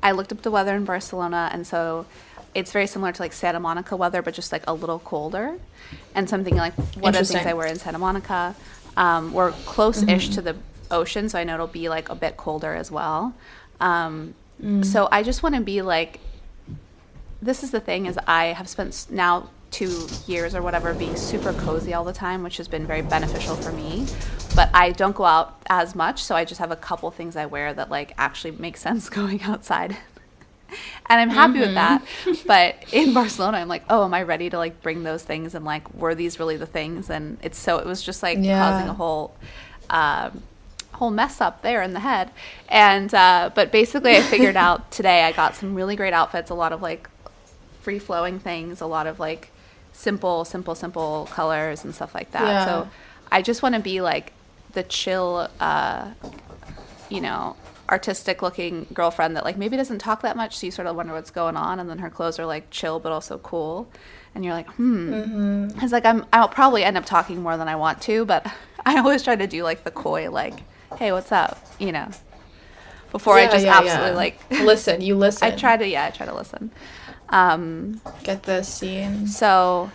I 0.01 0.11
looked 0.11 0.31
up 0.31 0.41
the 0.43 0.51
weather 0.51 0.75
in 0.75 0.85
Barcelona, 0.85 1.49
and 1.51 1.67
so 1.67 2.05
it's 2.53 2.71
very 2.71 2.87
similar 2.87 3.11
to 3.11 3.21
like 3.21 3.33
Santa 3.33 3.59
Monica 3.59 3.95
weather, 3.95 4.21
but 4.21 4.33
just 4.33 4.51
like 4.51 4.63
a 4.67 4.73
little 4.73 4.99
colder. 4.99 5.57
And 6.15 6.29
something 6.29 6.55
like, 6.55 6.73
what 6.73 7.15
are 7.15 7.19
the 7.19 7.25
things 7.25 7.45
I 7.45 7.53
wear 7.53 7.67
in 7.67 7.77
Santa 7.77 7.97
Monica? 7.99 8.55
Um, 8.97 9.33
we're 9.33 9.51
close-ish 9.65 10.29
to 10.29 10.41
the 10.41 10.55
ocean, 10.91 11.29
so 11.29 11.39
I 11.39 11.43
know 11.43 11.53
it'll 11.55 11.67
be 11.67 11.89
like 11.89 12.09
a 12.09 12.15
bit 12.15 12.37
colder 12.37 12.73
as 12.73 12.91
well. 12.91 13.33
Um, 13.79 14.33
So 14.83 15.07
I 15.11 15.23
just 15.23 15.41
want 15.41 15.55
to 15.55 15.61
be 15.61 15.81
like, 15.81 16.19
this 17.41 17.63
is 17.63 17.71
the 17.71 17.79
thing 17.79 18.05
is 18.07 18.19
I 18.27 18.45
have 18.47 18.67
spent 18.67 19.05
now 19.09 19.49
two 19.71 20.07
years 20.27 20.55
or 20.55 20.61
whatever 20.61 20.93
being 20.93 21.15
super 21.15 21.53
cozy 21.53 21.93
all 21.93 22.03
the 22.03 22.11
time, 22.11 22.43
which 22.43 22.57
has 22.57 22.67
been 22.67 22.85
very 22.87 23.01
beneficial 23.03 23.55
for 23.55 23.71
me. 23.71 24.05
But 24.55 24.69
I 24.73 24.91
don't 24.91 25.15
go 25.15 25.23
out 25.25 25.61
as 25.69 25.95
much, 25.95 26.21
so 26.23 26.35
I 26.35 26.43
just 26.43 26.59
have 26.59 26.71
a 26.71 26.75
couple 26.75 27.09
things 27.11 27.35
I 27.37 27.45
wear 27.45 27.73
that 27.73 27.89
like 27.89 28.13
actually 28.17 28.51
make 28.51 28.75
sense 28.87 29.07
going 29.09 29.41
outside. 29.43 29.95
And 31.09 31.19
I'm 31.21 31.29
happy 31.29 31.59
with 31.59 31.73
that. 31.75 32.03
But 32.45 32.75
in 32.91 33.13
Barcelona, 33.19 33.57
I'm 33.57 33.67
like, 33.67 33.83
oh, 33.89 34.03
am 34.05 34.13
I 34.13 34.23
ready 34.23 34.49
to 34.49 34.57
like 34.57 34.81
bring 34.81 35.03
those 35.03 35.23
things 35.23 35.55
and 35.55 35.65
like 35.65 35.93
were 35.93 36.15
these 36.15 36.39
really 36.39 36.57
the 36.57 36.65
things? 36.65 37.09
And 37.09 37.37
it's 37.41 37.57
so 37.57 37.77
it 37.79 37.85
was 37.85 38.01
just 38.01 38.21
like 38.23 38.37
Yeah. 38.39 38.57
causing 38.59 38.87
a 38.87 38.93
whole 38.93 39.35
um, 39.89 40.43
whole 40.93 41.11
mess 41.11 41.41
up 41.41 41.61
there 41.61 41.81
in 41.81 41.93
the 41.93 41.99
head. 42.01 42.31
And 42.67 43.13
uh, 43.13 43.51
but 43.55 43.71
basically, 43.71 44.15
I 44.15 44.21
figured 44.21 44.55
out 44.67 44.91
today. 44.91 45.23
I 45.23 45.31
got 45.31 45.55
some 45.55 45.75
really 45.75 45.95
great 45.95 46.13
outfits. 46.13 46.49
A 46.49 46.55
lot 46.55 46.73
of 46.73 46.81
like 46.81 47.09
free 47.81 47.99
flowing 47.99 48.39
things. 48.39 48.81
A 48.81 48.85
lot 48.85 49.07
of 49.07 49.19
like 49.19 49.49
simple, 49.93 50.45
simple, 50.45 50.75
simple 50.75 51.27
colors 51.31 51.83
and 51.83 51.93
stuff 51.95 52.13
like 52.15 52.31
that. 52.31 52.41
Yeah. 52.43 52.65
So 52.65 52.89
I 53.31 53.41
just 53.41 53.61
want 53.63 53.75
to 53.75 53.81
be 53.81 54.01
like 54.01 54.33
the 54.73 54.83
chill, 54.83 55.49
uh, 55.59 56.11
you 57.09 57.21
know, 57.21 57.55
artistic 57.89 58.41
looking 58.41 58.87
girlfriend 58.93 59.35
that 59.35 59.43
like 59.43 59.57
maybe 59.57 59.75
doesn't 59.75 59.99
talk 59.99 60.21
that 60.21 60.37
much, 60.37 60.57
so 60.57 60.65
you 60.67 60.71
sort 60.71 60.87
of 60.87 60.95
wonder 60.95 61.13
what's 61.13 61.31
going 61.31 61.55
on, 61.55 61.79
and 61.79 61.89
then 61.89 61.99
her 61.99 62.09
clothes 62.09 62.39
are 62.39 62.45
like 62.45 62.69
chill 62.69 62.99
but 62.99 63.11
also 63.11 63.37
cool, 63.39 63.89
and 64.35 64.45
you're 64.45 64.53
like, 64.53 64.69
hmm. 64.71 65.13
Mm-hmm. 65.13 65.79
It's 65.83 65.91
like 65.91 66.05
I'm 66.05 66.25
I'll 66.31 66.49
probably 66.49 66.83
end 66.83 66.97
up 66.97 67.05
talking 67.05 67.41
more 67.41 67.57
than 67.57 67.67
I 67.67 67.75
want 67.75 68.01
to, 68.03 68.25
but 68.25 68.45
I 68.85 68.97
always 68.99 69.23
try 69.23 69.35
to 69.35 69.47
do 69.47 69.63
like 69.63 69.83
the 69.83 69.91
coy 69.91 70.29
like, 70.29 70.61
hey, 70.97 71.11
what's 71.11 71.31
up, 71.31 71.59
you 71.79 71.91
know, 71.91 72.09
before 73.11 73.35
I 73.35 73.47
just 73.47 73.65
yeah, 73.65 73.77
absolutely 73.77 74.09
yeah. 74.09 74.15
like. 74.15 74.51
listen. 74.51 75.01
You 75.01 75.15
listen. 75.15 75.47
I 75.47 75.55
try 75.55 75.77
to 75.77 75.87
yeah, 75.87 76.05
I 76.05 76.09
try 76.11 76.25
to 76.25 76.33
listen. 76.33 76.71
Um, 77.29 78.01
get 78.23 78.43
the 78.43 78.63
scene. 78.63 79.27
so 79.27 79.91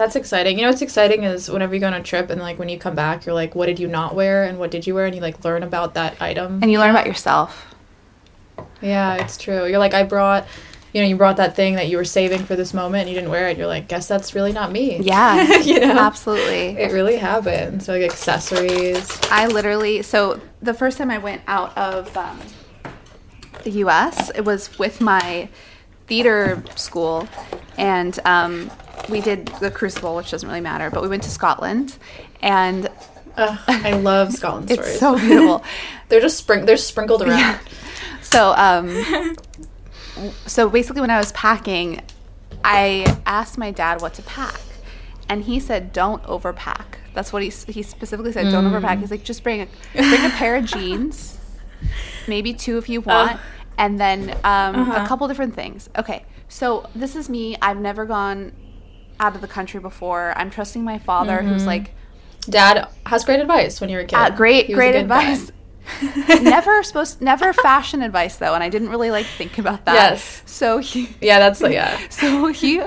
That's 0.00 0.16
exciting. 0.16 0.56
You 0.56 0.62
know 0.62 0.70
what's 0.70 0.80
exciting 0.80 1.24
is 1.24 1.50
whenever 1.50 1.74
you 1.74 1.80
go 1.80 1.86
on 1.86 1.92
a 1.92 2.02
trip 2.02 2.30
and 2.30 2.40
like 2.40 2.58
when 2.58 2.70
you 2.70 2.78
come 2.78 2.94
back, 2.94 3.26
you're 3.26 3.34
like, 3.34 3.54
what 3.54 3.66
did 3.66 3.78
you 3.78 3.86
not 3.86 4.14
wear 4.14 4.44
and 4.44 4.58
what 4.58 4.70
did 4.70 4.86
you 4.86 4.94
wear, 4.94 5.04
and 5.04 5.14
you 5.14 5.20
like 5.20 5.44
learn 5.44 5.62
about 5.62 5.92
that 5.92 6.22
item. 6.22 6.62
and 6.62 6.72
you 6.72 6.78
learn 6.78 6.88
about 6.88 7.06
yourself. 7.06 7.74
Yeah, 8.80 9.16
it's 9.16 9.36
true. 9.36 9.66
You're 9.66 9.78
like, 9.78 9.92
I 9.92 10.04
brought, 10.04 10.46
you 10.94 11.02
know, 11.02 11.06
you 11.06 11.16
brought 11.16 11.36
that 11.36 11.54
thing 11.54 11.74
that 11.74 11.88
you 11.88 11.98
were 11.98 12.06
saving 12.06 12.46
for 12.46 12.56
this 12.56 12.72
moment, 12.72 13.02
and 13.02 13.10
you 13.10 13.14
didn't 13.14 13.28
wear 13.28 13.48
it. 13.48 13.58
You're 13.58 13.66
like, 13.66 13.88
guess 13.88 14.08
that's 14.08 14.34
really 14.34 14.54
not 14.54 14.72
me. 14.72 15.00
Yeah, 15.00 15.58
you 15.58 15.80
know, 15.80 15.98
absolutely. 15.98 16.82
It 16.82 16.92
really 16.92 17.16
happens. 17.16 17.84
So 17.84 17.92
like 17.92 18.02
accessories. 18.10 19.06
I 19.30 19.48
literally 19.48 20.00
so 20.00 20.40
the 20.62 20.72
first 20.72 20.96
time 20.96 21.10
I 21.10 21.18
went 21.18 21.42
out 21.46 21.76
of 21.76 22.16
um, 22.16 22.40
the 23.64 23.70
U.S. 23.84 24.30
it 24.34 24.46
was 24.46 24.78
with 24.78 25.02
my 25.02 25.50
theater 26.06 26.62
school, 26.74 27.28
and 27.76 28.18
um, 28.24 28.70
we 29.08 29.20
did 29.20 29.46
the 29.60 29.70
Crucible, 29.70 30.16
which 30.16 30.30
doesn't 30.30 30.48
really 30.48 30.60
matter, 30.60 30.90
but 30.90 31.02
we 31.02 31.08
went 31.08 31.22
to 31.24 31.30
Scotland, 31.30 31.96
and 32.42 32.88
Ugh, 33.36 33.58
I 33.68 33.92
love 33.92 34.32
Scotland 34.32 34.70
stories. 34.72 34.90
it's 34.90 35.00
so 35.00 35.16
beautiful. 35.18 35.64
they're 36.08 36.20
just 36.20 36.36
spring. 36.38 36.66
They're 36.66 36.76
sprinkled 36.76 37.22
around. 37.22 37.38
Yeah. 37.38 37.58
So, 38.22 38.52
um, 38.56 39.34
so 40.46 40.68
basically, 40.68 41.00
when 41.00 41.10
I 41.10 41.18
was 41.18 41.32
packing, 41.32 42.00
I 42.64 43.16
asked 43.26 43.58
my 43.58 43.72
dad 43.72 44.00
what 44.02 44.14
to 44.14 44.22
pack, 44.22 44.60
and 45.28 45.42
he 45.42 45.58
said, 45.58 45.92
"Don't 45.92 46.22
overpack." 46.24 46.84
That's 47.12 47.32
what 47.32 47.42
he 47.42 47.48
he 47.72 47.82
specifically 47.82 48.30
said. 48.32 48.44
Don't 48.52 48.64
overpack. 48.70 49.00
He's 49.00 49.10
like, 49.10 49.24
just 49.24 49.42
bring 49.42 49.62
a 49.62 49.66
bring 49.94 50.24
a 50.24 50.30
pair 50.30 50.54
of 50.54 50.64
jeans, 50.64 51.38
maybe 52.28 52.54
two 52.54 52.78
if 52.78 52.88
you 52.88 53.00
want, 53.00 53.40
and 53.78 53.98
then 53.98 54.30
um, 54.44 54.76
Uh-huh. 54.76 55.02
a 55.02 55.08
couple 55.08 55.26
different 55.26 55.56
things. 55.56 55.88
Okay, 55.98 56.24
so 56.48 56.88
this 56.94 57.16
is 57.16 57.28
me. 57.28 57.56
I've 57.60 57.78
never 57.80 58.04
gone 58.06 58.52
out 59.20 59.36
of 59.36 59.40
the 59.40 59.48
country 59.48 59.78
before. 59.78 60.32
I'm 60.36 60.50
trusting 60.50 60.82
my 60.82 60.98
father, 60.98 61.42
who's 61.42 61.66
like 61.66 61.92
Dad 62.48 62.88
has 63.06 63.24
great 63.24 63.38
advice 63.40 63.80
when 63.80 63.90
you're 63.90 64.00
a 64.00 64.04
kid. 64.04 64.16
uh, 64.16 64.30
great, 64.30 64.66
He 64.66 64.74
was 64.74 64.78
a 64.78 64.82
great 64.82 64.94
advice. 64.96 65.52
never 66.42 66.82
supposed, 66.82 67.20
never 67.20 67.52
fashion 67.52 68.02
advice 68.02 68.36
though, 68.36 68.54
and 68.54 68.62
I 68.62 68.68
didn't 68.68 68.90
really 68.90 69.10
like 69.10 69.26
think 69.26 69.58
about 69.58 69.84
that. 69.86 69.94
Yes. 69.94 70.42
So 70.46 70.78
he, 70.78 71.08
Yeah, 71.20 71.38
that's 71.38 71.60
like 71.60 71.72
yeah. 71.72 71.98
so 72.10 72.46
he, 72.48 72.80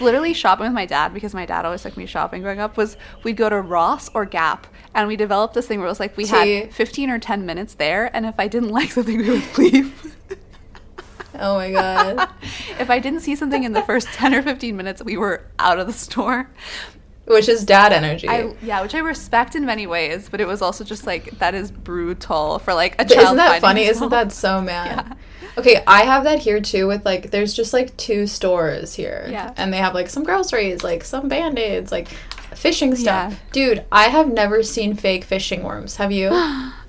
literally 0.00 0.32
shopping 0.32 0.64
with 0.66 0.72
my 0.72 0.86
dad 0.86 1.12
because 1.12 1.34
my 1.34 1.44
dad 1.46 1.64
always 1.64 1.82
took 1.82 1.96
me 1.96 2.06
shopping 2.06 2.42
growing 2.42 2.58
up. 2.60 2.76
Was 2.76 2.96
we'd 3.24 3.36
go 3.36 3.48
to 3.48 3.60
Ross 3.60 4.08
or 4.14 4.24
Gap, 4.24 4.66
and 4.94 5.06
we 5.06 5.16
developed 5.16 5.54
this 5.54 5.66
thing 5.66 5.78
where 5.78 5.86
it 5.86 5.90
was 5.90 6.00
like 6.00 6.16
we 6.16 6.26
had 6.26 6.72
fifteen 6.72 7.10
or 7.10 7.18
ten 7.18 7.44
minutes 7.46 7.74
there, 7.74 8.10
and 8.14 8.24
if 8.26 8.34
I 8.38 8.48
didn't 8.48 8.70
like 8.70 8.90
something, 8.90 9.18
we 9.18 9.28
would 9.30 9.58
leave. 9.58 10.16
Oh 11.40 11.56
my 11.56 11.70
god. 11.70 12.28
if 12.78 12.90
I 12.90 12.98
didn't 12.98 13.20
see 13.20 13.36
something 13.36 13.64
in 13.64 13.72
the 13.72 13.82
first 13.82 14.08
ten 14.08 14.34
or 14.34 14.42
fifteen 14.42 14.76
minutes, 14.76 15.02
we 15.02 15.16
were 15.16 15.46
out 15.58 15.78
of 15.78 15.86
the 15.86 15.92
store. 15.92 16.48
Which 17.26 17.48
is 17.48 17.64
dad 17.64 17.92
energy. 17.92 18.28
I, 18.28 18.54
yeah, 18.62 18.82
which 18.82 18.94
I 18.94 18.98
respect 18.98 19.56
in 19.56 19.66
many 19.66 19.88
ways, 19.88 20.28
but 20.28 20.40
it 20.40 20.46
was 20.46 20.62
also 20.62 20.84
just 20.84 21.06
like 21.06 21.38
that 21.38 21.54
is 21.54 21.72
brutal 21.72 22.60
for 22.60 22.72
like 22.72 22.94
a 22.94 22.98
But 22.98 23.08
child. 23.08 23.24
Isn't 23.24 23.36
that 23.38 23.60
funny? 23.60 23.84
Isn't 23.84 24.10
that 24.10 24.30
so 24.30 24.60
mad? 24.60 25.06
Yeah. 25.08 25.14
Okay, 25.58 25.82
I 25.86 26.02
have 26.02 26.24
that 26.24 26.38
here 26.38 26.60
too 26.60 26.86
with 26.86 27.04
like 27.04 27.32
there's 27.32 27.52
just 27.52 27.72
like 27.72 27.96
two 27.96 28.28
stores 28.28 28.94
here. 28.94 29.26
Yeah. 29.28 29.52
And 29.56 29.72
they 29.72 29.78
have 29.78 29.92
like 29.94 30.08
some 30.08 30.22
groceries, 30.22 30.84
like 30.84 31.02
some 31.02 31.28
band-aids, 31.28 31.90
like 31.90 32.08
fishing 32.54 32.94
stuff. 32.94 33.32
Yeah. 33.32 33.38
Dude, 33.50 33.84
I 33.90 34.04
have 34.04 34.32
never 34.32 34.62
seen 34.62 34.94
fake 34.94 35.24
fishing 35.24 35.64
worms. 35.64 35.96
Have 35.96 36.12
you? 36.12 36.30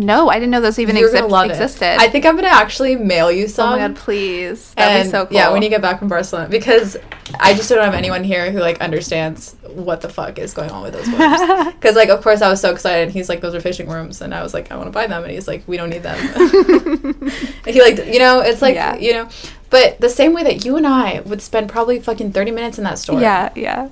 No, 0.00 0.28
I 0.30 0.34
didn't 0.34 0.50
know 0.50 0.60
those 0.60 0.78
even 0.78 0.96
You're 0.96 1.10
exi- 1.10 1.50
existed. 1.50 1.84
it. 1.84 2.00
I 2.00 2.08
think 2.08 2.24
I'm 2.24 2.34
gonna 2.34 2.48
actually 2.48 2.96
mail 2.96 3.30
you 3.30 3.44
oh 3.44 3.48
some. 3.48 3.70
my 3.78 3.78
god, 3.86 3.96
please. 3.96 4.72
That'd 4.74 4.96
and 4.96 5.06
be 5.06 5.10
so 5.10 5.26
cool. 5.26 5.36
yeah, 5.36 5.52
when 5.52 5.62
you 5.62 5.68
get 5.68 5.82
back 5.82 5.98
from 5.98 6.08
Barcelona, 6.08 6.48
because 6.48 6.96
I 7.38 7.52
just 7.54 7.68
don't 7.68 7.84
have 7.84 7.94
anyone 7.94 8.24
here 8.24 8.50
who 8.50 8.60
like 8.60 8.80
understands 8.80 9.56
what 9.68 10.00
the 10.00 10.08
fuck 10.08 10.38
is 10.38 10.54
going 10.54 10.70
on 10.70 10.82
with 10.82 10.94
those 10.94 11.06
worms. 11.08 11.74
Because 11.74 11.94
like, 12.00 12.08
of 12.08 12.22
course, 12.22 12.40
I 12.42 12.48
was 12.48 12.60
so 12.60 12.72
excited. 12.72 13.02
And 13.04 13.12
he's 13.12 13.28
like, 13.28 13.40
"Those 13.40 13.54
are 13.54 13.60
fishing 13.60 13.86
worms," 13.86 14.20
and 14.22 14.34
I 14.34 14.42
was 14.42 14.54
like, 14.54 14.72
"I 14.72 14.76
want 14.76 14.86
to 14.88 14.92
buy 14.92 15.06
them," 15.06 15.22
and 15.22 15.30
he's 15.32 15.46
like, 15.46 15.62
"We 15.68 15.76
don't 15.76 15.90
need 15.90 16.02
them." 16.02 16.18
he 17.66 17.80
like, 17.82 17.98
you 18.06 18.18
know, 18.18 18.40
it's 18.40 18.62
like, 18.62 18.74
Yeah. 18.74 18.96
you 18.96 19.12
know, 19.12 19.28
but 19.68 20.00
the 20.00 20.08
same 20.08 20.32
way 20.32 20.42
that 20.44 20.64
you 20.64 20.76
and 20.76 20.86
I 20.86 21.20
would 21.20 21.42
spend 21.42 21.68
probably 21.68 22.00
fucking 22.00 22.32
thirty 22.32 22.50
minutes 22.50 22.78
in 22.78 22.84
that 22.84 22.98
store. 22.98 23.20
yeah, 23.20 23.50
yeah. 23.54 23.88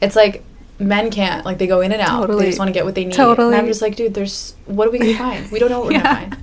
it's 0.00 0.16
like 0.16 0.42
men 0.78 1.10
can't 1.10 1.44
like 1.44 1.58
they 1.58 1.66
go 1.66 1.80
in 1.80 1.92
and 1.92 2.00
out. 2.00 2.20
Totally. 2.20 2.44
They 2.44 2.50
just 2.50 2.58
want 2.58 2.68
to 2.68 2.72
get 2.72 2.84
what 2.84 2.94
they 2.94 3.04
need. 3.04 3.14
Totally. 3.14 3.48
And 3.48 3.56
I'm 3.56 3.66
just 3.66 3.82
like, 3.82 3.96
dude, 3.96 4.14
there's 4.14 4.54
what 4.66 4.88
are 4.88 4.90
we 4.90 4.98
gonna 4.98 5.14
find? 5.18 5.50
We 5.50 5.58
don't 5.58 5.70
know 5.70 5.80
what 5.80 5.88
we're 5.88 5.92
Yeah. 5.94 6.02
gonna 6.02 6.30
find. 6.30 6.36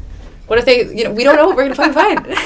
What 0.47 0.59
if 0.59 0.65
they, 0.65 0.85
you 0.93 1.03
know, 1.05 1.11
we 1.11 1.23
don't 1.23 1.35
know 1.37 1.47
what 1.47 1.55
we're 1.55 1.69
gonna 1.73 1.93
find. 1.93 2.25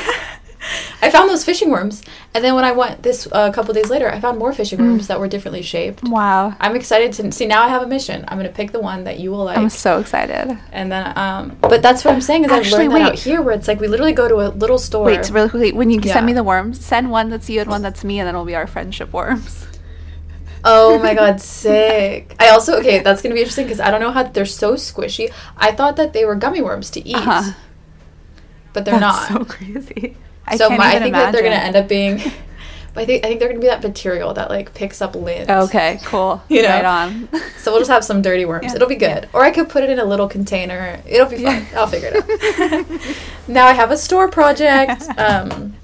I 1.02 1.12
found 1.12 1.30
those 1.30 1.46
fishing 1.46 1.70
worms, 1.70 2.02
and 2.34 2.44
then 2.44 2.56
when 2.56 2.64
I 2.64 2.72
went 2.72 3.04
this 3.04 3.28
a 3.32 3.52
couple 3.52 3.72
days 3.76 3.92
later, 3.92 4.10
I 4.12 4.20
found 4.20 4.40
more 4.40 4.52
fishing 4.52 4.80
Mm. 4.80 4.88
worms 4.94 5.08
that 5.08 5.20
were 5.20 5.28
differently 5.28 5.62
shaped. 5.62 6.02
Wow. 6.04 6.56
I'm 6.60 6.76
excited 6.76 7.14
to 7.14 7.32
see. 7.32 7.46
Now 7.46 7.62
I 7.62 7.68
have 7.68 7.84
a 7.84 7.88
mission. 7.88 8.26
I'm 8.28 8.38
gonna 8.40 8.50
pick 8.50 8.72
the 8.72 8.80
one 8.80 9.04
that 9.04 9.20
you 9.20 9.30
will 9.30 9.44
like, 9.44 9.58
I'm 9.60 9.70
so 9.70 10.00
excited. 10.00 10.58
and 10.72 10.92
then 10.92 11.14
um. 11.16 11.56
But 11.62 11.84
that's 11.84 12.04
what 12.04 12.16
I'm 12.16 12.22
saying 12.22 12.46
is 12.46 12.52
Actually, 12.52 12.86
I've 12.86 12.92
learned 12.94 13.06
that 13.06 13.12
out 13.12 13.20
here, 13.20 13.44
where 13.44 13.54
it's 13.54 13.68
like 13.68 13.80
we 13.80 13.88
literally 13.88 14.14
go 14.14 14.28
to 14.28 14.48
a 14.48 14.50
little 14.50 14.80
store. 14.80 15.06
Wait, 15.06 15.30
really 15.30 15.50
quickly, 15.50 15.72
when 15.72 15.92
you 15.92 16.00
Yeah. 16.02 16.14
send 16.14 16.26
me 16.26 16.34
the 16.34 16.44
worms, 16.44 16.84
send 16.84 17.12
one 17.12 17.30
that's 17.30 17.48
you 17.48 17.62
and 17.62 17.70
one 17.70 17.84
that's 17.84 18.04
me, 18.04 18.20
and 18.20 18.28
then 18.28 18.34
it'll 18.34 18.46
be 18.46 18.56
our 18.56 18.66
friendship 18.66 19.14
worms. 19.14 19.68
Oh 20.66 21.00
my 21.00 21.14
god, 21.22 21.40
sick. 21.40 22.36
I 22.40 22.50
also 22.50 22.78
okay, 22.80 23.00
that's 23.00 23.22
gonna 23.22 23.36
be 23.36 23.42
interesting 23.42 23.66
because 23.66 23.80
I 23.80 23.92
don't 23.92 24.02
know 24.02 24.12
how 24.12 24.24
they're 24.24 24.46
so 24.46 24.74
squishy. 24.74 25.32
I 25.56 25.72
thought 25.72 25.96
that 25.98 26.12
they 26.14 26.26
were 26.26 26.36
gummy 26.36 26.62
worms 26.62 26.90
to 26.92 27.08
eat, 27.08 27.16
Uh-huh. 27.16 27.54
but 28.74 28.84
they're 28.86 29.00
That's 29.00 29.30
not. 29.32 29.40
so 29.40 29.46
crazy. 29.46 30.18
I 30.48 30.58
so 30.58 30.70
my, 30.70 30.96
I 30.96 31.00
think 31.00 31.14
that 31.14 31.32
they're 31.32 31.42
gonna 31.44 31.56
end 31.56 31.76
up 31.76 31.88
being. 31.88 32.20
I 32.98 33.04
think 33.04 33.26
I 33.26 33.28
think 33.28 33.40
they're 33.42 33.50
gonna 33.50 33.60
be 33.60 33.68
that 33.68 33.84
material 33.84 34.34
that 34.36 34.50
like 34.50 34.74
picks 34.74 35.02
up 35.02 35.16
lint. 35.16 35.50
Okay, 35.50 36.00
cool. 36.06 36.42
You 36.50 36.62
know? 36.64 36.70
Right 36.70 36.86
on. 36.86 37.28
So 37.58 37.72
we'll 37.72 37.82
just 37.82 37.92
have 37.92 38.06
some 38.06 38.22
dirty 38.22 38.46
worms. 38.46 38.68
Yeah. 38.68 38.76
It'll 38.76 38.88
be 38.88 38.96
good. 38.96 39.28
Or 39.34 39.44
I 39.44 39.52
could 39.52 39.68
put 39.68 39.84
it 39.84 39.90
in 39.90 40.00
a 40.00 40.06
little 40.06 40.30
container. 40.30 41.02
It'll 41.06 41.28
be 41.28 41.36
fun. 41.44 41.68
Yeah. 41.72 41.80
I'll 41.80 41.88
figure 41.88 42.12
it 42.14 42.62
out. 42.72 43.16
now 43.50 43.66
I 43.68 43.74
have 43.74 43.92
a 43.92 43.98
store 43.98 44.30
project. 44.30 45.04
Um, 45.20 45.76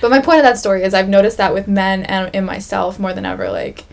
but 0.00 0.10
my 0.10 0.20
point 0.20 0.38
of 0.38 0.44
that 0.44 0.58
story 0.58 0.82
is 0.82 0.92
I've 0.92 1.08
noticed 1.08 1.36
that 1.36 1.54
with 1.54 1.68
men 1.68 2.02
and 2.04 2.34
in 2.34 2.44
myself 2.44 2.98
more 2.98 3.12
than 3.12 3.24
ever. 3.24 3.48
Like, 3.48 3.84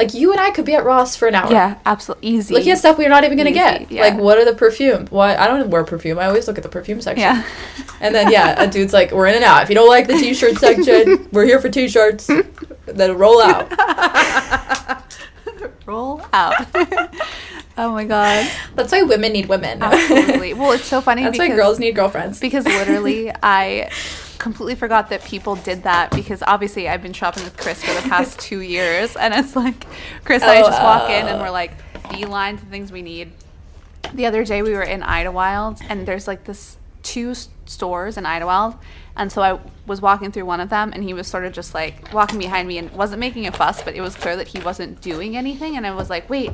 like 0.00 0.14
you 0.14 0.32
and 0.32 0.40
I 0.40 0.50
could 0.50 0.64
be 0.64 0.74
at 0.74 0.84
Ross 0.84 1.14
for 1.16 1.28
an 1.28 1.34
hour. 1.34 1.50
yeah, 1.52 1.78
absolutely 1.84 2.28
easy. 2.28 2.54
Looking 2.54 2.72
at 2.72 2.78
stuff 2.78 2.96
we're 2.98 3.08
not 3.08 3.24
even 3.24 3.36
gonna 3.36 3.50
Easy, 3.50 3.58
get. 3.58 3.92
yeah. 3.92 4.02
Like, 4.02 4.16
what 4.18 4.38
are 4.38 4.44
the 4.44 4.54
perfume? 4.54 5.06
What 5.08 5.38
I 5.38 5.46
don't 5.46 5.68
wear 5.70 5.84
perfume. 5.84 6.18
I 6.18 6.24
always 6.26 6.48
look 6.48 6.56
at 6.56 6.62
the 6.62 6.68
perfume 6.70 7.00
section. 7.00 7.20
Yeah. 7.22 7.44
And 8.02 8.14
then 8.14 8.32
yeah, 8.32 8.58
a 8.62 8.66
dude's 8.66 8.94
like, 8.94 9.12
"We're 9.12 9.26
in 9.26 9.34
and 9.34 9.44
out. 9.44 9.62
If 9.62 9.68
you 9.68 9.74
don't 9.74 9.86
like 9.88 10.06
the 10.06 10.14
t-shirt 10.14 10.56
section, 10.66 11.28
we're 11.32 11.44
here 11.44 11.60
for 11.60 11.68
t-shirts. 11.68 12.30
Then 12.86 13.18
roll 13.18 13.42
out." 13.42 13.68
Roll 15.86 16.22
out. 16.32 16.54
oh 17.76 17.90
my 17.92 18.04
god. 18.04 18.48
That's 18.76 18.92
why 18.92 19.02
women 19.02 19.32
need 19.32 19.46
women. 19.46 19.82
Absolutely. 19.82 20.54
Well, 20.54 20.72
it's 20.72 20.84
so 20.84 21.00
funny 21.00 21.24
That's 21.24 21.36
because 21.36 21.50
why 21.50 21.56
girls 21.56 21.78
need 21.80 21.94
girlfriends. 21.96 22.38
because 22.38 22.64
literally 22.64 23.32
I 23.42 23.90
completely 24.40 24.74
forgot 24.74 25.10
that 25.10 25.22
people 25.22 25.54
did 25.56 25.84
that 25.84 26.10
because 26.10 26.42
obviously 26.46 26.88
I've 26.88 27.02
been 27.02 27.12
shopping 27.12 27.44
with 27.44 27.56
Chris 27.56 27.84
for 27.84 27.94
the 27.94 28.08
past 28.08 28.40
two 28.48 28.60
years 28.60 29.14
and 29.14 29.32
it's 29.34 29.54
like 29.54 29.86
Chris 30.24 30.42
and 30.42 30.50
I 30.50 30.62
oh, 30.62 30.66
just 30.66 30.82
walk 30.82 31.10
in 31.10 31.28
and 31.28 31.40
uh. 31.40 31.44
we're 31.44 31.50
like 31.50 31.72
beeline 32.10 32.56
to 32.58 32.64
things 32.66 32.90
we 32.90 33.02
need. 33.02 33.30
The 34.14 34.26
other 34.26 34.44
day 34.44 34.62
we 34.62 34.72
were 34.72 34.82
in 34.82 35.02
Idyllwild 35.02 35.82
and 35.88 36.08
there's 36.08 36.26
like 36.26 36.44
this 36.44 36.78
two 37.02 37.34
stores 37.66 38.16
in 38.16 38.24
Idyllwild 38.24 38.76
and 39.14 39.30
so 39.30 39.42
I 39.42 39.60
was 39.86 40.00
walking 40.00 40.32
through 40.32 40.46
one 40.46 40.60
of 40.60 40.70
them 40.70 40.92
and 40.92 41.04
he 41.04 41.14
was 41.14 41.26
sort 41.26 41.44
of 41.44 41.52
just 41.52 41.74
like 41.74 42.12
walking 42.12 42.38
behind 42.38 42.66
me 42.66 42.78
and 42.78 42.90
wasn't 42.92 43.20
making 43.20 43.46
a 43.46 43.52
fuss 43.52 43.82
but 43.82 43.94
it 43.94 44.00
was 44.00 44.16
clear 44.16 44.36
that 44.36 44.48
he 44.48 44.58
wasn't 44.60 45.00
doing 45.00 45.36
anything 45.36 45.76
and 45.76 45.86
I 45.86 45.94
was 45.94 46.10
like 46.10 46.28
wait 46.28 46.50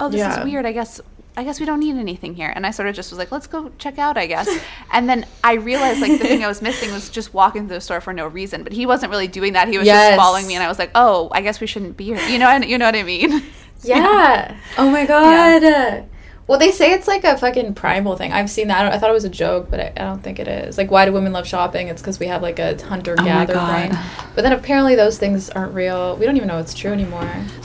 oh 0.00 0.08
this 0.08 0.18
Yeah. 0.18 0.38
is 0.38 0.44
weird 0.44 0.66
i 0.66 0.72
guess 0.72 1.00
i 1.36 1.44
guess 1.44 1.58
we 1.60 1.66
don't 1.66 1.80
need 1.80 1.96
anything 1.96 2.34
here 2.34 2.52
and 2.54 2.66
i 2.66 2.70
sort 2.70 2.88
of 2.88 2.94
just 2.94 3.10
was 3.10 3.18
like 3.18 3.32
let's 3.32 3.46
go 3.46 3.70
check 3.78 3.98
out 3.98 4.16
i 4.18 4.26
guess 4.26 4.48
and 4.92 5.08
then 5.08 5.24
i 5.42 5.54
realized 5.54 6.00
like 6.00 6.12
the 6.12 6.18
thing 6.26 6.44
i 6.44 6.46
was 6.46 6.60
missing 6.62 6.92
was 6.92 7.08
just 7.10 7.32
walking 7.32 7.66
through 7.66 7.76
the 7.76 7.80
store 7.80 8.00
for 8.00 8.12
no 8.12 8.26
reason 8.26 8.62
but 8.62 8.72
he 8.72 8.84
wasn't 8.86 9.10
really 9.10 9.28
doing 9.28 9.54
that 9.54 9.68
he 9.68 9.78
was 9.78 9.86
Yes. 9.86 10.10
just 10.10 10.20
following 10.20 10.46
me 10.46 10.54
and 10.54 10.62
i 10.62 10.68
was 10.68 10.78
like 10.78 10.90
oh 10.94 11.28
i 11.32 11.40
guess 11.40 11.60
we 11.60 11.66
shouldn't 11.66 11.96
be 11.96 12.04
here 12.06 12.20
you 12.28 12.38
know 12.38 12.54
you 12.56 12.76
know 12.78 12.86
what 12.86 12.96
i 12.96 13.02
mean 13.02 13.42
Yeah. 13.84 14.56
Oh 14.78 14.88
my 14.90 15.04
god. 15.06 16.04
Well, 16.46 16.58
they 16.58 16.70
say 16.70 16.92
it's 16.92 17.08
like 17.08 17.24
a 17.24 17.36
fucking 17.36 17.74
primal 17.74 18.14
thing. 18.16 18.32
I've 18.32 18.48
seen 18.48 18.68
that. 18.68 18.92
I, 18.92 18.94
I 18.94 18.98
thought 19.00 19.10
it 19.10 19.12
was 19.14 19.24
a 19.24 19.28
joke, 19.28 19.70
but 19.70 19.80
I, 19.80 19.86
I 19.96 20.04
don't 20.04 20.22
think 20.22 20.38
it 20.38 20.46
is. 20.46 20.78
Like, 20.78 20.88
why 20.88 21.04
do 21.04 21.12
women 21.12 21.32
love 21.32 21.48
shopping? 21.48 21.88
It's 21.88 22.00
because 22.00 22.20
we 22.20 22.26
have 22.28 22.42
like 22.42 22.60
a 22.60 22.80
hunter 22.84 23.16
gatherer 23.16 23.56
oh 23.56 23.60
God. 23.60 23.88
brain. 23.90 23.98
But 24.36 24.42
then 24.42 24.52
apparently 24.52 24.94
those 24.94 25.18
things 25.18 25.50
aren't 25.50 25.74
real. 25.74 26.16
We 26.16 26.26
don't 26.26 26.36
even 26.36 26.46
know 26.46 26.58
it's 26.58 26.74
true 26.74 26.92
anymore. 26.92 27.28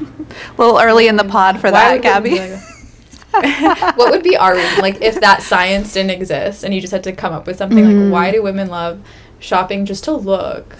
a 0.00 0.54
little 0.58 0.78
early 0.78 1.08
in 1.08 1.16
the 1.16 1.24
pod 1.24 1.60
for 1.60 1.70
Why 1.70 1.80
that 1.80 1.92
would 1.94 2.02
gabby 2.02 2.38
like 2.40 3.96
what 3.96 4.10
would 4.10 4.22
be 4.24 4.36
our 4.36 4.54
reason? 4.56 4.78
Like 4.80 5.00
if 5.02 5.20
that 5.20 5.42
science 5.42 5.92
didn't 5.92 6.10
exist 6.10 6.64
and 6.64 6.74
you 6.74 6.80
just 6.80 6.90
had 6.92 7.04
to 7.04 7.12
come 7.12 7.32
up 7.32 7.46
with 7.46 7.56
something 7.58 7.78
Mm. 7.84 8.04
like 8.06 8.12
why 8.12 8.30
do 8.32 8.42
women 8.42 8.68
love 8.68 9.00
shopping 9.38 9.84
just 9.86 10.04
to 10.04 10.12
look? 10.12 10.76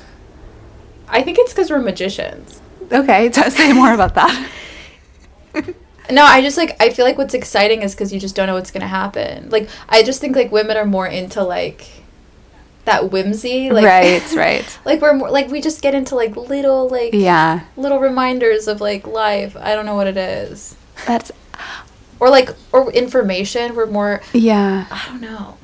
I 1.09 1.23
think 1.23 1.39
it's 1.39 1.53
because 1.53 1.71
we're 1.71 1.79
magicians. 1.79 2.61
Okay, 2.93 3.29
t- 3.29 3.51
say 3.51 3.73
more 3.73 3.93
about 3.95 4.15
that. 4.15 4.49
No, 6.11 6.25
I 6.25 6.43
just 6.43 6.57
like 6.57 6.75
I 6.81 6.91
feel 6.91 7.05
like 7.05 7.17
what's 7.19 7.35
exciting 7.35 7.83
is 7.83 7.95
because 7.95 8.13
you 8.13 8.19
just 8.19 8.35
don't 8.35 8.49
know 8.49 8.55
what's 8.55 8.73
gonna 8.73 8.89
happen. 8.89 9.49
Like 9.49 9.69
I 9.89 10.03
just 10.03 10.21
think 10.21 10.35
like 10.35 10.51
women 10.51 10.77
are 10.77 10.85
more 10.85 11.07
into 11.07 11.41
like 11.45 11.87
that 12.87 13.11
whimsy, 13.11 13.71
like 13.71 13.85
right, 13.85 14.33
right. 14.37 14.79
like 14.85 15.01
we're 15.01 15.13
more 15.15 15.31
like 15.31 15.49
we 15.49 15.61
just 15.61 15.83
get 15.83 15.95
into 15.95 16.15
like 16.15 16.37
little 16.37 16.89
like 16.89 17.13
Yeah, 17.15 17.61
little 17.77 17.99
reminders 18.01 18.67
of 18.69 18.81
like 18.81 19.07
life. 19.07 19.57
I 19.57 19.75
don't 19.75 19.87
know 19.87 19.95
what 19.95 20.07
it 20.07 20.17
is, 20.17 20.77
that's 21.07 21.31
or 22.19 22.31
like 22.31 22.51
or 22.73 22.91
information. 22.93 23.75
We're 23.75 23.87
more 23.87 24.23
yeah. 24.33 24.87
I 24.91 25.07
don't 25.09 25.21
know. 25.21 25.57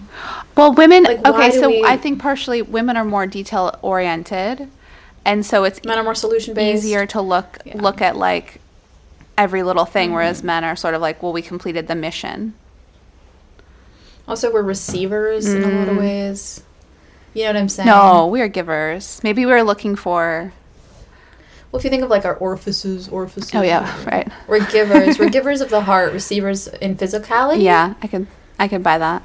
Well, 0.56 0.72
women. 0.72 1.02
Like, 1.04 1.26
okay, 1.26 1.50
so 1.50 1.68
we- 1.68 1.84
I 1.84 1.96
think 1.98 2.20
partially 2.20 2.62
women 2.62 2.96
are 2.96 3.04
more 3.04 3.26
detail 3.26 3.78
oriented, 3.82 4.68
and 5.24 5.44
so 5.44 5.64
it's 5.64 5.82
Men 5.84 5.98
are 5.98 6.04
more 6.04 6.14
solution 6.14 6.54
based. 6.54 6.84
easier 6.84 7.06
to 7.06 7.20
look 7.20 7.58
Yeah. 7.64 7.80
look 7.80 8.00
at 8.00 8.16
like 8.16 8.60
every 9.36 9.62
little 9.62 9.84
thing, 9.84 10.12
whereas 10.12 10.38
Mm-hmm. 10.38 10.46
men 10.46 10.64
are 10.64 10.76
sort 10.76 10.94
of 10.94 11.02
like, 11.02 11.22
well, 11.22 11.32
we 11.32 11.42
completed 11.42 11.88
the 11.88 11.94
mission. 11.94 12.54
Also, 14.28 14.52
we're 14.52 14.62
receivers 14.62 15.46
in 15.46 15.62
a 15.62 15.68
lot 15.68 15.88
of 15.88 15.96
ways. 15.96 16.62
You 17.37 17.43
know 17.43 17.49
what 17.51 17.57
I'm 17.57 17.68
saying? 17.68 17.87
No, 17.87 18.28
we 18.28 18.41
are 18.41 18.49
givers. 18.49 19.20
Maybe 19.22 19.45
we 19.45 19.53
are 19.53 19.62
looking 19.62 19.95
for. 19.95 20.55
Well, 21.70 21.78
if 21.78 21.84
you 21.84 21.91
think 21.91 22.03
of 22.03 22.09
like 22.09 22.24
our 22.24 22.34
orifices, 22.37 23.09
orifices. 23.09 23.55
Oh 23.55 23.61
yeah, 23.61 24.05
right. 24.07 24.26
We're 24.49 24.64
givers. 24.70 25.18
we're 25.18 25.28
givers 25.28 25.61
of 25.61 25.68
the 25.68 25.82
heart. 25.82 26.14
Receivers 26.14 26.66
in 26.66 26.97
physicality. 26.97 27.62
Yeah, 27.62 27.93
I 28.01 28.07
can 28.07 28.26
I 28.59 28.68
can 28.68 28.80
buy 28.80 28.97
that. 28.97 29.22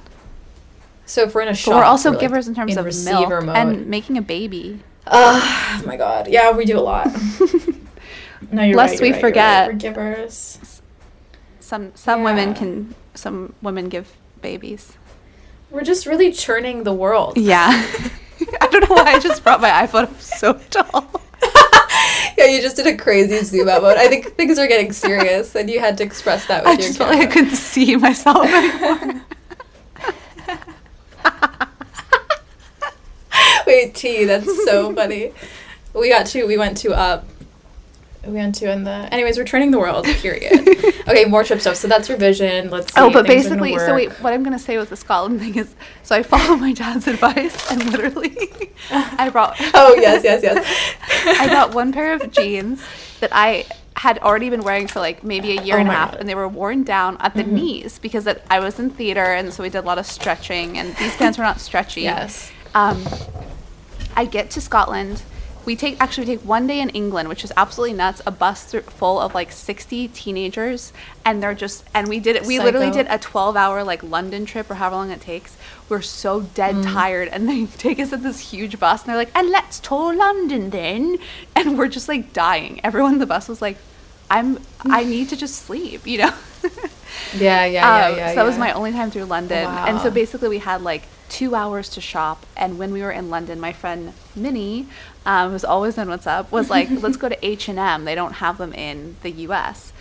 So 1.06 1.24
if 1.24 1.34
we're 1.34 1.44
in 1.44 1.48
a 1.48 1.56
shop, 1.56 1.72
But 1.72 1.78
we're 1.78 1.84
also 1.86 2.12
like, 2.12 2.20
givers 2.20 2.50
in 2.50 2.56
terms 2.56 2.76
of 2.76 2.86
milk 2.86 3.30
mode. 3.30 3.56
and 3.56 3.88
making 3.88 4.18
a 4.18 4.22
baby. 4.22 4.82
oh 5.08 5.82
my 5.86 5.96
god, 5.96 6.28
yeah, 6.28 6.52
we 6.52 6.66
do 6.66 6.78
a 6.78 6.82
lot. 6.82 7.08
no, 8.52 8.64
you're 8.64 8.76
Lest 8.76 8.96
right, 8.96 9.02
we 9.02 9.04
right, 9.04 9.08
you're 9.08 9.14
right. 9.14 9.22
forget. 9.22 9.68
We're 9.68 9.74
givers. 9.76 10.82
Some 11.62 11.94
some 11.96 12.24
women 12.24 12.54
can 12.56 12.94
some 13.14 13.54
women 13.62 13.88
give 13.88 14.12
babies. 14.42 14.98
We're 15.72 15.84
just 15.84 16.06
really 16.06 16.32
churning 16.34 16.84
the 16.84 16.94
world. 16.94 17.38
Yeah. 17.38 17.70
I 18.62 18.68
don't 18.68 18.90
know 18.90 18.96
why 18.96 19.14
I 19.14 19.20
just 19.20 19.44
brought 19.44 19.62
my 19.62 19.70
iPhone 19.70 20.04
up 20.04 20.20
so 20.20 20.54
tall. 20.70 21.10
yeah, 22.38 22.46
you 22.46 22.62
just 22.62 22.76
did 22.76 22.88
a 22.88 22.98
crazy 22.98 23.42
zoom 23.44 23.70
out 23.70 23.82
mode. 23.82 23.98
I 23.98 24.08
think 24.08 24.36
things 24.36 24.60
are 24.60 24.68
getting 24.68 24.92
serious, 24.92 25.56
and 25.56 25.70
you 25.70 25.80
had 25.80 25.98
to 26.00 26.04
express 26.04 26.46
that 26.48 26.64
with 26.64 26.70
I 26.70 26.72
your 26.74 26.82
just 26.82 26.98
felt 26.98 27.12
like 27.12 27.20
I 27.20 27.26
camera. 27.28 27.34
couldn't 27.34 27.56
see 27.56 27.96
myself 27.96 28.46
anymore. 28.46 29.22
Wait, 33.68 33.96
T, 33.96 34.26
that's 34.26 34.66
so 34.66 34.94
funny. 34.94 35.32
We 35.94 36.10
got 36.10 36.26
to, 36.28 36.46
we 36.46 36.58
went 36.58 36.78
to, 36.80 36.94
uh, 36.94 37.24
we 38.26 38.34
went 38.34 38.56
to 38.56 38.72
in 38.72 38.84
the, 38.84 38.92
anyways, 39.12 39.38
we're 39.38 39.46
turning 39.46 39.72
the 39.72 39.80
world, 39.80 40.06
period. 40.06 40.54
okay, 41.08 41.26
more 41.26 41.44
trip 41.44 41.60
stuff. 41.60 41.76
So 41.76 41.88
that's 41.88 42.10
revision. 42.10 42.70
Let's 42.70 42.94
see. 42.94 43.00
Oh, 43.02 43.12
but 43.12 43.26
things 43.26 43.48
are 43.48 43.50
gonna 43.50 43.62
basically, 43.64 43.80
so 43.80 43.96
wait, 43.96 44.12
what 44.22 44.32
I'm 44.34 44.44
gonna 44.44 44.60
say 44.60 44.78
with 44.78 44.90
the 44.90 44.96
Scotland 44.96 45.40
thing 45.40 45.56
is, 45.56 45.74
so 46.04 46.16
I 46.16 46.22
follow 46.22 46.56
my 46.56 46.72
dad's 46.74 47.08
advice, 47.08 47.72
and 47.72 47.84
literally, 47.92 48.38
I 48.92 49.30
brought. 49.30 49.58
Oh, 49.74 49.96
yes, 49.96 50.24
yes, 50.24 50.44
yes. 50.44 50.96
I 51.40 51.48
bought 51.48 51.74
one 51.74 51.92
pair 51.92 52.14
of 52.14 52.32
jeans 52.32 52.84
that 53.22 53.30
I 53.34 53.66
had 53.96 54.20
already 54.20 54.50
been 54.50 54.62
wearing 54.64 54.88
for 54.88 55.00
like 55.00 55.24
maybe 55.24 55.58
a 55.58 55.62
year 55.62 55.76
Oh 55.76 55.80
and 55.80 55.88
a 55.88 55.92
half, 55.92 56.10
God. 56.10 56.14
Mm-hmm. 56.14 56.20
and 56.22 56.30
they 56.30 56.36
were 56.36 56.48
worn 56.48 56.84
down 56.84 57.18
at 57.20 57.34
the 57.34 57.44
knees 57.44 58.00
because 58.00 58.26
that 58.26 58.44
I 58.50 58.60
was 58.60 58.80
in 58.80 58.92
theater, 58.92 59.24
and 59.24 59.52
so 59.52 59.64
we 59.64 59.70
did 59.70 59.80
a 59.80 59.88
lot 59.88 59.98
of 59.98 60.06
stretching, 60.06 60.78
and 60.78 60.96
these 60.98 61.16
pants 61.16 61.38
were 61.38 61.44
not 61.44 61.60
stretchy. 61.60 62.02
Yes. 62.02 62.52
Um, 62.76 63.04
I 64.16 64.26
get 64.26 64.52
to 64.52 64.62
Scotland. 64.62 65.24
We 65.66 65.76
take 65.76 65.98
actually 66.02 66.26
we 66.28 66.36
take 66.38 66.46
one 66.46 66.66
day 66.68 66.80
in 66.80 66.90
England, 66.90 67.30
which 67.30 67.44
is 67.44 67.54
absolutely 67.56 67.96
nuts. 67.96 68.22
A 68.26 68.32
bus 68.32 68.64
through, 68.64 68.82
full 68.82 69.20
of 69.20 69.34
like 69.36 69.52
sixty 69.52 70.08
teenagers, 70.08 70.92
and 71.24 71.42
they're 71.42 71.54
just 71.54 71.84
and 71.94 72.08
we 72.08 72.20
did 72.20 72.36
it. 72.36 72.46
We 72.46 72.60
literally 72.60 72.92
did 72.92 73.08
a 73.10 73.18
twelve-hour 73.20 73.84
like 73.84 74.02
London 74.04 74.46
trip 74.46 74.70
or 74.72 74.76
however 74.76 74.96
long 74.96 75.12
it 75.12 75.22
takes. 75.22 75.58
We're 75.88 76.02
so 76.02 76.42
dead 76.42 76.76
Mm. 76.76 76.94
tired, 76.94 77.28
and 77.28 77.48
they 77.48 77.66
take 77.78 78.00
us 78.00 78.12
in 78.12 78.24
this 78.24 78.40
huge 78.52 78.80
bus, 78.80 79.02
and 79.02 79.10
they're 79.10 79.16
like, 79.18 79.32
"And 79.36 79.50
let's 79.50 79.80
tour 79.80 80.16
London 80.16 80.70
then," 80.72 81.18
and 81.56 81.78
we're 81.78 81.90
just 81.90 82.08
like 82.08 82.34
dying. 82.34 82.82
Everyone 82.84 83.14
in 83.14 83.20
the 83.20 83.26
bus 83.26 83.48
was 83.48 83.62
like, 83.62 83.78
"I'm 84.38 84.60
I 85.00 85.04
need 85.16 85.30
to 85.30 85.36
just 85.36 85.56
sleep," 85.66 86.08
you 86.08 86.18
know. 86.20 86.34
Yeah, 87.34 87.66
yeah, 87.66 87.66
yeah, 87.66 88.06
Um, 88.12 88.18
yeah. 88.18 88.30
so 88.30 88.36
that 88.36 88.46
was 88.46 88.58
my 88.58 88.72
only 88.74 88.92
time 88.92 89.10
through 89.12 89.26
London. 89.26 89.64
wow. 89.66 89.86
And 89.86 90.00
so 90.02 90.10
basically, 90.12 90.50
we 90.50 90.60
had 90.60 90.82
like 90.82 91.04
two 91.30 91.56
hours 91.56 91.88
to 91.90 92.02
shop. 92.02 92.46
And 92.58 92.78
when 92.78 92.92
we 92.92 93.02
were 93.02 93.12
in 93.12 93.30
London, 93.30 93.60
my 93.60 93.72
friend 93.74 94.14
Minnie, 94.36 94.88
um, 95.26 95.52
who's 95.52 95.64
always 95.64 95.98
on 95.98 96.08
WhatsApp, 96.08 96.52
was 96.52 96.70
like, 96.70 96.90
"Let's 96.90 97.18
go 97.18 97.30
to 97.30 97.46
H 97.56 97.70
and 97.70 97.80
M. 97.80 98.04
They 98.06 98.16
don't 98.16 98.34
have 98.46 98.58
them 98.58 98.74
in 98.74 99.16
the 99.24 99.32
U.S." 99.48 99.94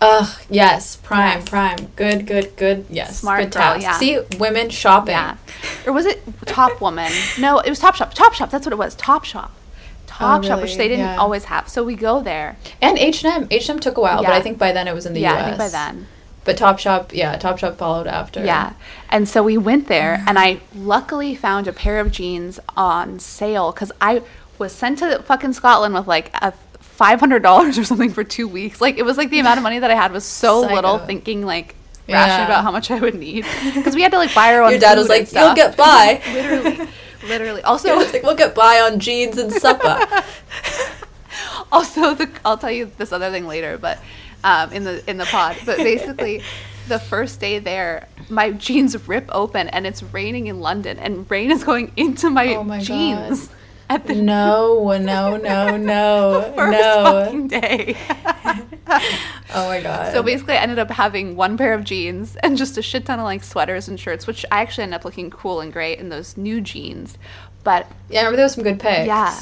Ugh, 0.00 0.28
yes, 0.50 0.96
prime, 0.96 1.38
Yes. 1.40 1.48
prime. 1.48 1.76
Good, 1.94 2.26
good, 2.26 2.56
good. 2.56 2.86
Yes, 2.90 3.20
Smart 3.20 3.40
good 3.40 3.52
girl, 3.52 3.62
task. 3.80 3.82
yeah. 3.82 3.96
See, 3.98 4.18
women 4.38 4.68
shopping. 4.70 5.12
Yeah, 5.14 5.36
or 5.86 5.92
was 5.92 6.06
it 6.06 6.22
Top 6.46 6.80
Woman? 6.80 7.12
No, 7.38 7.60
it 7.60 7.68
was 7.70 7.78
Top 7.78 7.94
Shop. 7.94 8.12
Top 8.14 8.34
Shop. 8.34 8.50
That's 8.50 8.66
what 8.66 8.72
it 8.72 8.78
was. 8.78 8.94
Top 8.96 9.24
Shop. 9.24 9.52
Top 10.18 10.44
oh, 10.44 10.46
Shop, 10.46 10.60
which 10.60 10.76
they 10.76 10.88
didn't 10.88 11.06
Yeah. 11.06 11.16
always 11.16 11.44
have. 11.44 11.68
So 11.68 11.82
we 11.82 11.96
go 11.96 12.22
there. 12.22 12.56
And 12.80 12.98
H 12.98 13.24
and 13.24 13.44
M. 13.44 13.48
H 13.50 13.68
and 13.68 13.76
M 13.78 13.80
took 13.80 13.96
a 13.96 14.00
while, 14.00 14.22
but 14.22 14.32
I 14.32 14.40
think 14.40 14.58
by 14.58 14.72
then 14.72 14.86
it 14.88 14.94
was 14.94 15.06
in 15.06 15.14
the 15.14 15.20
yeah, 15.20 15.32
U.S. 15.32 15.42
I 15.42 15.46
think 15.46 15.58
by 15.58 15.68
then. 15.68 16.06
But 16.44 16.56
Topshop, 16.56 17.12
yeah, 17.12 17.38
Topshop 17.38 17.76
followed 17.76 18.06
after. 18.06 18.44
Yeah. 18.44 18.72
And 19.10 19.28
so 19.28 19.42
we 19.42 19.56
went 19.56 19.86
there, 19.88 20.24
and 20.26 20.38
I 20.38 20.60
luckily 20.74 21.34
found 21.36 21.68
a 21.68 21.72
pair 21.72 22.00
of 22.00 22.10
jeans 22.10 22.58
on 22.76 23.20
sale 23.20 23.72
because 23.72 23.92
I 24.00 24.22
was 24.58 24.72
sent 24.72 24.98
to 24.98 25.22
fucking 25.22 25.52
Scotland 25.52 25.94
with 25.94 26.06
like 26.08 26.30
a 26.42 26.52
$500 26.98 27.78
or 27.78 27.84
something 27.84 28.10
for 28.10 28.24
two 28.24 28.46
weeks. 28.48 28.80
Like, 28.80 28.98
it 28.98 29.04
was 29.04 29.16
like 29.16 29.30
the 29.30 29.38
amount 29.38 29.58
of 29.58 29.62
money 29.62 29.78
that 29.78 29.90
I 29.90 29.94
had 29.94 30.12
was 30.12 30.24
so 30.24 30.62
Psycho. 30.62 30.74
little, 30.74 30.98
thinking 30.98 31.44
like 31.46 31.74
Yeah. 32.06 32.44
about 32.44 32.64
how 32.64 32.70
much 32.70 32.90
I 32.90 32.98
would 32.98 33.14
need. 33.14 33.44
Because 33.74 33.94
we 33.94 34.02
had 34.02 34.12
to 34.12 34.18
like 34.18 34.34
buy 34.34 34.54
our 34.54 34.62
own 34.62 34.70
Your 34.72 34.80
dad 34.80 34.98
was 34.98 35.08
like, 35.08 35.32
"You'll 35.32 35.54
get 35.54 35.76
by." 35.76 36.20
literally. 36.32 36.88
Literally. 37.24 37.60
So 37.62 37.68
Also, 37.68 37.98
it's 38.00 38.12
like 38.12 38.22
we'll 38.22 38.36
get 38.36 38.54
by 38.54 38.80
on 38.80 38.98
jeans 38.98 39.38
and 39.38 39.52
supper. 39.52 39.98
also 41.72 42.14
the 42.14 42.28
I'll 42.44 42.58
tell 42.58 42.70
you 42.70 42.90
this 42.98 43.12
other 43.12 43.30
thing 43.30 43.46
later, 43.46 43.78
but 43.78 43.98
um, 44.44 44.72
in 44.72 44.84
the 44.84 45.08
in 45.08 45.16
the 45.18 45.24
pod. 45.24 45.56
But 45.64 45.78
basically, 45.78 46.42
the 46.88 46.98
first 46.98 47.40
day 47.40 47.58
there, 47.58 48.08
my 48.28 48.50
jeans 48.52 49.08
rip 49.08 49.28
open 49.30 49.68
and 49.68 49.86
it's 49.86 50.02
raining 50.02 50.48
in 50.48 50.60
London, 50.60 50.98
and 50.98 51.30
rain 51.30 51.50
is 51.50 51.64
going 51.64 51.92
into 51.96 52.30
my, 52.30 52.54
Oh 52.54 52.64
my 52.64 52.80
jeans 52.80 53.48
God. 53.48 53.56
At 53.88 54.06
the 54.06 54.14
no, 54.14 54.96
no, 54.98 55.36
no, 55.36 55.76
no, 55.76 56.52
first 56.56 56.78
no. 56.78 57.24
fucking 57.24 57.48
day. 57.48 57.96
Oh 59.54 59.68
my 59.68 59.80
god. 59.80 60.12
so 60.12 60.22
basically, 60.22 60.54
I 60.54 60.62
ended 60.62 60.78
up 60.78 60.90
having 60.90 61.36
one 61.36 61.56
pair 61.56 61.72
of 61.74 61.84
jeans 61.84 62.36
and 62.36 62.56
just 62.56 62.76
a 62.78 62.82
shit 62.82 63.06
ton 63.06 63.18
of 63.18 63.24
like 63.24 63.42
sweaters 63.44 63.88
and 63.88 63.98
shirts, 63.98 64.26
which 64.26 64.44
I 64.50 64.60
actually 64.62 64.84
ended 64.84 65.00
up 65.00 65.04
looking 65.04 65.30
cool 65.30 65.60
and 65.60 65.72
great 65.72 65.98
in 65.98 66.08
those 66.08 66.36
new 66.36 66.60
jeans. 66.60 67.16
But 67.64 67.86
yeah, 68.10 68.20
I 68.20 68.22
remember 68.22 68.36
there 68.36 68.44
was 68.46 68.54
some 68.54 68.64
good 68.64 68.80
pics. 68.80 69.06
Yeah. 69.06 69.38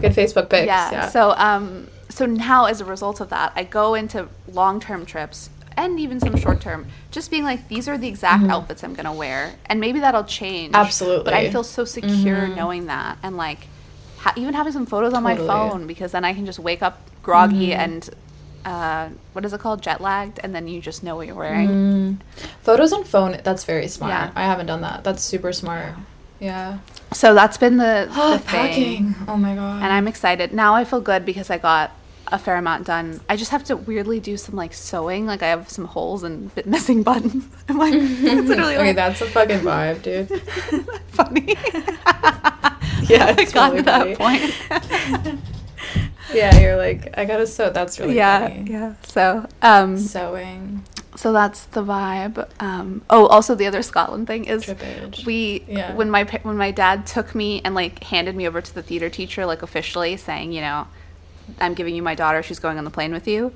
Good 0.00 0.12
Facebook 0.12 0.48
pics. 0.50 0.66
yeah. 0.66 0.90
Yeah. 0.90 1.08
So 1.08 1.34
um 1.36 1.88
so 2.08 2.26
now 2.26 2.66
as 2.66 2.80
a 2.80 2.84
result 2.84 3.20
of 3.20 3.30
that, 3.30 3.52
I 3.56 3.64
go 3.64 3.94
into 3.94 4.28
long 4.52 4.80
term 4.80 5.04
trips 5.06 5.50
and 5.76 5.98
even 5.98 6.20
some 6.20 6.36
short 6.36 6.60
term, 6.60 6.86
just 7.10 7.30
being 7.30 7.42
like, 7.44 7.68
these 7.68 7.88
are 7.88 7.98
the 7.98 8.06
exact 8.08 8.44
outfits 8.44 8.84
I'm 8.84 8.94
gonna 8.94 9.12
wear, 9.12 9.54
and 9.66 9.80
maybe 9.80 10.00
that'll 10.00 10.24
change. 10.24 10.72
Mm-hmm. 10.72 10.84
Absolutely. 10.84 11.24
But 11.24 11.34
I 11.34 11.50
feel 11.50 11.64
so 11.64 11.84
secure 11.84 12.46
knowing 12.48 12.86
that, 12.86 13.18
and 13.22 13.36
like 13.36 13.66
ha- 14.24 14.34
even 14.36 14.54
having 14.54 14.72
some 14.72 14.86
photos 14.86 15.12
on 15.14 15.22
my 15.22 15.34
Totally. 15.34 15.48
Mm-hmm. 15.48 15.70
phone 15.70 15.86
because 15.86 16.12
then 16.12 16.24
I 16.24 16.32
can 16.34 16.46
just 16.46 16.58
wake 16.58 16.82
up 16.82 16.96
groggy 17.22 17.72
and. 17.74 18.08
Uh, 18.66 19.10
what 19.34 19.44
is 19.44 19.52
it 19.52 19.60
called? 19.60 19.82
Jet 19.82 20.00
lagged, 20.00 20.40
and 20.42 20.54
then 20.54 20.66
you 20.66 20.80
just 20.80 21.02
know 21.04 21.16
what 21.16 21.26
you're 21.26 21.36
wearing. 21.36 22.18
Photos 22.62 22.94
on 22.94 23.04
phone, 23.04 23.38
that's 23.44 23.62
very 23.64 23.86
smart. 23.88 24.08
Yeah. 24.10 24.30
I 24.34 24.44
haven't 24.46 24.64
done 24.72 24.80
that. 24.80 25.04
That's 25.04 25.22
super 25.22 25.52
smart. 25.52 25.92
Yeah. 26.40 26.78
So 27.12 27.34
that's 27.34 27.58
been 27.58 27.76
the, 27.76 28.08
the 28.10 28.14
Oh, 28.16 28.38
thing. 28.38 28.46
packing. 28.46 29.14
Oh 29.28 29.36
my 29.36 29.54
god. 29.54 29.82
and 29.82 29.92
I'm 29.92 30.08
excited. 30.08 30.54
Now 30.54 30.74
I 30.74 30.84
feel 30.84 31.02
good 31.02 31.26
because 31.26 31.50
I 31.50 31.58
got 31.58 31.90
a 32.28 32.38
fair 32.38 32.56
amount 32.56 32.86
done. 32.86 33.20
I 33.28 33.36
just 33.36 33.50
have 33.50 33.64
to 33.64 33.76
weirdly 33.76 34.20
do 34.20 34.36
some 34.36 34.54
like 34.56 34.72
sewing. 34.74 35.26
Like 35.26 35.42
I 35.42 35.48
have 35.48 35.68
some 35.70 35.84
holes 35.84 36.22
and 36.22 36.54
bit 36.54 36.66
missing 36.76 37.02
buttons. 37.02 37.44
I'm 37.68 37.78
like, 37.78 37.94
it's 37.96 38.48
literally 38.48 38.74
okay, 38.76 38.86
like 38.88 38.96
that's 38.96 39.20
a 39.20 39.26
fucking 39.26 39.60
vibe, 39.60 40.02
dude. 40.02 40.28
funny. 41.08 41.56
Yeah, 43.06 43.26
I 43.26 43.34
it's 43.42 43.52
got 43.52 43.72
really 43.72 43.82
to 43.84 43.84
that 43.84 44.16
funny. 44.16 44.50
point. 45.26 45.40
Yeah, 46.32 46.58
you're 46.58 46.76
like, 46.76 47.16
I 47.18 47.26
gotta 47.26 47.46
sew. 47.46 47.70
That's 47.70 48.00
really 48.00 48.16
yeah, 48.16 48.48
funny. 48.48 48.64
yeah. 48.70 48.94
So, 49.02 49.46
um, 49.62 49.98
Sewing. 49.98 50.82
so 51.14 51.32
that's 51.32 51.66
the 51.66 51.82
vibe. 51.84 52.48
Um, 52.60 53.02
oh, 53.10 53.26
also 53.26 53.54
the 53.54 53.66
other 53.66 53.82
Scotland 53.82 54.26
thing 54.26 54.46
is 54.46 54.64
Trippage. 54.64 55.24
we 55.26 55.64
Yeah. 55.68 55.94
when 55.94 56.10
my 56.10 56.24
when 56.42 56.56
my 56.56 56.70
dad 56.70 57.06
took 57.06 57.34
me 57.34 57.60
and 57.64 57.74
like 57.74 58.02
handed 58.04 58.34
me 58.34 58.48
over 58.48 58.60
to 58.60 58.74
the 58.74 58.82
theater 58.82 59.10
teacher 59.10 59.44
like 59.46 59.62
officially 59.62 60.16
saying 60.16 60.52
you 60.52 60.62
know 60.62 60.86
I'm 61.60 61.74
giving 61.74 61.94
you 61.94 62.02
my 62.02 62.14
daughter 62.14 62.42
she's 62.42 62.58
going 62.58 62.78
on 62.78 62.84
the 62.84 62.90
plane 62.90 63.12
with 63.12 63.26
you 63.28 63.52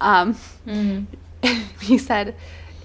um, 0.00 0.36
Mm. 0.66 1.06
he 1.80 1.98
said 1.98 2.34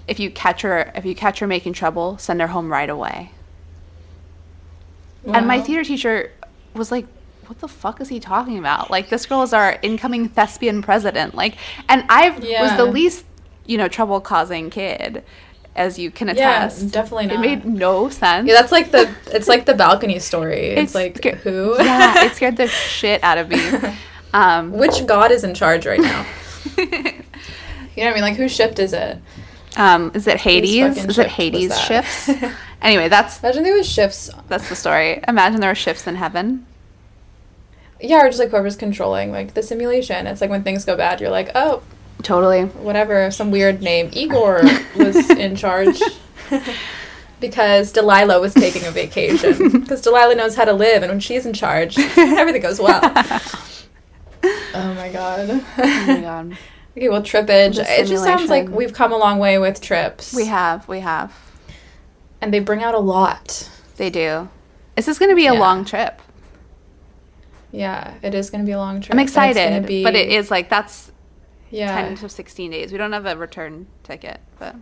if 0.08 0.18
you 0.20 0.30
catch 0.30 0.62
her 0.62 0.92
if 0.94 1.04
you 1.04 1.14
catch 1.14 1.38
her 1.40 1.46
making 1.46 1.72
trouble, 1.72 2.16
send 2.18 2.40
her 2.40 2.46
home 2.46 2.70
right 2.70 2.88
away. 2.88 3.32
And 5.26 5.46
my 5.48 5.60
theater 5.60 5.82
teacher 5.82 6.30
was 6.74 6.92
like, 6.92 7.06
"What 7.46 7.58
the 7.58 7.66
fuck 7.68 8.00
is 8.00 8.08
he 8.08 8.20
talking 8.20 8.58
about? 8.58 8.90
Like 8.90 9.08
this 9.08 9.26
girl 9.26 9.42
is 9.42 9.52
our 9.52 9.78
incoming 9.82 10.28
thespian 10.28 10.82
president." 10.82 11.34
Like, 11.34 11.56
and 11.88 12.04
I 12.08 12.30
was 12.30 12.76
the 12.76 12.84
least, 12.84 13.24
you 13.66 13.76
know, 13.78 13.88
trouble 13.88 14.20
causing 14.20 14.70
kid, 14.70 15.24
as 15.74 15.98
you 15.98 16.10
can 16.12 16.28
Yeah, 16.28 16.66
attest. 16.66 16.92
definitely 16.92 17.26
It 17.34 17.40
made 17.40 17.64
no 17.64 18.08
sense. 18.08 18.46
Yeah, 18.46 18.54
that's 18.54 18.70
like 18.70 18.92
the 18.92 19.12
it's 19.32 19.48
like 19.48 19.66
the 19.66 19.74
balcony 19.74 20.20
story. 20.20 20.68
It's, 20.68 20.94
like 20.94 21.16
sca- 21.16 21.36
who? 21.36 21.74
yeah, 21.82 22.24
it 22.24 22.34
scared 22.36 22.56
the 22.56 22.68
shit 22.68 23.22
out 23.24 23.38
of 23.38 23.48
me. 23.48 23.58
Um, 24.32 24.72
Which 24.72 25.06
god 25.06 25.30
is 25.32 25.44
in 25.44 25.54
charge 25.54 25.86
right 25.86 26.00
now? 26.00 26.26
you 26.76 26.84
know 26.84 26.90
what 27.96 28.06
I 28.06 28.12
mean? 28.12 28.22
Like 28.22 28.36
whose 28.36 28.52
shift 28.52 28.78
is 28.78 28.92
it? 28.92 29.18
um, 29.76 30.10
is 30.14 30.26
it 30.26 30.38
Hades? 30.40 31.04
Is 31.04 31.18
it 31.18 31.26
Hades 31.28 31.68
that? 31.68 31.78
shifts? 31.78 32.30
anyway, 32.82 33.08
that's 33.08 33.40
Imagine 33.42 33.62
there 33.62 33.76
was 33.76 33.88
shifts. 33.88 34.30
that's 34.48 34.68
the 34.68 34.74
story. 34.76 35.20
Imagine 35.28 35.60
there 35.60 35.70
were 35.70 35.74
shifts 35.74 36.06
in 36.06 36.16
heaven. 36.16 36.66
Yeah, 38.00 38.22
or 38.24 38.26
just 38.28 38.38
like 38.38 38.50
whoever's 38.50 38.76
controlling 38.76 39.32
like 39.32 39.54
the 39.54 39.62
simulation. 39.62 40.26
It's 40.26 40.40
like 40.40 40.50
when 40.50 40.62
things 40.62 40.84
go 40.84 40.96
bad, 40.96 41.20
you're 41.20 41.30
like, 41.30 41.50
oh, 41.54 41.82
Totally. 42.22 42.64
whatever, 42.64 43.30
some 43.30 43.50
weird 43.50 43.80
name. 43.82 44.10
Igor 44.12 44.62
was 44.96 45.30
in 45.30 45.56
charge 45.56 46.00
because 47.40 47.92
Delilah 47.92 48.40
was 48.40 48.52
taking 48.54 48.84
a 48.84 48.90
vacation. 48.90 49.80
Because 49.80 50.00
Delilah 50.02 50.34
knows 50.34 50.56
how 50.56 50.64
to 50.64 50.72
live, 50.72 51.02
and 51.02 51.10
when 51.10 51.20
she's 51.20 51.46
in 51.46 51.52
charge, 51.52 51.98
everything 51.98 52.62
goes 52.62 52.80
well. 52.80 53.00
oh 54.74 54.94
my 54.96 55.10
god. 55.12 55.48
Oh 55.50 56.04
my 56.06 56.20
god. 56.20 56.58
okay, 56.96 57.08
well, 57.08 57.22
trippage. 57.22 57.78
It 57.78 58.06
just 58.06 58.24
sounds 58.24 58.48
like 58.48 58.68
we've 58.68 58.92
come 58.92 59.12
a 59.12 59.16
long 59.16 59.38
way 59.38 59.58
with 59.58 59.80
trips. 59.80 60.34
We 60.34 60.46
have, 60.46 60.88
we 60.88 61.00
have. 61.00 61.34
and 62.40 62.52
they 62.52 62.60
bring 62.60 62.82
out 62.82 62.94
a 62.94 62.98
lot. 62.98 63.70
They 63.96 64.10
do. 64.10 64.48
Is 64.96 65.06
this 65.06 65.08
is 65.14 65.18
going 65.18 65.30
to 65.30 65.36
be 65.36 65.46
a 65.46 65.54
Yeah. 65.54 65.60
long 65.60 65.84
trip. 65.84 66.20
Yeah, 67.72 68.14
it 68.22 68.34
is 68.34 68.50
going 68.50 68.62
to 68.62 68.66
be 68.66 68.72
a 68.72 68.78
long 68.78 69.00
trip. 69.00 69.12
I'm 69.12 69.18
and 69.18 69.28
it's 69.28 69.34
gonna 69.36 69.50
excited, 69.50 69.86
be- 69.86 70.02
but 70.02 70.14
it 70.14 70.28
is 70.30 70.50
like 70.50 70.68
that's 70.70 71.12
yeah, 71.70 71.94
10 72.08 72.16
to 72.18 72.28
16 72.28 72.70
days. 72.70 72.92
We 72.92 72.98
don't 72.98 73.12
have 73.12 73.26
a 73.26 73.36
return 73.36 73.86
ticket, 74.02 74.40
but 74.58 74.76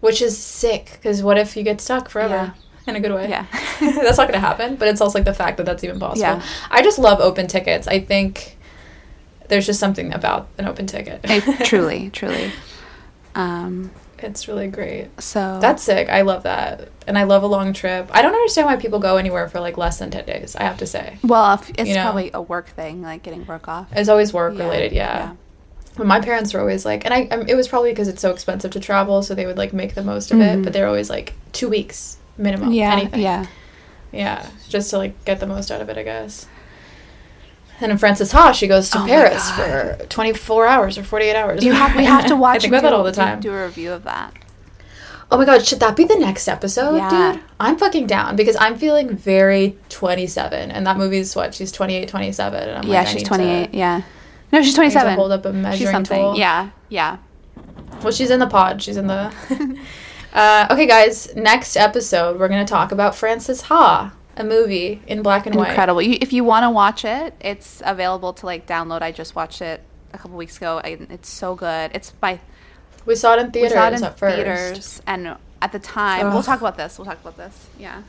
which 0.00 0.20
is 0.22 0.36
sick. 0.38 0.90
Because 0.92 1.22
what 1.22 1.38
if 1.38 1.56
you 1.56 1.62
get 1.62 1.80
stuck 1.80 2.08
forever? 2.08 2.34
Yeah. 2.34 2.52
In 2.86 2.96
a 2.96 3.00
good 3.00 3.12
way. 3.12 3.28
Yeah. 3.28 3.46
that's 3.80 4.16
not 4.18 4.28
going 4.28 4.32
to 4.32 4.46
happen. 4.46 4.76
But 4.76 4.88
it's 4.88 5.00
also 5.00 5.18
like 5.18 5.24
the 5.24 5.34
fact 5.34 5.56
that 5.56 5.66
that's 5.66 5.82
even 5.84 5.98
possible. 5.98 6.20
Yeah. 6.20 6.42
I 6.70 6.82
just 6.82 6.98
love 6.98 7.20
open 7.20 7.46
tickets. 7.46 7.86
I 7.88 8.00
think 8.00 8.56
there's 9.48 9.66
just 9.66 9.80
something 9.80 10.12
about 10.12 10.48
an 10.58 10.66
open 10.66 10.86
ticket. 10.86 11.20
I, 11.24 11.40
truly, 11.64 12.10
truly. 12.10 12.52
Um, 13.34 13.90
it's 14.18 14.48
really 14.48 14.66
great. 14.68 15.08
so 15.22 15.58
That's 15.60 15.82
sick. 15.82 16.08
I 16.08 16.22
love 16.22 16.42
that, 16.42 16.88
and 17.06 17.16
I 17.16 17.22
love 17.22 17.42
a 17.42 17.46
long 17.46 17.72
trip. 17.72 18.08
I 18.12 18.20
don't 18.22 18.34
understand 18.34 18.66
why 18.66 18.76
people 18.76 18.98
go 18.98 19.16
anywhere 19.16 19.48
for 19.48 19.60
like 19.60 19.76
less 19.78 19.98
than 19.98 20.10
ten 20.10 20.24
days. 20.24 20.56
I 20.56 20.64
have 20.64 20.78
to 20.78 20.86
say, 20.86 21.18
well, 21.22 21.62
it's 21.76 21.88
you 21.88 21.94
know. 21.94 22.02
probably 22.02 22.30
a 22.34 22.42
work 22.42 22.68
thing, 22.68 23.02
like 23.02 23.22
getting 23.22 23.46
work 23.46 23.68
off. 23.68 23.86
it's 23.92 24.08
always 24.08 24.32
work 24.32 24.54
Yeah, 24.56 24.64
related. 24.64 24.92
yeah. 24.92 25.34
But 25.96 26.06
my 26.06 26.20
parents 26.20 26.52
were 26.54 26.60
always 26.60 26.84
like, 26.84 27.04
and 27.04 27.12
I, 27.14 27.22
um, 27.26 27.46
it 27.48 27.54
was 27.56 27.66
probably 27.66 27.90
because 27.90 28.06
it's 28.08 28.22
so 28.22 28.30
expensive 28.30 28.70
to 28.72 28.80
travel, 28.80 29.22
so 29.22 29.34
they 29.34 29.46
would 29.46 29.58
like 29.58 29.72
make 29.72 29.94
the 29.94 30.02
most 30.02 30.30
of 30.30 30.38
Mhm. 30.38 30.58
it. 30.58 30.64
But 30.64 30.72
they're 30.72 30.86
always 30.86 31.10
like 31.10 31.34
two 31.52 31.68
weeks 31.68 32.18
minimum. 32.36 32.72
Yeah, 32.72 32.92
anything. 32.92 33.20
yeah. 33.20 33.46
yeah, 34.12 34.48
just 34.68 34.90
to 34.90 34.98
like 34.98 35.24
get 35.24 35.38
the 35.40 35.46
most 35.46 35.70
out 35.70 35.80
of 35.80 35.88
it, 35.88 35.96
I 35.98 36.02
guess. 36.02 36.46
And 37.80 37.92
in 37.92 37.98
Frances 37.98 38.32
Ha, 38.32 38.52
she 38.52 38.66
goes 38.66 38.90
to 38.90 38.98
Oh 39.00 39.06
Paris 39.06 39.50
for 39.52 39.96
twenty 40.08 40.32
four 40.32 40.66
hours 40.66 40.98
or 40.98 41.04
forty 41.04 41.26
eight 41.26 41.36
hours. 41.36 41.62
You 41.64 41.72
have 41.72 41.94
we 41.96 42.04
have 42.04 42.26
to 42.26 42.36
watch. 42.44 42.56
I 42.56 42.58
think 42.60 42.72
about 42.72 42.82
that 42.82 42.92
all 42.92 43.04
the 43.04 43.12
time. 43.12 43.40
Do, 43.40 43.52
a 43.52 43.64
review 43.64 43.92
of 43.92 44.04
that. 44.04 44.34
Oh 45.30 45.36
my 45.36 45.44
god, 45.44 45.64
should 45.64 45.80
that 45.80 45.94
be 45.94 46.04
the 46.04 46.16
next 46.16 46.48
episode, 46.48 46.96
Yeah. 46.96 47.32
dude? 47.34 47.42
I'm 47.60 47.76
fucking 47.76 48.06
down 48.06 48.34
because 48.34 48.56
I'm 48.58 48.78
feeling 48.78 49.14
very 49.14 49.76
27, 49.90 50.70
and 50.70 50.86
that 50.86 50.96
movie's 50.96 51.36
what? 51.36 51.54
She's 51.54 51.70
28, 51.70 52.08
27, 52.08 52.62
and 52.68 52.78
I'm 52.78 52.84
yeah, 52.90 53.00
like, 53.00 53.08
she's 53.08 53.22
28. 53.24 53.70
To, 53.72 53.76
yeah. 53.76 54.02
No, 54.50 54.62
she's 54.62 54.78
I 54.78 54.84
need 54.84 54.90
to 54.92 54.98
27. 55.00 55.14
hold 55.16 55.32
up 55.32 55.44
a 55.44 55.52
measuring 55.52 55.78
she's 55.78 55.90
something. 55.90 56.18
tool. 56.18 56.36
Yeah, 56.38 56.70
yeah. 56.88 57.18
Well, 58.02 58.10
she's 58.10 58.30
in 58.30 58.40
the 58.40 58.46
pod. 58.46 58.80
She's 58.82 58.96
in 58.96 59.06
the. 59.06 59.30
uh, 60.32 60.66
okay, 60.70 60.86
guys. 60.86 61.34
Next 61.36 61.76
episode, 61.76 62.40
we're 62.40 62.48
gonna 62.48 62.64
talk 62.64 62.90
about 62.90 63.14
Frances 63.14 63.60
Ha, 63.62 64.12
a 64.38 64.44
movie 64.44 65.02
in 65.06 65.22
black 65.22 65.46
and 65.46 65.54
white. 65.56 65.70
Incredible. 65.70 66.00
You, 66.00 66.16
if 66.20 66.32
you 66.32 66.44
want 66.44 66.64
to 66.64 66.70
watch 66.70 67.04
it, 67.04 67.34
it's 67.40 67.82
available 67.84 68.32
to 68.34 68.46
like 68.46 68.66
download. 68.66 69.02
I 69.02 69.12
just 69.12 69.34
watched 69.34 69.60
it 69.60 69.82
a 70.12 70.18
couple 70.18 70.36
weeks 70.36 70.56
ago. 70.56 70.80
I, 70.82 70.98
it's 71.10 71.28
so 71.28 71.54
good. 71.54 71.90
It's 71.94 72.12
by 72.12 72.40
We 73.04 73.14
saw 73.14 73.34
it 73.34 73.40
in 73.40 73.46
we 73.46 73.52
theaters 73.52 73.72
saw 73.72 73.88
it 73.88 73.94
in 73.94 74.04
at 74.04 74.18
first. 74.18 74.36
theaters, 74.36 75.02
and 75.06 75.36
at 75.60 75.72
the 75.72 75.78
time, 75.78 76.32
we'll 76.32 76.42
talk 76.42 76.60
about 76.60 76.76
this. 76.76 76.98
We'll 76.98 77.04
talk 77.06 77.20
about 77.20 77.36
this. 77.36 77.66
Yeah. 77.78 78.02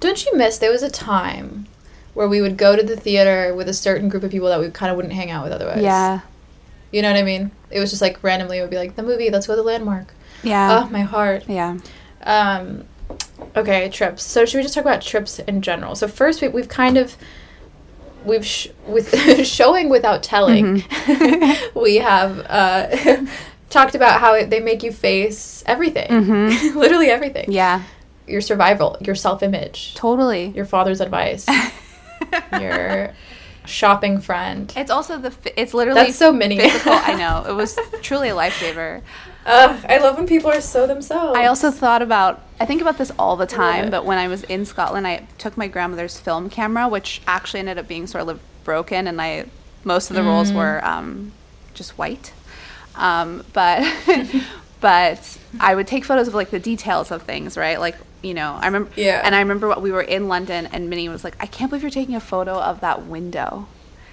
Don't 0.00 0.24
you 0.24 0.36
miss? 0.36 0.58
There 0.58 0.70
was 0.70 0.82
a 0.82 0.90
time 0.90 1.66
where 2.14 2.28
we 2.28 2.40
would 2.40 2.56
go 2.56 2.76
to 2.76 2.82
the 2.82 2.96
theater 2.96 3.54
with 3.54 3.68
a 3.68 3.74
certain 3.74 4.08
group 4.08 4.22
of 4.22 4.30
people 4.30 4.48
that 4.48 4.60
we 4.60 4.70
kind 4.70 4.90
of 4.90 4.96
wouldn't 4.96 5.14
hang 5.14 5.30
out 5.30 5.44
with 5.44 5.52
otherwise. 5.52 5.82
Yeah. 5.82 6.20
You 6.90 7.02
know 7.02 7.10
what 7.10 7.18
I 7.18 7.22
mean? 7.22 7.50
It 7.70 7.78
was 7.80 7.90
just 7.90 8.02
like 8.02 8.22
randomly 8.22 8.58
it 8.58 8.62
would 8.62 8.70
be 8.70 8.76
like 8.78 8.96
the 8.96 9.02
movie. 9.02 9.30
Let's 9.30 9.46
go 9.46 9.52
to 9.54 9.56
the 9.56 9.62
landmark. 9.62 10.12
Yeah. 10.42 10.84
Oh, 10.84 10.90
my 10.90 11.02
heart. 11.02 11.44
yeah. 11.48 11.78
Um, 12.22 12.84
okay, 13.56 13.88
trips. 13.90 14.22
So 14.22 14.44
should 14.44 14.58
we 14.58 14.62
just 14.62 14.74
talk 14.74 14.84
about 14.84 15.02
trips 15.02 15.38
in 15.40 15.62
general? 15.62 15.94
So 15.94 16.08
first, 16.08 16.40
we, 16.42 16.48
we've 16.48 16.68
kind 16.68 16.96
of 16.96 17.16
we've 18.24 18.44
sh- 18.44 18.68
with 18.86 19.14
showing 19.46 19.88
without 19.88 20.22
telling. 20.22 20.84
we 21.74 21.96
have 21.96 22.38
uh, 22.48 23.24
talked 23.70 23.94
about 23.94 24.20
how 24.20 24.34
it, 24.34 24.50
they 24.50 24.60
make 24.60 24.82
you 24.82 24.92
face 24.92 25.62
everything, 25.66 26.08
Mhm. 26.10 26.74
literally 26.74 27.08
everything. 27.08 27.50
Yeah. 27.50 27.82
Your 28.26 28.40
survival, 28.40 28.96
your 29.00 29.14
self-image, 29.16 29.94
Totally. 29.96 30.48
your 30.54 30.64
father's 30.64 31.00
advice, 31.00 31.46
your 32.60 33.12
shopping 33.64 34.20
friend. 34.20 34.72
It's 34.76 34.90
also 34.90 35.18
the. 35.18 35.32
It's 35.60 35.74
literally. 35.74 36.00
That's 36.04 36.16
so 36.16 36.32
many. 36.32 36.58
Physical. 36.58 36.92
I 36.92 37.14
know. 37.14 37.44
It 37.48 37.54
was 37.54 37.76
truly 38.02 38.28
a 38.28 38.34
lifesaver. 38.34 39.02
Ugh, 39.50 39.84
I 39.88 39.98
love 39.98 40.16
when 40.16 40.26
people 40.26 40.50
are 40.50 40.60
so 40.60 40.86
themselves. 40.86 41.36
I 41.36 41.46
also 41.46 41.70
thought 41.70 42.02
about 42.02 42.40
I 42.60 42.66
think 42.66 42.80
about 42.80 42.98
this 42.98 43.10
all 43.18 43.36
the 43.36 43.46
time, 43.46 43.90
but 43.90 44.04
when 44.04 44.18
I 44.18 44.28
was 44.28 44.42
in 44.44 44.64
Scotland, 44.64 45.06
I 45.06 45.26
took 45.38 45.56
my 45.56 45.66
grandmother's 45.66 46.20
film 46.20 46.50
camera, 46.50 46.88
which 46.88 47.20
actually 47.26 47.60
ended 47.60 47.78
up 47.78 47.88
being 47.88 48.06
sort 48.06 48.28
of 48.28 48.38
broken, 48.64 49.06
and 49.06 49.20
I 49.20 49.46
most 49.82 50.10
of 50.10 50.16
the 50.16 50.22
rolls 50.22 50.50
Mm. 50.52 50.56
were 50.56 50.84
um, 50.84 51.32
just 51.74 51.96
white. 51.98 52.32
Um, 52.94 53.44
but 53.52 53.82
but 54.80 55.38
I 55.58 55.74
would 55.74 55.86
take 55.86 56.04
photos 56.04 56.28
of 56.28 56.34
like 56.34 56.50
the 56.50 56.60
details 56.60 57.10
of 57.10 57.22
things, 57.22 57.56
right? 57.56 57.80
Like 57.80 57.96
you 58.22 58.34
know, 58.34 58.58
I 58.60 58.66
remember. 58.66 58.90
Yeah. 58.96 59.22
And 59.24 59.34
I 59.34 59.40
remember 59.40 59.66
what 59.66 59.80
we 59.80 59.90
were 59.90 60.02
in 60.02 60.28
London, 60.28 60.66
and 60.66 60.90
Minnie 60.90 61.08
was 61.08 61.24
like, 61.24 61.36
"I 61.40 61.46
can't 61.46 61.70
believe 61.70 61.82
you're 61.82 61.90
taking 61.90 62.14
a 62.14 62.20
photo 62.20 62.60
of 62.60 62.80
that 62.80 63.06
window." 63.06 63.66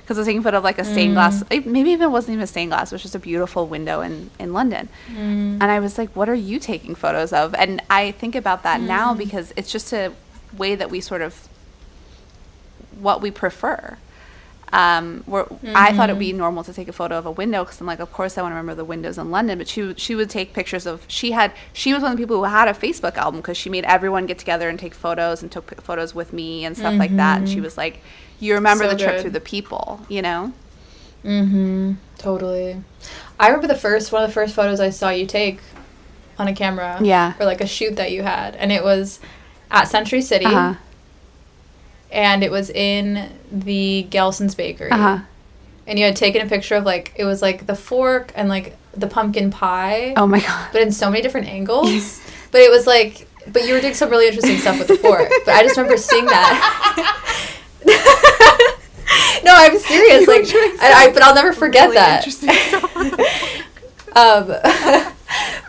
Because 0.08 0.18
I 0.18 0.22
was 0.22 0.28
taking 0.28 0.40
a 0.40 0.44
photo 0.44 0.60
of 0.60 0.64
like 0.64 0.80
a 0.80 0.86
stained 0.86 1.16
glass, 1.16 1.44
Mm. 1.44 1.48
eh, 1.58 1.62
maybe 1.70 1.90
even 1.90 2.06
it 2.08 2.12
wasn't 2.12 2.36
even 2.36 2.44
a 2.44 2.48
stained 2.48 2.72
glass, 2.72 2.94
it 2.94 2.96
was 2.96 3.02
just 3.02 3.14
a 3.16 3.20
beautiful 3.20 3.68
window 3.68 4.00
in, 4.00 4.30
in 4.40 4.54
London. 4.54 4.88
Mm. 5.12 5.60
And 5.62 5.64
I 5.64 5.82
was 5.82 5.98
like, 5.98 6.16
what 6.16 6.30
are 6.30 6.34
you 6.34 6.60
taking 6.60 6.96
photos 6.96 7.34
of? 7.34 7.54
And 7.56 7.82
I 7.90 8.12
think 8.14 8.34
about 8.34 8.64
that 8.64 8.80
now 8.80 9.14
Mm. 9.14 9.18
because 9.18 9.52
it's 9.58 9.70
just 9.70 9.92
a 9.92 10.14
way 10.58 10.76
that 10.76 10.90
we 10.90 11.02
sort 11.02 11.22
of, 11.22 11.50
what 13.02 13.22
we 13.22 13.32
prefer. 13.32 13.98
Um, 14.74 15.24
where 15.28 15.46
I 15.74 15.94
thought 15.94 16.10
it'd 16.10 16.20
be 16.20 16.30
Mm-hmm. 16.30 16.38
normal 16.40 16.64
to 16.66 16.74
take 16.74 16.90
a 16.90 16.94
photo 16.94 17.18
of 17.18 17.26
a 17.26 17.32
window 17.32 17.64
because 17.64 17.80
I'm 17.80 17.88
like, 17.88 18.00
of 18.02 18.12
course 18.12 18.38
I 18.38 18.42
want 18.42 18.52
to 18.52 18.58
remember 18.58 18.76
the 18.76 18.84
windows 18.84 19.18
in 19.18 19.32
London. 19.32 19.58
But 19.60 19.70
she 19.70 19.94
she 19.96 20.14
would 20.14 20.30
take 20.30 20.52
pictures 20.54 20.86
of. 20.86 21.06
She 21.08 21.32
had 21.32 21.54
she 21.72 21.94
was 21.94 22.04
one 22.04 22.12
of 22.12 22.18
the 22.18 22.22
people 22.22 22.36
who 22.38 22.44
had 22.44 22.68
a 22.68 22.74
Facebook 22.74 23.16
album 23.16 23.40
because 23.40 23.56
she 23.56 23.70
made 23.70 23.86
everyone 23.86 24.26
get 24.26 24.38
together 24.38 24.68
and 24.68 24.78
take 24.78 24.94
photos 24.94 25.42
and 25.42 25.50
took 25.50 25.68
p- 25.68 25.82
photos 25.82 26.14
with 26.14 26.34
me 26.34 26.66
and 26.66 26.76
stuff 26.76 26.96
like 27.00 27.16
that. 27.16 27.40
And 27.40 27.50
she 27.50 27.62
was 27.62 27.78
like, 27.78 28.02
you 28.42 28.56
remember 28.56 28.84
Mm-hmm. 28.84 28.92
So 28.92 28.98
the 28.98 29.04
trip 29.04 29.16
good. 29.16 29.22
through 29.22 29.32
the 29.32 29.40
people, 29.40 30.02
you 30.10 30.22
know? 30.22 30.52
Mm-hmm. 31.24 31.94
Totally. 32.18 32.82
I 33.40 33.48
remember 33.48 33.68
the 33.68 33.76
first 33.76 34.12
one 34.12 34.24
of 34.24 34.30
the 34.30 34.34
first 34.34 34.54
photos 34.56 34.80
I 34.80 34.90
saw 34.90 35.10
you 35.10 35.26
take 35.26 35.60
on 36.38 36.48
a 36.48 36.54
camera. 36.54 37.00
Yeah. 37.02 37.34
Or 37.40 37.46
like 37.46 37.62
a 37.62 37.68
shoot 37.68 37.96
that 37.96 38.12
you 38.12 38.24
had, 38.24 38.56
and 38.56 38.72
it 38.72 38.84
was 38.84 39.20
at 39.72 39.86
Century 39.88 40.22
City, 40.22 40.46
Uh-huh. 40.46 40.76
And 42.12 42.44
it 42.44 42.52
was 42.52 42.70
in 42.70 43.32
the 43.52 44.08
Gelson's 44.10 44.56
Bakery. 44.56 44.92
Uh 44.92 44.98
huh. 44.98 45.20
And 45.86 45.98
you 45.98 46.06
had 46.06 46.16
taken 46.16 46.46
a 46.46 46.50
picture 46.50 46.76
of 46.76 46.84
like 46.84 47.14
it 47.16 47.24
was 47.26 47.42
like 47.42 47.66
the 47.66 47.76
fork 47.76 48.32
and 48.36 48.50
like 48.50 48.76
the 48.94 49.08
pumpkin 49.08 49.52
pie, 49.52 50.14
Oh 50.18 50.28
my 50.28 50.40
god. 50.40 50.70
but 50.74 50.82
in 50.82 50.92
so 50.92 51.10
many 51.10 51.22
different 51.22 51.48
angles. 51.48 52.20
but 52.52 52.62
it 52.62 52.70
was 52.72 52.86
like, 52.88 53.28
but 53.52 53.66
you 53.68 53.74
were 53.74 53.80
doing 53.82 53.94
some 53.94 54.10
really 54.10 54.28
interesting 54.28 54.58
stuff 54.58 54.80
with 54.80 54.88
the 54.88 54.98
fork. 54.98 55.30
But 55.46 55.54
I 55.56 55.64
just 55.64 55.78
remember 55.78 55.98
seeing 55.98 56.26
that. 56.26 57.54
no, 59.44 59.54
I'm 59.56 59.78
serious. 59.80 60.22
You 60.22 60.28
Like, 60.28 60.82
I, 60.82 61.06
I, 61.06 61.12
but 61.14 61.22
I'll 61.24 61.36
never 61.36 61.54
forget 61.54 61.90
really 61.90 61.96
that. 61.96 62.28
um, 64.16 65.07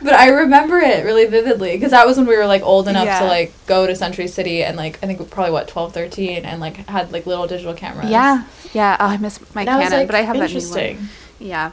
but 0.02 0.14
I 0.14 0.28
remember 0.28 0.78
it 0.78 1.04
really 1.04 1.26
vividly 1.26 1.72
because 1.72 1.90
that 1.90 2.06
was 2.06 2.16
when 2.16 2.26
we 2.26 2.36
were 2.36 2.46
like 2.46 2.62
old 2.62 2.88
enough 2.88 3.04
Yeah. 3.06 3.20
to 3.20 3.26
like 3.26 3.52
go 3.66 3.86
to 3.86 3.94
Century 3.96 4.28
City 4.28 4.62
and 4.64 4.76
like 4.76 4.98
I 5.02 5.06
think 5.06 5.30
probably 5.30 5.52
what 5.52 5.68
12, 5.68 5.92
13 5.92 6.44
and 6.44 6.60
like 6.60 6.88
had 6.88 7.12
like 7.12 7.26
little 7.26 7.46
digital 7.46 7.74
cameras. 7.74 8.10
Yeah, 8.10 8.44
yeah. 8.72 8.96
Oh, 9.00 9.06
I 9.06 9.16
miss 9.16 9.38
my 9.54 9.62
And 9.62 9.70
I 9.70 9.76
was 9.78 9.84
Canon, 9.84 9.98
like, 10.00 10.06
but 10.08 10.14
I 10.16 10.20
have 10.22 10.36
that 10.38 10.52
new 10.52 10.70
one. 10.70 11.08
Yeah, 11.38 11.70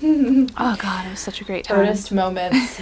Oh 0.02 0.76
god, 0.78 1.06
it 1.06 1.10
was 1.10 1.20
such 1.20 1.40
a 1.40 1.44
great 1.44 1.64
time. 1.64 1.78
Artist 1.78 2.12
moments. 2.12 2.80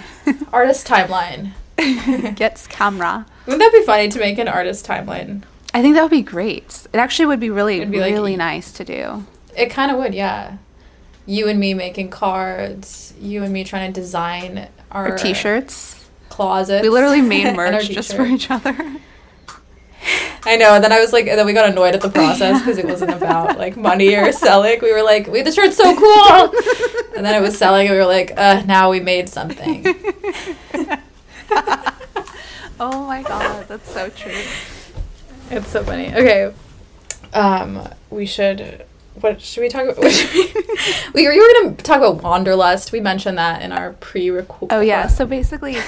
artist 0.52 0.86
timeline. 0.86 1.52
Gets 2.36 2.66
camera. 2.66 3.26
Wouldn't 3.46 3.60
that 3.62 3.72
be 3.72 3.84
funny 3.84 4.08
to 4.08 4.18
make 4.18 4.38
an 4.38 4.48
artist 4.48 4.86
timeline? 4.86 5.42
I 5.74 5.82
think 5.82 5.94
that 5.94 6.02
would 6.02 6.10
be 6.10 6.22
great. 6.22 6.86
It 6.92 6.96
actually 6.98 7.26
would 7.26 7.40
be 7.40 7.50
really, 7.50 7.84
be 7.84 7.98
really 7.98 8.32
e- 8.32 8.36
nice 8.36 8.72
to 8.72 8.84
do. 8.84 9.24
It 9.56 9.66
kind 9.70 9.90
of 9.90 9.98
would, 9.98 10.14
yeah. 10.14 10.56
You 11.26 11.48
and 11.48 11.58
me 11.58 11.74
making 11.74 12.10
cards. 12.10 13.12
You 13.20 13.42
and 13.42 13.52
me 13.52 13.64
trying 13.64 13.92
to 13.92 14.00
design 14.00 14.68
our 14.92 15.14
Or 15.14 15.18
t-shirts. 15.18 16.04
closets. 16.28 16.82
We 16.82 16.88
literally 16.88 17.20
made 17.20 17.54
merch 17.56 17.88
just 17.88 18.14
for 18.14 18.24
each 18.24 18.50
other. 18.50 18.76
I 20.44 20.54
know, 20.56 20.74
and 20.74 20.84
then 20.84 20.92
I 20.92 21.00
was 21.00 21.12
like, 21.12 21.26
and 21.26 21.36
then 21.36 21.44
we 21.46 21.52
got 21.52 21.68
annoyed 21.68 21.96
at 21.96 22.00
the 22.00 22.08
process 22.08 22.60
because 22.60 22.78
it 22.78 22.84
wasn't 22.86 23.10
about 23.12 23.58
like 23.58 23.76
money 23.76 24.14
or 24.14 24.30
selling. 24.30 24.78
We 24.80 24.92
were 24.92 25.02
like, 25.02 25.26
"Wait, 25.26 25.42
the 25.42 25.50
shirt's 25.50 25.76
so 25.76 25.96
cool," 25.96 26.54
and 27.16 27.26
then 27.26 27.34
it 27.34 27.40
was 27.44 27.58
selling, 27.58 27.88
and 27.88 27.94
we 27.94 27.98
were 27.98 28.06
like, 28.06 28.32
"Uh, 28.36 28.62
now 28.66 28.88
we 28.88 29.00
made 29.00 29.28
something." 29.28 29.84
oh 32.78 33.04
my 33.08 33.22
god, 33.22 33.66
that's 33.66 33.90
so 33.92 34.08
true. 34.10 34.40
It's 35.50 35.68
so 35.68 35.82
funny. 35.82 36.14
Okay, 36.14 36.52
um, 37.32 37.88
we 38.10 38.26
should. 38.26 38.86
What 39.20 39.40
should 39.40 39.62
we 39.62 39.68
talk 39.68 39.84
about? 39.84 39.96
What 40.02 40.12
should 40.12 40.34
we, 41.14 41.22
we 41.22 41.28
were, 41.28 41.34
were 41.34 41.62
gonna 41.62 41.76
talk 41.76 41.98
about 41.98 42.22
wanderlust. 42.22 42.92
We 42.92 43.00
mentioned 43.00 43.38
that 43.38 43.62
in 43.62 43.72
our 43.72 43.92
pre-record. 43.94 44.72
Oh 44.72 44.80
yeah, 44.80 45.06
so 45.06 45.26
basically 45.26 45.78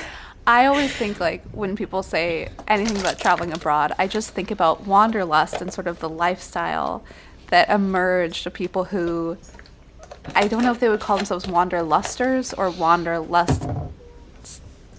I 0.48 0.64
always 0.64 0.90
think 0.90 1.20
like 1.20 1.44
when 1.52 1.76
people 1.76 2.02
say 2.02 2.48
anything 2.66 2.96
about 2.96 3.18
traveling 3.18 3.52
abroad, 3.52 3.92
I 3.98 4.06
just 4.06 4.30
think 4.30 4.50
about 4.50 4.86
wanderlust 4.86 5.60
and 5.60 5.70
sort 5.70 5.86
of 5.86 6.00
the 6.00 6.08
lifestyle 6.08 7.04
that 7.48 7.68
emerged 7.68 8.46
of 8.46 8.54
people 8.54 8.84
who 8.84 9.36
I 10.34 10.48
don't 10.48 10.62
know 10.62 10.72
if 10.72 10.80
they 10.80 10.88
would 10.88 11.00
call 11.00 11.18
themselves 11.18 11.44
wanderlusters 11.44 12.56
or 12.56 12.70
wanderlust 12.70 13.68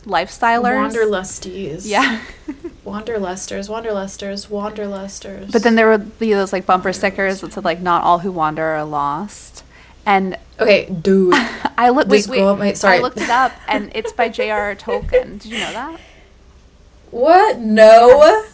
lifestylers. 0.06 0.92
wanderlusties. 0.92 1.82
Yeah. 1.86 2.22
wanderlusters, 2.90 3.70
wanderlusters, 3.70 4.48
wanderlusters. 4.48 5.52
but 5.52 5.64
then 5.64 5.76
there 5.76 5.90
would 5.90 6.18
be 6.20 6.34
those 6.34 6.52
like 6.52 6.66
bumper 6.66 6.94
stickers 6.94 7.42
that 7.42 7.54
said 7.54 7.66
like 7.66 7.82
not 7.82 8.04
all 8.04 8.20
who 8.20 8.32
wander 8.32 8.64
are 8.64 8.84
lost. 8.84 9.64
And 10.06 10.38
okay, 10.60 10.90
dude. 10.90 11.34
I 11.78 11.90
looked. 11.90 12.10
Wait, 12.10 12.28
wait. 12.28 12.58
wait, 12.58 12.78
sorry. 12.78 12.98
I 12.98 13.02
looked 13.02 13.22
it 13.22 13.30
up, 13.30 13.52
and 13.68 13.92
it's 13.94 14.12
by 14.12 14.30
J.R.R. 14.30 14.76
Tolkien. 14.76 15.40
Did 15.40 15.46
you 15.46 15.60
know 15.60 15.72
that? 15.72 16.00
What? 17.12 17.60
No. 17.60 18.46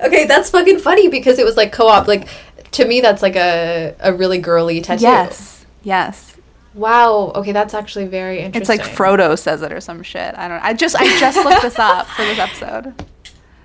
Okay, 0.00 0.26
that's 0.26 0.50
fucking 0.50 0.78
funny 0.78 1.08
because 1.08 1.38
it 1.38 1.44
was 1.44 1.56
like 1.56 1.72
co-op. 1.72 2.06
Like 2.06 2.28
to 2.72 2.84
me, 2.84 3.00
that's 3.00 3.22
like 3.22 3.36
a 3.36 3.94
a 4.00 4.12
really 4.12 4.38
girly 4.38 4.80
tattoo. 4.80 5.02
Yes. 5.02 5.66
Yes. 5.82 6.36
Wow. 6.74 7.32
Okay, 7.34 7.52
that's 7.52 7.74
actually 7.74 8.06
very 8.06 8.40
interesting. 8.40 8.78
It's 8.78 8.86
like 8.86 8.96
Frodo 8.96 9.38
says 9.38 9.62
it 9.62 9.72
or 9.72 9.80
some 9.80 10.02
shit. 10.02 10.34
I 10.36 10.48
don't. 10.48 10.62
I 10.62 10.74
just 10.74 10.94
I 10.96 11.04
just 11.18 11.36
looked 11.44 11.62
this 11.62 11.78
up 11.78 12.06
for 12.08 12.22
this 12.22 12.38
episode. 12.38 12.94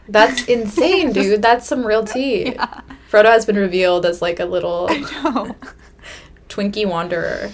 That's 0.08 0.45
insane, 0.45 1.12
dude. 1.14 1.41
That's 1.41 1.68
some 1.68 1.86
real 1.86 2.04
tea. 2.04 2.51
Yeah. 2.54 2.82
Frodo 3.12 3.26
has 3.26 3.45
been 3.45 3.58
revealed 3.58 4.06
as 4.06 4.22
like 4.22 4.39
a 4.39 4.45
little 4.45 4.88
Twinkie 6.49 6.88
wanderer. 6.88 7.51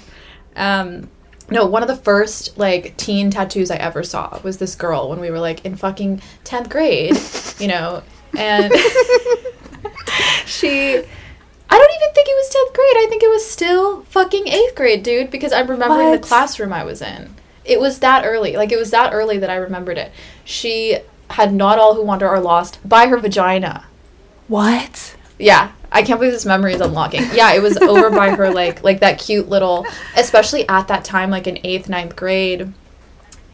Um, 0.56 1.10
no, 1.50 1.66
one 1.66 1.82
of 1.82 1.88
the 1.88 1.96
first 1.96 2.58
like 2.58 2.96
teen 2.98 3.30
tattoos 3.32 3.72
I 3.72 3.76
ever 3.76 4.04
saw 4.04 4.40
was 4.44 4.58
this 4.58 4.76
girl 4.76 5.10
when 5.10 5.20
we 5.20 5.32
were 5.32 5.40
like 5.40 5.66
in 5.66 5.76
fucking 5.76 6.22
tenth 6.44 6.70
grade, 6.70 7.18
you 7.60 7.68
know, 7.68 8.04
and 8.38 8.72
she. 10.46 11.04
I 11.72 11.78
don't 11.78 11.92
even 12.02 12.14
think 12.16 12.28
it 12.28 12.36
was 12.36 12.50
tenth 12.50 12.74
grade. 12.74 12.98
I 12.98 13.08
think 13.10 13.22
it 13.24 13.30
was 13.30 13.48
still 13.50 14.02
fucking 14.06 14.48
eighth 14.48 14.74
grade, 14.76 15.04
dude. 15.04 15.30
Because 15.30 15.54
I'm 15.54 15.68
remembering 15.68 16.10
What? 16.10 16.22
the 16.22 16.28
classroom 16.28 16.74
I 16.74 16.84
was 16.84 17.00
in. 17.02 17.36
It 17.64 17.80
was 17.80 18.00
that 18.00 18.26
early. 18.26 18.56
Like 18.56 18.72
it 18.72 18.80
was 18.80 18.90
that 18.92 19.14
early 19.14 19.38
that 19.38 19.50
I 19.52 19.56
remembered 19.56 19.98
it. 20.00 20.12
She 20.46 20.98
had 21.32 21.54
not 21.54 21.80
all 21.80 21.96
who 21.96 22.04
wander 22.04 22.28
are 22.28 22.40
lost 22.40 22.80
by 22.88 23.08
her 23.08 23.18
vagina. 23.18 23.86
What? 24.48 25.16
Yeah, 25.38 25.72
I 25.92 26.04
can't 26.04 26.20
believe 26.20 26.34
this 26.34 26.46
memory 26.46 26.74
is 26.74 26.82
unlocking. 26.82 27.24
Yeah, 27.34 27.54
it 27.54 27.62
was 27.62 27.78
over 27.82 28.10
by 28.10 28.32
her 28.32 28.52
like 28.52 28.84
like 28.84 29.00
that 29.00 29.20
cute 29.20 29.50
little, 29.50 29.86
especially 30.16 30.68
at 30.68 30.88
that 30.88 31.04
time, 31.04 31.30
like 31.30 31.48
in 31.48 31.60
eighth, 31.64 31.90
ninth 31.90 32.16
grade. 32.16 32.74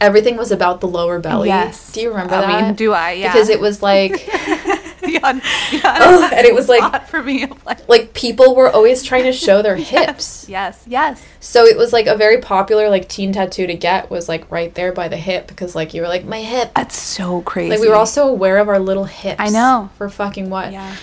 Everything 0.01 0.36
was 0.36 0.51
about 0.51 0.82
the 0.82 0.88
lower 0.88 1.19
belly. 1.19 1.47
Yes. 1.47 1.91
Do 1.93 2.01
you 2.01 2.09
remember 2.09 2.36
I 2.36 2.41
that? 2.41 2.63
mean, 2.63 2.73
do 2.76 2.91
I? 2.91 3.11
Yeah. 3.13 3.32
Because 3.32 3.47
it 3.49 3.59
was 3.61 3.82
like 3.82 4.28
the 5.06 5.20
un- 5.24 5.41
the 5.72 5.82
Ugh, 5.84 6.34
and 6.34 6.45
it 6.45 6.53
was 6.56 6.68
like- 6.70 7.08
for 7.08 7.22
me. 7.22 7.45
Like, 7.66 7.88
like 7.89 8.14
people 8.14 8.56
were 8.56 8.70
always 8.70 9.03
trying 9.03 9.24
to 9.24 9.34
show 9.34 9.62
their 9.62 9.76
hips. 9.93 10.45
yes. 10.49 10.84
Yes. 10.88 11.24
So 11.39 11.66
it 11.66 11.78
was 11.78 11.93
like 11.93 12.08
a 12.08 12.16
very 12.16 12.39
popular 12.41 12.89
like 12.89 13.08
teen 13.08 13.32
tattoo 13.34 13.68
to 13.68 13.74
get 13.76 14.10
was 14.10 14.28
like 14.30 14.49
right 14.51 14.74
there 14.76 14.91
by 14.91 15.08
the 15.08 15.18
hip 15.18 15.47
because 15.47 15.76
like 15.76 15.93
you 15.93 16.01
were 16.01 16.08
like 16.08 16.26
my 16.26 16.41
hip. 16.41 16.72
That's 16.76 16.97
so 16.99 17.41
crazy. 17.41 17.70
Like 17.72 17.80
we 17.80 17.88
were 17.89 17.95
also 17.95 18.28
aware 18.28 18.58
of 18.58 18.68
our 18.70 18.80
little 18.80 19.06
hips. 19.06 19.39
I 19.39 19.49
know. 19.49 19.89
For 19.97 20.10
fucking 20.10 20.49
what? 20.49 20.72
Yeah. 20.72 20.95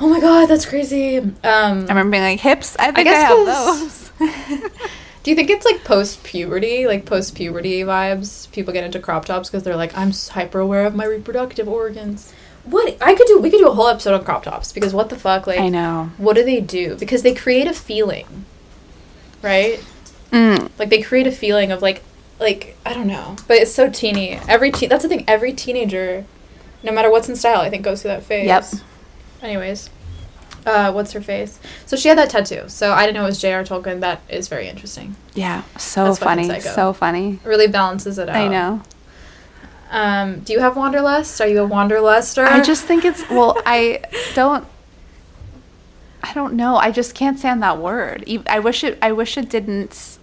Oh 0.00 0.08
my 0.08 0.20
god, 0.20 0.46
that's 0.46 0.64
crazy. 0.66 1.16
Um 1.18 1.34
I 1.42 1.74
remember 1.88 2.10
being 2.12 2.22
like 2.22 2.40
hips. 2.40 2.76
I 2.78 2.86
think 2.92 2.98
I, 2.98 3.04
guess 3.04 3.28
have 3.28 3.36
'cause- 3.46 4.10
those. 4.18 4.70
Do 5.24 5.32
you 5.32 5.36
think 5.36 5.50
it's 5.50 5.66
like 5.66 5.84
post 5.84 6.22
puberty, 6.24 6.86
like 6.86 7.04
post 7.04 7.34
puberty 7.34 7.82
vibes? 7.82 8.50
People 8.52 8.72
get 8.72 8.84
into 8.84 8.98
crop 9.00 9.24
tops 9.26 9.50
because 9.50 9.62
they're 9.62 9.76
like, 9.76 9.96
I'm 9.98 10.12
hyper 10.12 10.60
aware 10.60 10.86
of 10.86 10.94
my 10.94 11.04
reproductive 11.04 11.68
organs. 11.68 12.32
What 12.70 12.96
I 13.00 13.14
could 13.14 13.26
do, 13.26 13.38
we 13.38 13.50
could 13.50 13.58
do 13.58 13.68
a 13.68 13.74
whole 13.74 13.88
episode 13.88 14.14
on 14.14 14.24
crop 14.24 14.42
tops 14.42 14.72
because 14.72 14.92
what 14.92 15.08
the 15.08 15.16
fuck, 15.16 15.46
like, 15.46 15.60
I 15.60 15.68
know. 15.68 16.10
what 16.18 16.34
do 16.34 16.44
they 16.44 16.60
do? 16.60 16.96
Because 16.96 17.22
they 17.22 17.34
create 17.34 17.66
a 17.66 17.72
feeling, 17.72 18.44
right? 19.42 19.82
Mm. 20.32 20.70
Like 20.78 20.90
they 20.90 21.00
create 21.00 21.26
a 21.26 21.32
feeling 21.32 21.72
of 21.72 21.80
like, 21.82 22.02
like 22.38 22.76
I 22.84 22.92
don't 22.94 23.06
know, 23.06 23.36
but 23.46 23.56
it's 23.56 23.72
so 23.72 23.90
teeny. 23.90 24.38
Every 24.48 24.70
teen, 24.70 24.88
that's 24.88 25.02
the 25.02 25.08
thing. 25.08 25.24
Every 25.26 25.52
teenager, 25.52 26.24
no 26.82 26.92
matter 26.92 27.10
what's 27.10 27.28
in 27.28 27.36
style, 27.36 27.60
I 27.60 27.70
think 27.70 27.84
goes 27.84 28.02
through 28.02 28.10
that 28.10 28.22
phase. 28.24 28.46
Yep. 28.46 28.64
Anyways, 29.42 29.90
uh, 30.66 30.92
what's 30.92 31.12
her 31.12 31.20
face? 31.20 31.58
So 31.86 31.96
she 31.96 32.08
had 32.08 32.18
that 32.18 32.30
tattoo. 32.30 32.68
So 32.68 32.92
I 32.92 33.06
didn't 33.06 33.14
know 33.14 33.22
it 33.22 33.28
was 33.28 33.40
J.R. 33.40 33.64
Tolkien. 33.64 34.00
That 34.00 34.20
is 34.28 34.48
very 34.48 34.68
interesting. 34.68 35.16
Yeah. 35.34 35.62
So 35.78 36.04
That's 36.04 36.18
funny. 36.18 36.60
So 36.60 36.92
funny. 36.92 37.40
It 37.42 37.48
really 37.48 37.68
balances 37.68 38.18
it 38.18 38.28
out. 38.28 38.36
I 38.36 38.48
know. 38.48 38.82
Um, 39.90 40.40
do 40.40 40.52
you 40.52 40.60
have 40.60 40.76
wanderlust? 40.76 41.40
Are 41.40 41.46
you 41.46 41.62
a 41.64 41.68
wanderluster? 41.68 42.46
I 42.46 42.60
just 42.62 42.84
think 42.84 43.04
it's 43.04 43.28
well. 43.30 43.60
I 43.64 44.02
don't. 44.34 44.66
I 46.22 46.34
don't 46.34 46.54
know. 46.54 46.76
I 46.76 46.90
just 46.90 47.14
can't 47.14 47.38
stand 47.38 47.62
that 47.62 47.78
word. 47.78 48.24
I 48.48 48.58
wish 48.58 48.84
it. 48.84 48.98
I 49.00 49.12
wish 49.12 49.38
it 49.38 49.48
didn't. 49.48 50.18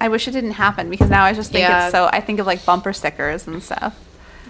I 0.00 0.08
wish 0.08 0.28
it 0.28 0.30
didn't 0.30 0.52
happen 0.52 0.88
because 0.90 1.10
now 1.10 1.24
I 1.24 1.32
just 1.34 1.50
think 1.52 1.62
Yeah. 1.68 1.86
it's 1.86 1.92
so. 1.92 2.08
I 2.12 2.20
think 2.20 2.38
of 2.40 2.46
like 2.46 2.64
bumper 2.64 2.92
stickers 2.92 3.46
and 3.46 3.62
stuff. 3.62 3.98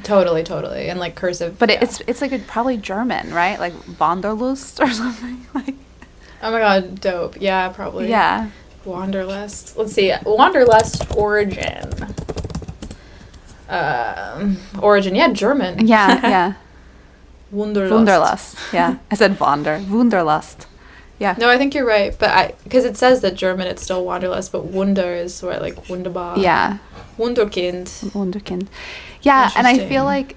totally, 0.04 0.44
totally, 0.44 0.88
and 0.88 1.00
like 1.00 1.14
cursive. 1.16 1.58
But 1.58 1.70
yeah. 1.70 1.82
it's 1.82 2.00
it's 2.06 2.20
like 2.20 2.32
a, 2.32 2.38
probably 2.38 2.76
German, 2.76 3.32
right? 3.32 3.58
Like 3.58 3.72
Wanderlust 3.98 4.78
or 4.80 4.90
something. 4.92 5.46
Like 5.54 5.74
oh 6.42 6.52
my 6.52 6.60
god, 6.60 7.00
dope. 7.00 7.40
Yeah, 7.40 7.70
probably. 7.70 8.08
yeah. 8.08 8.50
Wanderlust. 8.84 9.76
Let's 9.76 9.92
see. 9.94 10.12
Wanderlust 10.24 11.16
origin. 11.16 11.90
Um, 13.68 14.58
origin. 14.80 15.14
Yeah, 15.14 15.32
German. 15.32 15.86
Yeah. 15.86 16.20
Yeah. 16.22 16.54
Wunderlust. 17.52 17.90
Wunderlust. 17.90 18.72
Yeah. 18.72 18.98
I 19.10 19.14
said 19.14 19.38
Wander. 19.40 19.78
Wunderlust. 19.80 20.66
Yeah. 21.18 21.34
No, 21.38 21.48
I 21.48 21.58
think 21.58 21.74
you're 21.74 21.86
right, 21.86 22.16
but 22.16 22.30
I 22.30 22.54
because 22.64 22.84
it 22.84 22.96
says 22.96 23.22
that 23.22 23.34
German 23.34 23.66
it's 23.66 23.82
still 23.82 24.04
Wanderlust, 24.04 24.52
but 24.52 24.66
Wunder 24.66 25.14
is 25.14 25.42
what 25.42 25.60
like 25.60 25.88
wunderbar. 25.88 26.38
Yeah. 26.38 26.78
Wunderkind. 27.18 27.86
Wunderkind. 28.12 28.68
Yeah, 29.22 29.50
and 29.56 29.66
I 29.66 29.78
feel 29.88 30.04
like 30.04 30.36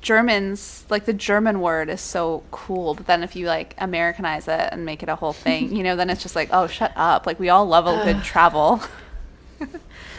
Germans, 0.00 0.84
like 0.90 1.06
the 1.06 1.12
German 1.12 1.60
word 1.60 1.88
is 1.88 2.00
so 2.00 2.42
cool, 2.50 2.94
but 2.94 3.06
then 3.06 3.22
if 3.22 3.34
you 3.34 3.46
like 3.46 3.74
Americanize 3.78 4.48
it 4.48 4.68
and 4.72 4.84
make 4.84 5.02
it 5.02 5.08
a 5.08 5.16
whole 5.16 5.32
thing, 5.32 5.72
you 5.76 5.82
know, 5.82 5.96
then 5.96 6.10
it's 6.10 6.22
just 6.22 6.36
like, 6.36 6.48
oh, 6.52 6.66
shut 6.66 6.92
up. 6.96 7.26
Like 7.26 7.38
we 7.38 7.48
all 7.48 7.66
love 7.66 7.86
a 7.86 8.04
good 8.04 8.22
travel. 8.24 8.82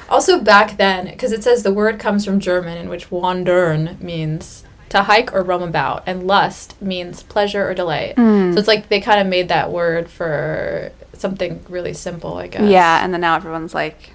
Also, 0.10 0.39
back 0.39 0.78
then, 0.78 1.06
because 1.06 1.32
it 1.32 1.43
says 1.43 1.64
the 1.64 1.74
word 1.74 1.99
comes 1.99 2.24
from 2.26 2.39
German, 2.39 2.78
in 2.78 2.89
which 2.89 3.10
wandern 3.10 3.99
means 4.01 4.64
to 4.89 5.03
hike 5.03 5.34
or 5.34 5.41
roam 5.41 5.64
about, 5.64 6.03
and 6.06 6.28
lust 6.28 6.80
means 6.82 7.24
pleasure 7.24 7.68
or 7.68 7.74
delight. 7.74 8.16
Hmm. 8.16 8.53
So 8.53 8.60
it's 8.60 8.68
like 8.68 8.88
they 8.89 9.01
kind 9.01 9.20
of 9.20 9.26
made 9.28 9.47
that 9.49 9.72
word 9.72 10.10
for 10.10 10.91
something 11.14 11.66
really 11.70 11.93
simple, 11.93 12.36
I 12.38 12.47
guess. 12.47 12.70
Yeah, 12.70 13.03
and 13.03 13.12
then 13.14 13.22
now 13.22 13.36
everyone's 13.36 13.74
like, 13.74 14.12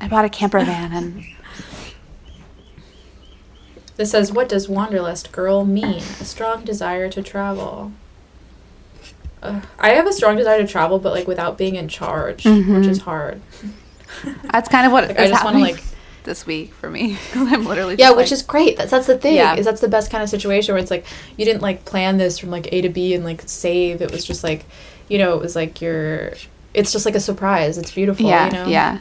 I 0.00 0.08
bought 0.08 0.24
a 0.24 0.28
camper 0.28 0.60
van 0.64 0.92
and 0.92 1.24
This 3.96 4.10
says, 4.12 4.32
What 4.32 4.48
does 4.48 4.68
wanderlust 4.68 5.30
girl 5.32 5.64
mean? 5.64 5.98
A 5.98 6.24
strong 6.24 6.64
desire 6.64 7.08
to 7.10 7.22
travel. 7.22 7.92
Ugh. 9.42 9.62
I 9.78 9.90
have 9.90 10.06
a 10.06 10.12
strong 10.12 10.36
desire 10.36 10.58
to 10.60 10.66
travel, 10.66 10.98
but 10.98 11.12
like 11.12 11.26
without 11.26 11.58
being 11.58 11.74
in 11.76 11.86
charge, 11.88 12.44
which 12.44 12.54
Mhm. 12.66 12.88
is 12.88 13.00
hard. 13.02 13.40
that's 14.52 14.68
kind 14.68 14.86
of 14.86 14.92
what 14.92 15.08
Like, 15.08 15.18
is 15.18 15.26
I 15.26 15.28
just 15.28 15.44
want 15.44 15.56
to 15.56 15.62
like 15.62 15.82
this 16.24 16.46
week 16.46 16.74
for 16.74 16.90
me 16.90 17.08
because 17.32 17.52
I'm 17.52 17.64
literally 17.64 17.96
Yeah, 17.98 18.10
which 18.10 18.26
like- 18.26 18.32
is 18.32 18.42
great. 18.42 18.76
That's 18.76 18.90
that's 18.90 19.06
the 19.06 19.18
thing. 19.18 19.36
Yeah. 19.36 19.54
Is 19.56 19.64
that's 19.64 19.80
the 19.80 19.88
best 19.88 20.10
kind 20.10 20.22
of 20.22 20.28
situation 20.28 20.74
where 20.74 20.82
it's 20.82 20.90
like 20.90 21.04
you 21.36 21.44
didn't 21.44 21.62
like 21.62 21.84
plan 21.84 22.18
this 22.18 22.38
from 22.38 22.50
like 22.50 22.72
A 22.72 22.82
to 22.82 22.88
B 22.88 23.14
and 23.14 23.24
like 23.24 23.42
save. 23.46 24.02
It 24.02 24.10
was 24.10 24.24
just 24.24 24.44
like, 24.44 24.66
you 25.08 25.18
know, 25.18 25.34
it 25.34 25.40
was 25.40 25.56
like 25.56 25.80
your 25.80 26.32
it's 26.74 26.92
just 26.92 27.04
like 27.06 27.14
a 27.14 27.20
surprise. 27.20 27.78
It's 27.78 27.92
beautiful. 27.92 28.26
yeah, 28.26 28.46
You 28.46 28.52
know? 28.52 28.66
yeah. 28.68 28.98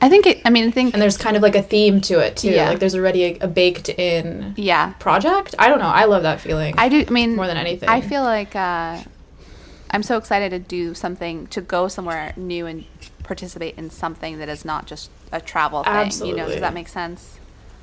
I 0.00 0.08
think 0.08 0.26
it. 0.26 0.40
I 0.44 0.50
mean, 0.50 0.68
I 0.68 0.70
think 0.70 0.94
And 0.94 1.02
there's 1.02 1.16
kind 1.16 1.36
of 1.36 1.42
like 1.42 1.56
a 1.56 1.62
theme 1.62 2.00
to 2.02 2.20
it 2.20 2.36
too. 2.36 2.50
Yeah. 2.50 2.68
Like 2.68 2.78
there's 2.78 2.94
already 2.94 3.24
a, 3.24 3.38
a 3.40 3.48
baked 3.48 3.88
in 3.88 4.54
yeah. 4.56 4.92
project. 5.00 5.56
I 5.58 5.68
don't 5.68 5.80
know. 5.80 5.86
I 5.88 6.04
love 6.04 6.22
that 6.22 6.40
feeling. 6.40 6.76
I 6.78 6.88
do. 6.88 7.04
I 7.04 7.10
mean, 7.10 7.34
more 7.34 7.48
than 7.48 7.56
anything. 7.56 7.88
I 7.88 8.00
feel 8.00 8.22
like 8.22 8.54
uh, 8.54 9.02
I'm 9.90 10.04
so 10.04 10.16
excited 10.16 10.50
to 10.50 10.60
do 10.60 10.94
something, 10.94 11.48
to 11.48 11.60
go 11.60 11.88
somewhere 11.88 12.32
new 12.36 12.66
and 12.66 12.84
participate 13.28 13.76
in 13.78 13.90
something 13.90 14.38
that 14.38 14.48
is 14.48 14.64
not 14.64 14.86
just 14.86 15.10
a 15.30 15.40
travel 15.40 15.84
thing. 15.84 15.92
You 15.92 15.98
know, 15.98 16.04
Absolutely. 16.06 16.40
does 16.52 16.60
that 16.60 16.74
make 16.74 16.88
sense? 16.88 17.38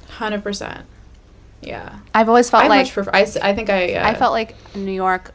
Hundred 0.09 0.43
percent. 0.43 0.85
Yeah. 1.61 1.99
I've 2.13 2.27
always 2.27 2.49
felt 2.49 2.65
I 2.65 2.67
like 2.67 2.85
much 2.85 2.93
prefer. 2.93 3.11
I, 3.13 3.21
s- 3.21 3.37
I 3.37 3.53
think 3.55 3.69
I. 3.69 3.93
Uh, 3.93 4.09
I 4.09 4.13
felt 4.15 4.33
like 4.33 4.55
New 4.75 4.91
York. 4.91 5.31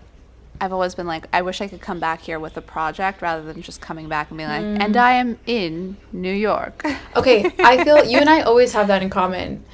I've 0.63 0.75
always 0.75 0.95
been 0.95 1.07
like, 1.07 1.25
I 1.33 1.41
wish 1.41 1.63
I 1.63 1.69
could 1.69 1.81
come 1.81 2.01
back 2.01 2.21
here 2.21 2.39
with 2.39 2.55
a 2.59 2.61
project 2.61 3.23
rather 3.23 3.43
than 3.43 3.63
just 3.63 3.81
coming 3.81 4.09
back 4.11 4.29
and 4.31 4.37
being 4.37 4.51
like, 4.51 4.61
Mm. 4.63 4.85
and 4.85 4.97
I 4.97 5.13
am 5.13 5.39
in 5.47 5.97
New 6.13 6.33
York. 6.35 6.85
Okay, 7.17 7.51
I 7.59 7.83
feel 7.83 8.05
you 8.05 8.19
and 8.19 8.29
I 8.29 8.43
always 8.43 8.73
have 8.75 8.87
that 8.89 9.03
in 9.03 9.09
common. 9.11 9.65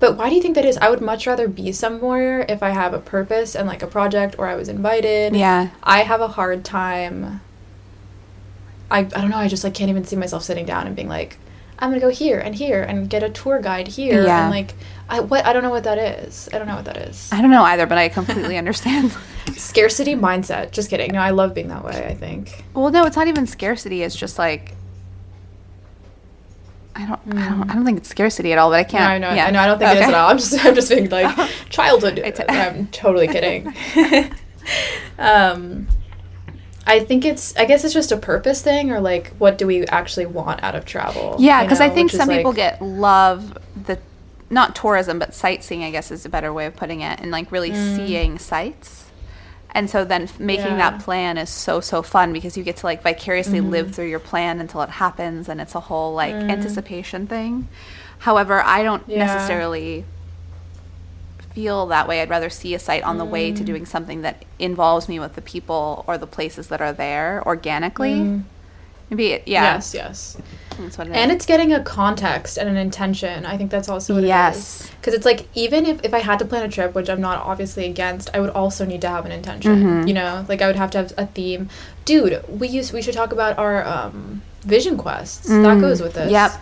But 0.00 0.16
why 0.16 0.28
do 0.30 0.34
you 0.34 0.42
think 0.42 0.54
that 0.56 0.64
is? 0.64 0.76
I 0.78 0.88
would 0.90 1.00
much 1.02 1.26
rather 1.28 1.46
be 1.48 1.70
somewhere 1.70 2.44
if 2.48 2.60
I 2.62 2.70
have 2.70 2.92
a 2.94 2.98
purpose 2.98 3.54
and 3.54 3.68
like 3.68 3.82
a 3.82 3.86
project 3.86 4.34
or 4.38 4.46
I 4.48 4.54
was 4.56 4.68
invited. 4.68 5.36
yeah. 5.36 5.68
I 5.82 6.02
have 6.02 6.20
a 6.20 6.28
hard 6.28 6.64
time. 6.64 7.40
I, 8.92 8.98
I 8.98 9.02
don't 9.02 9.30
know, 9.30 9.36
I 9.38 9.48
just 9.48 9.64
like 9.64 9.74
can't 9.74 9.90
even 9.90 10.04
see 10.04 10.16
myself 10.16 10.42
sitting 10.44 10.66
down 10.66 10.86
and 10.86 10.94
being 10.94 11.08
like, 11.08 11.38
I'm 11.78 11.90
gonna 11.90 12.00
go 12.00 12.10
here 12.10 12.38
and 12.38 12.54
here 12.54 12.82
and 12.82 13.10
get 13.10 13.22
a 13.24 13.30
tour 13.30 13.60
guide 13.60 13.88
here 13.88 14.24
Yeah. 14.24 14.42
and 14.42 14.50
like 14.50 14.74
I 15.08 15.20
what 15.20 15.44
I 15.44 15.52
don't 15.52 15.62
know 15.64 15.70
what 15.70 15.84
that 15.84 15.98
is. 15.98 16.48
I 16.52 16.58
don't 16.58 16.68
know 16.68 16.76
what 16.76 16.84
that 16.84 16.96
is. 16.96 17.28
I 17.32 17.40
don't 17.42 17.50
know 17.50 17.64
either, 17.64 17.86
but 17.86 17.98
I 17.98 18.08
completely 18.08 18.56
understand. 18.62 19.16
Scarcity 19.56 20.14
mindset. 20.14 20.70
Just 20.70 20.90
kidding. 20.90 21.12
No, 21.12 21.18
I 21.20 21.30
love 21.30 21.54
being 21.54 21.68
that 21.68 21.84
way, 21.84 22.06
I 22.06 22.14
think. 22.14 22.64
well, 22.74 22.90
no, 22.90 23.04
it's 23.06 23.16
not 23.16 23.26
even 23.26 23.46
scarcity. 23.46 24.02
It's 24.02 24.14
just 24.14 24.38
like. 24.38 24.74
I 26.94 27.06
don't, 27.06 27.20
I 27.38 27.48
don't. 27.48 27.70
I 27.70 27.74
don't 27.74 27.84
think 27.86 27.98
it's 27.98 28.08
scarcity 28.10 28.52
at 28.52 28.58
all, 28.58 28.68
but 28.70 28.78
I 28.78 28.84
can't. 28.84 29.04
I 29.04 29.18
know. 29.18 29.32
yeah. 29.32 29.46
I 29.46 29.50
know. 29.50 29.60
I 29.60 29.66
don't 29.66 29.78
think 29.78 29.92
it 29.96 30.02
is 30.02 30.08
at 30.08 30.14
all. 30.14 30.30
I'm 30.30 30.38
just. 30.38 30.64
I'm 30.64 30.74
just 30.74 30.90
being 30.90 31.08
like 31.08 31.50
childhood. 31.70 32.18
It's- 32.18 32.44
I'm 32.48 32.86
totally 32.88 33.28
kidding. 33.28 33.74
um, 35.18 35.88
I 36.86 37.00
think 37.00 37.24
it's. 37.24 37.56
I 37.56 37.64
guess 37.64 37.84
it's 37.84 37.94
just 37.94 38.10
a 38.12 38.16
purpose 38.16 38.60
thing, 38.62 38.90
or 38.90 39.00
like, 39.00 39.32
what 39.38 39.56
do 39.58 39.66
we 39.66 39.86
actually 39.86 40.26
want 40.26 40.62
out 40.64 40.74
of 40.74 40.84
travel? 40.84 41.36
Yeah, 41.38 41.62
because 41.62 41.80
I 41.80 41.88
think 41.88 42.10
which 42.12 42.18
some 42.18 42.28
people 42.28 42.50
like- 42.50 42.56
get 42.56 42.82
love 42.82 43.56
the 43.86 43.98
not 44.50 44.74
tourism, 44.74 45.18
but 45.18 45.32
sightseeing. 45.34 45.84
I 45.84 45.90
guess 45.90 46.10
is 46.10 46.24
a 46.26 46.28
better 46.28 46.52
way 46.52 46.66
of 46.66 46.74
putting 46.76 47.00
it, 47.00 47.20
and 47.20 47.30
like 47.30 47.52
really 47.52 47.72
seeing 47.72 48.38
sights. 48.38 48.98
And 49.74 49.88
so 49.88 50.04
then 50.04 50.28
making 50.38 50.66
Mm. 50.66 50.70
Yeah. 50.78 50.90
that 50.90 51.00
plan 51.04 51.38
is 51.38 51.48
so 51.48 51.80
so 51.80 52.02
fun 52.02 52.32
because 52.34 52.56
you 52.58 52.62
get 52.64 52.76
to 52.78 52.86
like 52.86 53.02
vicariously 53.02 53.60
Mm-hmm. 53.60 53.70
live 53.70 53.94
through 53.94 54.08
your 54.08 54.18
plan 54.18 54.60
until 54.60 54.82
it 54.82 54.90
happens, 54.90 55.48
and 55.48 55.60
it's 55.60 55.74
a 55.74 55.80
whole 55.80 56.12
like 56.14 56.34
Mm. 56.34 56.50
anticipation 56.50 57.26
thing. 57.26 57.68
However, 58.18 58.60
I 58.60 58.82
don't 58.82 59.02
Yeah. 59.06 59.24
necessarily 59.24 60.04
feel 61.54 61.86
that 61.86 62.08
way. 62.08 62.20
I'd 62.22 62.30
rather 62.30 62.50
see 62.50 62.74
a 62.74 62.78
site 62.78 63.02
on 63.02 63.18
the 63.18 63.24
way 63.24 63.52
Mm. 63.52 63.56
to 63.58 63.64
doing 63.64 63.86
something 63.86 64.22
that 64.22 64.44
involves 64.58 65.08
me 65.08 65.20
with 65.20 65.34
the 65.34 65.42
people 65.42 66.04
or 66.06 66.16
the 66.18 66.26
places 66.26 66.68
that 66.68 66.80
are 66.80 66.92
there 66.92 67.42
organically. 67.46 68.40
Maybe 69.10 69.32
it, 69.32 69.42
yeah, 69.46 69.72
Mm. 69.72 69.74
Yes, 69.76 69.94
yes. 69.94 70.36
that's 70.80 70.96
what 70.96 71.06
it 71.08 71.12
And 71.14 71.30
is. 71.30 71.36
it's 71.36 71.44
getting 71.46 71.70
a 71.74 71.80
context 71.80 72.56
and 72.56 72.66
an 72.66 72.78
intention. 72.78 73.44
I 73.44 73.58
think 73.58 73.70
that's 73.70 73.90
also 73.90 74.14
what 74.14 74.24
Yes. 74.24 74.88
Because 74.98 75.12
it's 75.12 75.26
like, 75.26 75.46
even 75.54 75.84
if, 75.84 76.00
if 76.02 76.14
I 76.14 76.20
had 76.20 76.38
to 76.38 76.46
plan 76.46 76.62
a 76.62 76.68
trip, 76.68 76.94
which 76.94 77.10
I'm 77.10 77.20
not 77.20 77.44
obviously 77.44 77.84
against, 77.84 78.30
I 78.32 78.40
would 78.40 78.48
also 78.50 78.86
need 78.86 79.02
to 79.02 79.08
have 79.10 79.26
an 79.26 79.32
intention. 79.32 80.02
Mhm. 80.04 80.08
You 80.08 80.14
know? 80.14 80.46
Like, 80.48 80.62
I 80.62 80.66
would 80.66 80.76
have 80.76 80.90
to 80.92 80.98
have 80.98 81.12
a 81.18 81.26
theme. 81.26 81.68
Dude, 82.06 82.42
we 82.48 82.68
use, 82.68 82.90
we 82.94 83.02
should 83.02 83.14
talk 83.14 83.32
about 83.32 83.58
our 83.58 83.86
um, 83.86 84.40
vision 84.64 84.96
quests. 84.96 85.46
That 85.48 85.76
Mm, 85.76 85.80
goes 85.82 86.00
with 86.00 86.14
this. 86.14 86.30
Yep. 86.32 86.52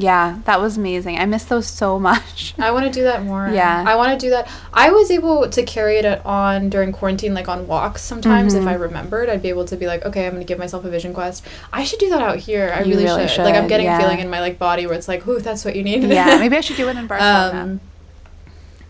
Yeah, 0.00 0.38
that 0.44 0.60
was 0.60 0.76
amazing. 0.76 1.18
I 1.18 1.26
miss 1.26 1.42
those 1.44 1.66
so 1.66 1.98
much. 1.98 2.54
I 2.58 2.70
want 2.70 2.86
to 2.86 2.90
do 2.92 3.02
that 3.02 3.24
more. 3.24 3.48
Yeah. 3.52 3.82
I 3.84 3.96
want 3.96 4.12
to 4.18 4.26
do 4.26 4.30
that. 4.30 4.48
I 4.72 4.92
was 4.92 5.10
able 5.10 5.48
to 5.50 5.62
carry 5.64 5.96
it 5.98 6.24
on 6.24 6.70
during 6.70 6.92
quarantine, 6.92 7.34
like 7.34 7.48
on 7.48 7.66
walks 7.66 8.02
sometimes. 8.02 8.54
If 8.54 8.62
Mhm. 8.62 8.68
I 8.68 8.74
remembered, 8.74 9.28
I'd 9.28 9.42
be 9.42 9.48
able 9.48 9.64
to 9.64 9.76
be 9.76 9.88
like, 9.88 10.04
okay, 10.06 10.24
I'm 10.26 10.34
going 10.34 10.40
to 10.42 10.46
give 10.46 10.58
myself 10.58 10.84
a 10.84 10.88
vision 10.88 11.12
quest. 11.12 11.44
I 11.72 11.82
should 11.82 11.98
do 11.98 12.10
that 12.10 12.22
out 12.22 12.36
here. 12.38 12.72
I 12.72 12.82
really, 12.82 13.02
really 13.02 13.26
should. 13.26 13.42
Like, 13.44 13.56
I'm 13.56 13.64
should, 13.64 13.70
getting 13.70 13.86
yeah. 13.86 13.98
a 13.98 14.00
feeling 14.00 14.20
in 14.20 14.30
my 14.30 14.38
like 14.40 14.56
body 14.56 14.86
where 14.86 14.94
it's 14.94 15.08
like, 15.08 15.26
ooh, 15.26 15.40
that's 15.40 15.64
what 15.64 15.74
you 15.74 15.82
need. 15.82 16.04
yeah, 16.04 16.36
maybe 16.40 16.56
I 16.56 16.60
should 16.60 16.76
do 16.76 16.88
it 16.88 16.96
in 16.96 17.08
Barcelona. 17.08 17.60
Um, 17.62 17.80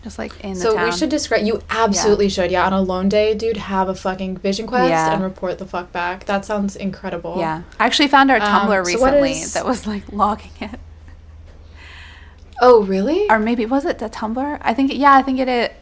just 0.03 0.17
like 0.19 0.39
in 0.41 0.53
the 0.53 0.59
so 0.59 0.75
town. 0.75 0.85
we 0.85 0.91
should 0.91 1.09
describe. 1.09 1.43
You 1.43 1.61
absolutely 1.71 2.29
should. 2.29 2.51
Yeah, 2.51 2.65
on 2.67 2.71
a 2.73 2.81
lone 2.81 3.09
day, 3.09 3.33
dude, 3.33 3.57
have 3.57 3.89
a 3.89 3.95
fucking 3.95 4.37
vision 4.37 4.65
quest 4.67 4.89
Yeah. 4.91 5.11
and 5.11 5.23
report 5.23 5.57
the 5.57 5.65
fuck 5.65 5.91
back. 5.91 6.25
That 6.25 6.45
sounds 6.45 6.75
incredible. 6.75 7.35
yeah, 7.39 7.63
I 7.79 7.85
actually 7.87 8.07
found 8.09 8.29
our 8.31 8.37
Um, 8.37 8.43
Tumblr 8.43 8.85
so 8.85 8.91
recently 8.91 9.31
is- 9.31 9.53
that 9.53 9.65
was 9.65 9.85
like 9.87 10.03
logging 10.11 10.51
it, 10.61 10.79
Oh, 12.61 12.83
really? 12.83 13.29
or 13.29 13.39
maybe 13.39 13.65
was 13.65 13.85
it 13.85 13.99
the 13.99 14.09
Tumblr? 14.09 14.57
I 14.61 14.73
think 14.73 14.93
yeah, 14.93 15.13
I 15.15 15.21
think 15.21 15.39
it. 15.39 15.47
it 15.47 15.75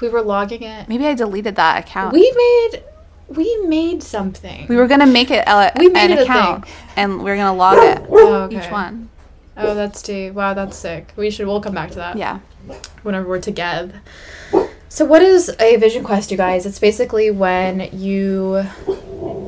we 0.00 0.08
were 0.08 0.22
logging 0.22 0.62
it. 0.62 0.88
maybe 0.88 1.06
I 1.06 1.14
deleted 1.14 1.56
that 1.56 1.84
account. 1.84 2.12
We 2.12 2.30
made. 2.36 2.82
We 3.28 3.56
made 3.66 4.02
something. 4.02 4.66
we 4.68 4.76
were 4.76 4.86
gonna 4.86 5.06
make 5.06 5.30
it 5.30 5.46
uh, 5.48 5.70
a, 5.74 5.78
We 5.78 5.88
made 5.88 6.10
an 6.10 6.18
it 6.18 6.22
account, 6.22 6.66
and 6.96 7.22
we 7.22 7.30
are 7.30 7.36
gonna 7.36 7.54
log 7.54 7.78
it 7.78 8.04
Oh, 8.10 8.42
okay. 8.44 8.64
each 8.64 8.70
one. 8.70 9.08
Oh, 9.56 9.74
that's 9.74 10.02
tea. 10.02 10.30
Wow, 10.30 10.52
that's 10.54 10.76
sick. 10.76 11.12
We 11.16 11.30
should. 11.30 11.46
We'll 11.46 11.60
come 11.60 11.74
back 11.74 11.90
to 11.90 11.96
that. 11.96 12.16
Yeah. 12.18 12.40
whenever 13.02 13.26
we're 13.28 13.40
together. 13.40 14.02
So, 14.94 15.04
what 15.04 15.22
is 15.22 15.52
a 15.58 15.74
vision 15.74 16.04
quest, 16.04 16.30
you 16.30 16.36
guys? 16.36 16.66
It's 16.66 16.78
basically 16.78 17.28
when 17.28 17.88
you 17.92 18.64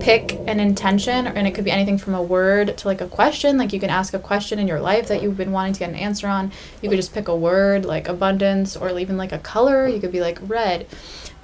pick 0.01 0.33
an 0.49 0.59
intention, 0.59 1.29
and 1.29 1.47
it 1.47 1.55
could 1.55 1.65
be 1.65 1.71
anything 1.71 1.99
from 1.99 2.17
a 2.17 2.21
word 2.21 2.77
to 2.79 2.89
like 2.89 3.01
a 3.01 3.07
question. 3.07 3.57
Like, 3.57 3.73
you 3.73 3.79
can 3.79 3.89
ask 3.89 4.13
a 4.13 4.19
question 4.19 4.59
in 4.59 4.67
your 4.67 4.81
life 4.81 5.07
that 5.07 5.23
you've 5.23 5.37
been 5.37 5.53
wanting 5.53 5.75
to 5.75 5.79
get 5.79 5.89
an 5.89 5.95
answer 5.95 6.27
on. 6.27 6.51
You 6.83 6.89
could 6.89 6.97
just 6.97 7.15
pick 7.15 7.29
a 7.29 7.37
word 7.37 7.85
like 7.85 8.09
abundance, 8.09 8.77
or 8.77 8.99
even 8.99 9.17
like 9.17 9.31
a 9.31 9.39
color. 9.39 9.87
You 9.87 10.01
could 10.01 10.11
be 10.11 10.19
like 10.19 10.41
red. 10.43 10.89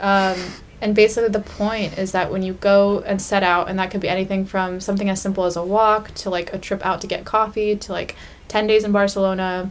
Um, 0.01 0.37
and 0.81 0.97
basically, 0.97 1.29
the 1.29 1.39
point 1.39 1.97
is 1.97 2.11
that 2.11 2.33
when 2.33 2.43
you 2.43 2.55
go 2.55 3.05
and 3.07 3.23
set 3.23 3.45
out, 3.45 3.69
and 3.69 3.79
that 3.79 3.93
could 3.93 4.01
be 4.01 4.09
anything 4.09 4.47
from 4.47 4.81
something 4.81 5.09
as 5.11 5.23
simple 5.23 5.45
as 5.45 5.55
a 5.55 5.63
walk 5.65 6.13
to 6.15 6.29
like 6.29 6.53
a 6.53 6.59
trip 6.59 6.85
out 6.85 7.03
to 7.03 7.07
get 7.07 7.25
coffee 7.25 7.77
to 7.77 7.93
like 7.93 8.17
10 8.49 8.67
days 8.67 8.83
in 8.83 8.91
Barcelona 8.91 9.71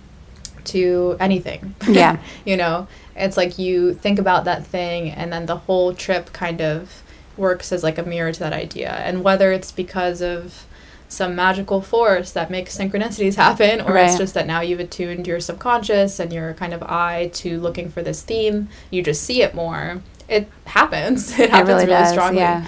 to 0.63 1.17
anything. 1.19 1.75
Yeah. 1.87 2.17
you 2.45 2.55
know, 2.55 2.87
it's 3.21 3.37
like 3.37 3.57
you 3.59 3.93
think 3.93 4.19
about 4.19 4.45
that 4.45 4.65
thing, 4.65 5.09
and 5.11 5.31
then 5.31 5.45
the 5.45 5.57
whole 5.57 5.93
trip 5.93 6.33
kind 6.33 6.61
of 6.61 7.03
works 7.37 7.71
as 7.71 7.83
like 7.83 7.97
a 7.97 8.03
mirror 8.03 8.31
to 8.31 8.39
that 8.39 8.53
idea. 8.53 8.91
And 8.91 9.23
whether 9.23 9.51
it's 9.51 9.71
because 9.71 10.21
of 10.21 10.65
some 11.07 11.35
magical 11.35 11.81
force 11.81 12.31
that 12.31 12.49
makes 12.49 12.77
synchronicities 12.77 13.35
happen, 13.35 13.81
or 13.81 13.97
it's 13.97 14.17
just 14.17 14.33
that 14.33 14.47
now 14.47 14.61
you've 14.61 14.79
attuned 14.79 15.27
your 15.27 15.39
subconscious 15.39 16.19
and 16.19 16.31
your 16.31 16.53
kind 16.53 16.73
of 16.73 16.81
eye 16.83 17.29
to 17.33 17.59
looking 17.59 17.89
for 17.89 18.01
this 18.01 18.21
theme, 18.21 18.69
you 18.89 19.03
just 19.03 19.23
see 19.23 19.41
it 19.41 19.53
more. 19.53 20.01
It 20.27 20.49
happens. 20.65 21.37
It 21.39 21.49
happens 21.49 21.67
really 21.67 21.85
really, 21.85 21.97
does, 21.97 22.11
strongly. 22.11 22.39
yeah. 22.39 22.65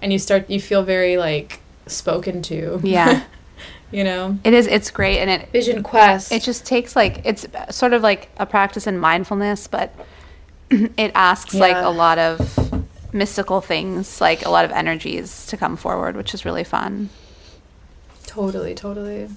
And 0.00 0.12
you 0.12 0.18
start, 0.18 0.48
you 0.48 0.60
feel 0.60 0.82
very 0.82 1.16
like 1.16 1.60
spoken 1.86 2.42
to. 2.42 2.80
Yeah. 2.82 3.24
you 3.92 4.02
know? 4.04 4.38
It 4.44 4.54
is. 4.54 4.66
It's 4.66 4.90
great, 4.90 5.18
and 5.18 5.30
it 5.30 5.50
Vision 5.52 5.82
Quest. 5.82 6.32
it 6.32 6.42
just 6.42 6.64
takes 6.66 6.96
like 6.96 7.20
it's 7.24 7.46
sort 7.70 7.92
of 7.92 8.02
like 8.02 8.28
a 8.38 8.46
practice 8.46 8.86
in 8.86 8.98
mindfulness 8.98 9.68
but 9.68 9.94
it 10.70 11.12
asks 11.14 11.54
like 11.54 11.76
a 11.76 11.90
lot 11.90 12.18
of 12.18 12.38
mystical 13.14 13.60
things 13.60 14.20
like 14.20 14.44
a 14.46 14.48
lot 14.48 14.64
of 14.64 14.70
energies 14.72 15.44
to 15.46 15.56
come 15.56 15.76
forward 15.76 16.16
which 16.16 16.32
is 16.34 16.44
really 16.44 16.64
fun 16.64 17.10
Totally, 18.26 18.74
totally. 18.74 19.28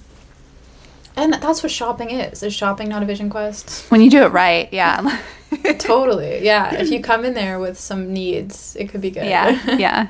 And 1.16 1.34
that's 1.34 1.62
what 1.62 1.70
shopping 1.70 2.10
is. 2.10 2.42
Is 2.42 2.54
shopping 2.54 2.88
not 2.88 3.02
a 3.02 3.06
vision 3.06 3.28
quest? 3.28 3.90
when 3.90 4.00
you 4.00 4.08
do 4.08 4.22
it 4.22 4.28
right 4.32 4.72
yeah 4.72 5.20
totally. 5.78 6.42
Yeah. 6.42 6.74
If 6.74 6.90
you 6.90 7.00
come 7.02 7.24
in 7.26 7.34
there 7.34 7.58
with 7.58 7.78
some 7.78 8.12
needs, 8.12 8.74
it 8.76 8.88
could 8.88 9.02
be 9.02 9.10
good. 9.10 9.26
yeah 9.26 9.76
yeah 9.76 10.08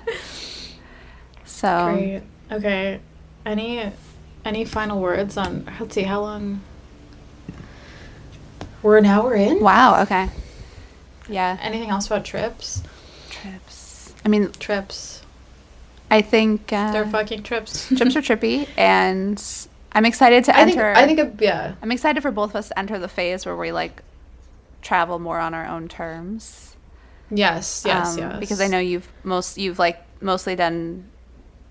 so 1.45 1.93
Great. 1.95 2.23
Okay. 2.53 3.01
Any 3.45 3.91
any 4.47 4.65
final 4.65 5.01
words 5.01 5.37
on 5.37 5.67
let's 5.81 5.95
see, 5.95 6.03
how 6.03 6.21
long 6.21 6.61
we're 8.83 8.99
an 8.99 9.07
hour 9.07 9.35
in? 9.35 9.61
wow 9.61 10.01
okay 10.03 10.29
yeah 11.29 11.59
Anything 11.61 11.91
else 11.91 12.07
about 12.07 12.25
trips? 12.25 12.83
trips 13.31 14.15
i 14.25 14.29
mean 14.29 14.51
Trips. 14.53 15.23
i 16.11 16.23
think 16.23 16.73
uh, 16.73 16.93
They're 16.93 17.07
fucking 17.07 17.43
trips. 17.43 17.89
trips 17.89 18.15
are 18.17 18.23
trippy 18.23 18.69
and 18.77 19.43
i'm 19.93 20.05
excited 20.05 20.45
to 20.45 20.57
I 20.57 20.65
think 20.65 20.77
enter 20.79 20.93
I 20.95 21.07
think 21.07 21.19
a, 21.19 21.33
yeah. 21.45 21.75
i'm 21.83 21.91
excited 21.93 22.23
for 22.23 22.31
both 22.31 22.51
of 22.51 22.57
us 22.57 22.69
to 22.69 22.79
enter 22.79 22.99
the 22.99 23.09
phase 23.09 23.45
where 23.45 23.57
we 23.57 23.73
like 23.73 24.03
travel 24.83 25.19
more 25.19 25.39
on 25.41 25.53
our 25.55 25.67
own 25.67 25.89
terms 25.89 26.63
Yes, 27.29 27.83
yes, 27.85 28.13
um, 28.15 28.19
yes. 28.21 28.39
Because 28.39 28.61
I 28.61 28.69
know 28.69 28.79
you've 28.79 29.09
most 29.25 29.59
you've 29.59 29.81
like 29.81 30.01
mostly 30.21 30.55
done 30.55 31.07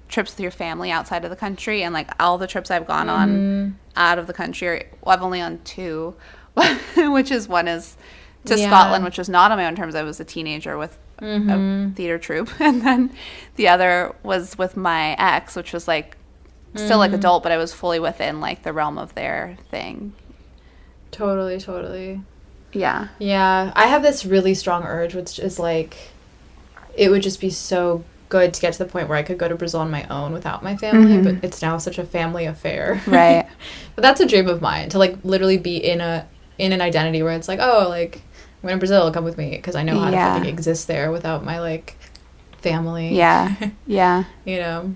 trips 0.07 0.31
with 0.31 0.39
your 0.39 0.51
family 0.51 0.91
outside 0.91 1.23
of 1.23 1.29
the 1.29 1.35
country, 1.35 1.83
and 1.83 1.93
like 1.93 2.09
all 2.19 2.37
the 2.37 2.47
trips 2.47 2.69
I've 2.71 2.87
gone 2.87 3.09
on 3.09 3.29
Mm-hmm. 3.29 3.71
out 3.95 4.19
of 4.19 4.27
the 4.27 4.33
country, 4.33 4.67
are, 4.67 4.83
well, 5.01 5.15
I've 5.15 5.23
only 5.23 5.41
on 5.41 5.59
two, 5.63 6.15
which 6.97 7.31
is 7.31 7.47
one 7.47 7.67
is 7.67 7.97
to 8.45 8.57
Yeah. 8.57 8.67
Scotland, 8.67 9.03
which 9.03 9.17
was 9.17 9.29
not 9.29 9.51
on 9.51 9.57
my 9.57 9.65
own 9.65 9.75
terms. 9.75 9.95
I 9.95 10.03
was 10.03 10.19
a 10.19 10.25
teenager 10.25 10.77
with 10.77 10.97
Mm-hmm. 11.21 11.91
a 11.91 11.95
theater 11.95 12.17
troupe, 12.19 12.49
and 12.59 12.81
then 12.81 13.09
the 13.55 13.67
other 13.69 14.13
was 14.23 14.57
with 14.57 14.75
my 14.75 15.15
ex, 15.17 15.55
which 15.55 15.71
was 15.73 15.87
like 15.87 16.17
still 16.75 16.89
Mm-hmm. 16.89 16.97
like 16.99 17.13
adult, 17.13 17.41
but 17.43 17.51
I 17.53 17.57
was 17.57 17.71
fully 17.73 17.99
within 17.99 18.41
like 18.41 18.63
the 18.63 18.73
realm 18.73 18.97
of 18.97 19.15
their 19.15 19.57
thing. 19.71 20.13
Totally, 21.11 21.59
totally. 21.59 22.21
Yeah. 22.73 23.07
Yeah, 23.19 23.71
I 23.75 23.87
have 23.87 24.03
this 24.03 24.25
really 24.25 24.53
strong 24.53 24.83
urge, 24.83 25.15
which 25.15 25.39
is 25.39 25.57
like, 25.57 25.95
it 26.97 27.09
would 27.09 27.21
just 27.21 27.39
be 27.39 27.49
so 27.49 28.03
good 28.37 28.53
to 28.53 28.61
get 28.61 28.73
to 28.73 28.79
the 28.79 28.85
point 28.95 29.07
where 29.09 29.17
I 29.17 29.23
could 29.23 29.37
go 29.37 29.47
to 29.47 29.55
Brazil 29.55 29.79
on 29.81 29.89
my 29.91 30.03
own 30.09 30.33
without 30.33 30.61
my 30.63 30.75
family, 30.75 31.17
Mhm. 31.17 31.23
but 31.23 31.35
it's 31.47 31.61
now 31.61 31.77
such 31.77 31.97
a 31.97 32.03
family 32.03 32.45
affair. 32.45 33.01
Right. 33.07 33.45
but 33.95 34.01
that's 34.01 34.19
a 34.21 34.25
dream 34.25 34.47
of 34.47 34.61
mine 34.61 34.89
to 34.89 34.97
like 34.99 35.15
literally 35.23 35.57
be 35.57 35.77
in 35.77 36.01
a 36.01 36.25
in 36.57 36.71
an 36.71 36.81
identity 36.81 37.21
where 37.23 37.33
it's 37.33 37.47
like, 37.47 37.59
oh, 37.61 37.87
like 37.89 38.21
I'm 38.63 38.69
in 38.69 38.79
Brazil, 38.79 39.11
come 39.11 39.23
with 39.25 39.37
me 39.37 39.51
because 39.51 39.75
I 39.75 39.83
know 39.83 39.99
how 39.99 40.09
Yeah. 40.11 40.39
to 40.39 40.47
exist 40.47 40.87
there 40.87 41.11
without 41.11 41.43
my 41.45 41.59
like 41.59 41.95
family. 42.61 43.15
Yeah. 43.15 43.53
Yeah. 43.87 44.23
you 44.45 44.57
know. 44.59 44.93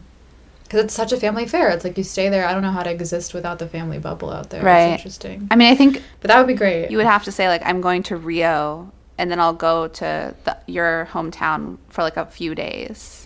Because 0.63 0.83
it's 0.85 0.93
such 0.93 1.11
a 1.11 1.17
family 1.17 1.43
affair. 1.45 1.69
It's 1.69 1.83
like 1.83 1.97
you 1.97 2.03
stay 2.03 2.29
there. 2.29 2.45
I 2.47 2.53
don't 2.53 2.61
know 2.61 2.71
how 2.71 2.83
to 2.83 2.91
exist 2.91 3.33
without 3.33 3.57
the 3.57 3.67
family 3.67 3.97
bubble 3.97 4.29
out 4.31 4.51
there. 4.51 4.61
Right. 4.63 4.89
It's 4.93 4.99
interesting. 5.01 5.47
I 5.49 5.55
mean, 5.55 5.71
I 5.73 5.75
think 5.75 6.03
But 6.21 6.27
that 6.29 6.37
would 6.37 6.45
be 6.47 6.53
great. 6.53 6.91
you 6.91 6.97
would 6.97 7.07
have 7.07 7.23
to 7.23 7.31
say 7.31 7.47
like 7.47 7.63
I'm 7.65 7.81
going 7.81 8.03
to 8.03 8.15
Rio, 8.17 8.91
and 9.17 9.29
then 9.31 9.39
I'll 9.39 9.53
go 9.69 9.87
to 9.87 10.35
the, 10.45 10.57
your 10.67 11.09
hometown 11.11 11.77
for 11.89 12.03
like 12.03 12.17
a 12.17 12.25
few 12.27 12.53
days. 12.53 13.18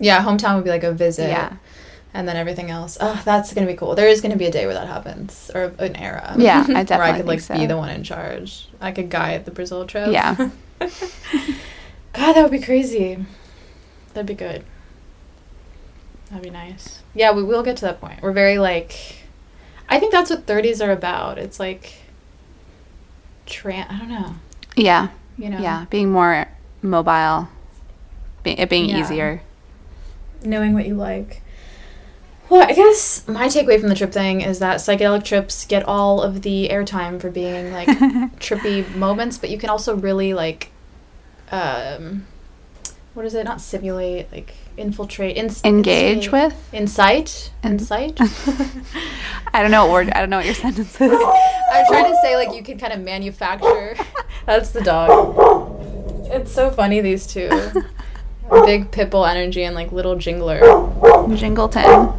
Yeah, 0.00 0.24
hometown 0.24 0.56
would 0.56 0.64
be 0.64 0.70
like 0.70 0.84
a 0.84 0.92
visit. 0.92 1.28
Yeah. 1.28 1.56
And 2.12 2.26
then 2.26 2.36
everything 2.36 2.70
else. 2.70 2.98
Oh, 3.00 3.20
that's 3.24 3.54
gonna 3.54 3.68
be 3.68 3.74
cool. 3.74 3.94
There 3.94 4.08
is 4.08 4.20
gonna 4.20 4.36
be 4.36 4.46
a 4.46 4.50
day 4.50 4.66
where 4.66 4.74
that 4.74 4.88
happens, 4.88 5.48
or 5.54 5.72
an 5.78 5.94
era. 5.94 6.34
Yeah, 6.36 6.60
I 6.68 6.82
definitely 6.82 6.96
where 6.96 7.02
I 7.04 7.16
could 7.18 7.26
like 7.26 7.40
think 7.40 7.60
be 7.60 7.66
the 7.66 7.76
one 7.76 7.88
in 7.90 8.02
charge. 8.02 8.68
I 8.80 8.90
could 8.90 9.10
guide 9.10 9.44
the 9.44 9.52
Brazil 9.52 9.86
trip. 9.86 10.10
Yeah. 10.10 10.34
God, 12.12 12.32
that 12.32 12.42
would 12.42 12.50
be 12.50 12.60
crazy. 12.60 13.24
That'd 14.14 14.26
be 14.26 14.34
good. 14.34 14.64
That'd 16.30 16.42
be 16.42 16.50
nice. 16.50 17.02
Yeah, 17.14 17.32
we 17.32 17.42
will 17.44 17.62
get 17.62 17.76
to 17.78 17.82
that 17.86 18.00
point. 18.00 18.22
We're 18.22 18.32
very 18.32 18.58
like, 18.58 19.16
I 19.88 20.00
think 20.00 20.10
that's 20.12 20.30
what 20.30 20.46
thirties 20.46 20.80
are 20.80 20.90
about. 20.90 21.38
It's 21.38 21.60
like, 21.60 21.94
tran. 23.46 23.90
I 23.90 23.98
don't 23.98 24.08
know. 24.08 24.34
Yeah. 24.76 25.08
You 25.38 25.50
know. 25.50 25.58
Yeah. 25.60 25.86
Being 25.90 26.10
more 26.10 26.48
mobile, 26.82 27.48
be- 28.42 28.58
it 28.58 28.68
being 28.68 28.88
Yeah. 28.88 29.00
easier. 29.00 29.42
Knowing 30.42 30.74
what 30.74 30.86
you 30.86 30.94
like. 30.94 31.42
Well, 32.48 32.62
I 32.68 32.72
guess 32.72 33.26
my 33.28 33.46
takeaway 33.46 33.78
from 33.78 33.88
the 33.90 33.94
trip 33.94 34.12
thing 34.12 34.40
is 34.40 34.58
that 34.58 34.78
psychedelic 34.78 35.22
trips 35.24 35.64
get 35.64 35.84
all 35.84 36.20
of 36.20 36.42
the 36.42 36.68
airtime 36.68 37.20
for 37.20 37.30
being 37.30 37.72
like 37.72 37.86
trippy 38.40 38.92
moments, 38.96 39.38
but 39.38 39.50
you 39.50 39.58
can 39.58 39.70
also 39.70 39.94
really 39.94 40.34
like, 40.34 40.72
um, 41.52 42.26
what 43.14 43.24
is 43.24 43.34
it? 43.34 43.44
Not 43.44 43.60
simulate, 43.60 44.32
like 44.32 44.54
infiltrate, 44.76 45.36
ins- 45.36 45.64
Engage 45.64 46.32
with. 46.32 46.54
incite, 46.72 47.52
In- 47.62 47.72
incite. 47.72 48.18
I 49.52 49.62
don't 49.62 49.70
know 49.70 49.84
what 49.86 49.92
word. 49.92 50.10
I 50.10 50.18
don't 50.20 50.30
know 50.30 50.38
what 50.38 50.46
your 50.46 50.54
sentence 50.54 51.00
is. 51.00 51.12
I'm 51.72 51.86
trying 51.86 52.04
to 52.10 52.18
say 52.22 52.34
like 52.36 52.52
you 52.54 52.62
can 52.64 52.78
kind 52.78 52.92
of 52.92 53.00
manufacture. 53.00 53.96
That's 54.46 54.70
the 54.70 54.80
dog. 54.80 55.76
It's 56.32 56.52
so 56.52 56.70
funny 56.70 57.00
these 57.00 57.26
two. 57.28 57.48
Big 58.50 58.90
pitbull 58.90 59.28
energy 59.28 59.62
and 59.62 59.76
like 59.76 59.92
little 59.92 60.16
jingler. 60.16 60.60
Jingleton. 61.38 62.16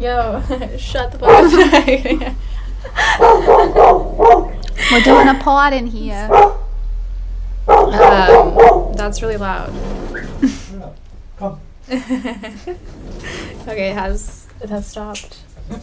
Yo, 0.00 0.40
shut 0.78 1.10
the 1.10 1.18
fuck 1.18 1.30
up. 1.30 2.34
We're 4.92 5.00
doing 5.00 5.28
a 5.28 5.34
pod 5.34 5.72
in 5.72 5.86
here. 5.86 6.28
um, 7.66 8.92
that's 8.94 9.22
really 9.22 9.36
loud. 9.36 9.72
Come. 11.38 11.60
okay, 11.90 13.90
it 13.90 13.94
has 13.94 14.46
it 14.60 14.70
has 14.70 14.86
stopped. 14.86 15.38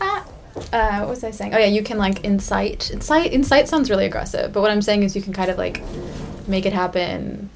ah, 0.00 0.26
uh, 0.72 0.98
what 1.00 1.08
was 1.08 1.24
I 1.24 1.30
saying? 1.30 1.54
Oh 1.54 1.58
yeah, 1.58 1.66
you 1.66 1.82
can 1.82 1.96
like 1.96 2.22
incite. 2.24 2.90
Incite. 2.90 3.32
Incite 3.32 3.68
sounds 3.68 3.88
really 3.88 4.04
aggressive, 4.04 4.52
but 4.52 4.60
what 4.60 4.70
I'm 4.70 4.82
saying 4.82 5.02
is 5.02 5.16
you 5.16 5.22
can 5.22 5.32
kind 5.32 5.50
of 5.50 5.56
like 5.56 5.82
make 6.46 6.66
it 6.66 6.74
happen 6.74 7.48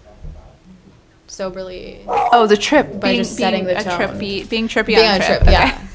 soberly. 1.27 2.01
Oh, 2.07 2.47
the 2.47 2.57
trip. 2.57 3.01
By 3.01 3.11
being, 3.11 3.17
just 3.19 3.37
setting 3.37 3.65
the 3.65 3.79
a 3.79 3.83
tone. 3.83 3.99
trippy, 3.99 4.49
being 4.49 4.69
trippy 4.69 4.87
Being 4.87 5.07
on 5.07 5.21
a 5.21 5.25
trip. 5.25 5.41
trip, 5.41 5.43
okay. 5.43 5.53
yeah. 5.53 5.87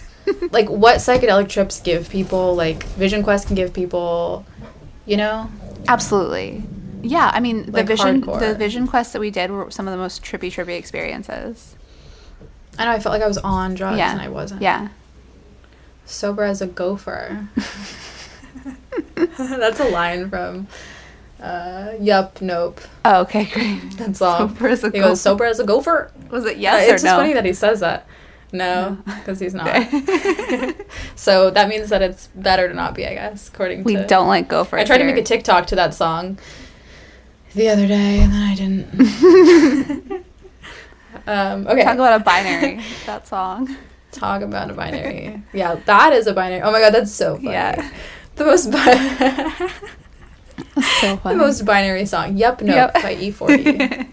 like 0.52 0.70
what 0.70 0.98
psychedelic 0.98 1.50
trips 1.50 1.80
give 1.82 2.10
people, 2.10 2.56
like 2.56 2.84
Vision 2.84 3.24
Quest 3.24 3.48
can 3.48 3.56
give 3.56 3.74
people, 3.74 4.46
you 5.06 5.18
know. 5.18 5.50
Absolutely. 5.88 6.64
Yeah, 7.02 7.32
I 7.34 7.40
mean 7.40 7.66
the 7.66 7.72
Like 7.72 7.88
vision 7.88 8.22
hardcore. 8.22 8.40
the 8.40 8.56
vision 8.56 8.88
quests 8.88 9.14
that 9.14 9.20
we 9.20 9.32
did 9.32 9.50
were 9.50 9.72
some 9.72 9.88
of 9.88 9.92
the 9.92 9.98
most 9.98 10.24
trippy 10.24 10.52
trippy 10.52 10.78
experiences. 10.78 11.76
I 12.78 12.86
know 12.86 12.92
I 12.92 13.00
felt 13.00 13.14
like 13.14 13.24
I 13.24 13.28
was 13.28 13.40
on 13.40 13.74
drugs 13.74 13.98
yeah. 13.98 14.12
and 14.12 14.22
I 14.22 14.30
wasn't. 14.30 14.62
Yeah. 14.62 14.90
Sober 16.06 16.44
as 16.44 16.62
a 16.62 16.68
gopher. 16.68 17.48
That's 19.16 19.80
a 19.80 19.90
line 19.90 20.30
from 20.30 20.68
uh, 21.42 21.94
Yup, 22.00 22.42
Nope. 22.42 22.82
Oh, 23.06 23.22
okay, 23.22 23.46
great. 23.46 23.82
That 23.98 24.16
song. 24.16 24.50
Sober 24.50 24.68
as 24.70 24.84
a 24.84 24.90
he 24.92 25.00
goes, 25.00 25.22
Sober 25.22 25.46
as 25.46 25.60
a 25.60 25.66
gopher. 25.66 26.12
Was 26.30 26.46
it 26.46 26.58
yes 26.58 26.76
Uh, 26.76 26.94
it's 26.94 27.04
just 27.04 27.06
no? 27.06 27.18
funny 27.18 27.34
that 27.34 27.46
he 27.46 27.54
says 27.54 27.80
that. 27.82 28.06
No, 28.54 28.98
because 29.06 29.40
he's 29.40 29.54
not. 29.54 29.68
So 31.16 31.50
that 31.52 31.70
means 31.70 31.90
that 31.90 32.02
it's 32.02 32.28
better 32.36 32.68
to 32.68 32.74
not 32.74 32.94
be, 32.96 33.06
I 33.08 33.14
guess, 33.14 33.48
according 33.48 33.84
we 33.84 33.96
to. 33.96 34.02
We 34.02 34.08
don't 34.08 34.28
like 34.28 34.48
gopher. 34.50 34.78
I 34.78 34.84
tried 34.84 34.98
to 35.00 35.04
make 35.06 35.18
a 35.18 35.24
TikTok 35.24 35.68
to 35.68 35.76
that 35.76 35.94
song 35.94 36.38
the 37.54 37.70
other 37.70 37.88
day, 37.88 38.20
and 38.22 38.34
then 38.34 38.42
I 38.42 38.56
didn't. 38.56 40.26
um, 41.28 41.68
okay. 41.68 41.84
Talk 41.84 41.96
about 41.96 42.20
a 42.22 42.24
binary. 42.24 42.82
that 43.06 43.28
song. 43.28 43.76
Talk 44.12 44.42
about 44.42 44.70
a 44.70 44.74
binary. 44.74 45.42
yeah, 45.54 45.76
that 45.86 46.12
is 46.14 46.28
a 46.28 46.34
binary. 46.34 46.62
Oh 46.62 46.72
my 46.72 46.80
god, 46.82 46.94
that's 46.94 47.12
so 47.14 47.36
funny. 47.36 47.52
Yeah. 47.52 47.90
The 48.36 48.46
most 48.46 48.72
bi- 48.72 49.72
So 51.02 51.16
the 51.24 51.36
most 51.36 51.66
binary 51.66 52.06
song. 52.06 52.38
Yep, 52.38 52.62
no 52.62 52.74
Yep. 52.76 52.94
by 52.94 53.16
E40. 53.16 54.08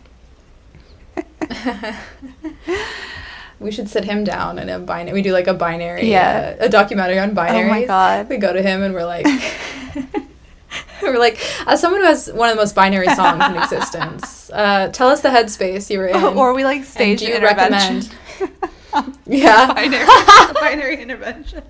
we 3.61 3.71
should 3.71 3.89
sit 3.89 4.05
him 4.05 4.25
down 4.25 4.59
in 4.59 4.69
a 4.69 4.79
binary. 4.79 5.15
We 5.15 5.23
do 5.23 5.33
like 5.33 5.47
a 5.47 5.55
binary, 5.55 6.11
Yeah. 6.11 6.55
uh, 6.61 6.65
a 6.67 6.69
documentary 6.69 7.19
on 7.19 7.35
binaries. 7.35 7.65
Oh 7.67 7.69
my 7.69 7.85
God. 7.85 8.29
We 8.29 8.37
go 8.37 8.53
to 8.53 8.63
him 8.63 8.83
and 8.83 8.95
we're 8.95 9.05
like, 9.05 9.27
we're 11.03 11.19
like, 11.19 11.39
as 11.67 11.81
someone 11.81 12.01
who 12.01 12.07
has 12.07 12.31
one 12.33 12.49
of 12.51 12.57
the 12.57 12.61
most 12.63 12.75
binary 12.75 13.09
songs 13.15 13.43
in 13.45 13.57
existence, 13.63 14.51
uh, 14.51 14.89
tell 14.93 15.09
us 15.09 15.21
the 15.23 15.29
headspace 15.29 15.91
you 15.91 15.99
were 15.99 16.07
in. 16.07 16.17
or 16.23 16.55
we 16.55 16.65
like 16.65 16.79
and 16.79 16.87
stage 16.87 17.19
do 17.21 17.27
you 17.27 17.35
intervention. 17.35 18.09
recommend? 18.41 19.15
yeah, 19.27 19.73
binary, 19.75 20.07
binary 20.55 21.03
intervention. 21.03 21.63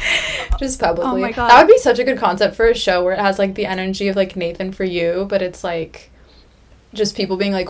just 0.58 0.80
publicly. 0.80 1.12
Oh 1.12 1.18
my 1.18 1.32
God. 1.32 1.50
That 1.50 1.66
would 1.66 1.72
be 1.72 1.78
such 1.78 1.98
a 1.98 2.04
good 2.04 2.18
concept 2.18 2.56
for 2.56 2.68
a 2.68 2.74
show 2.74 3.04
where 3.04 3.14
it 3.14 3.18
has 3.18 3.38
like 3.38 3.54
the 3.54 3.66
energy 3.66 4.08
of 4.08 4.16
like 4.16 4.36
Nathan 4.36 4.72
for 4.72 4.84
you, 4.84 5.26
but 5.28 5.42
it's 5.42 5.62
like 5.64 6.10
just 6.94 7.16
people 7.16 7.36
being 7.36 7.52
like 7.52 7.68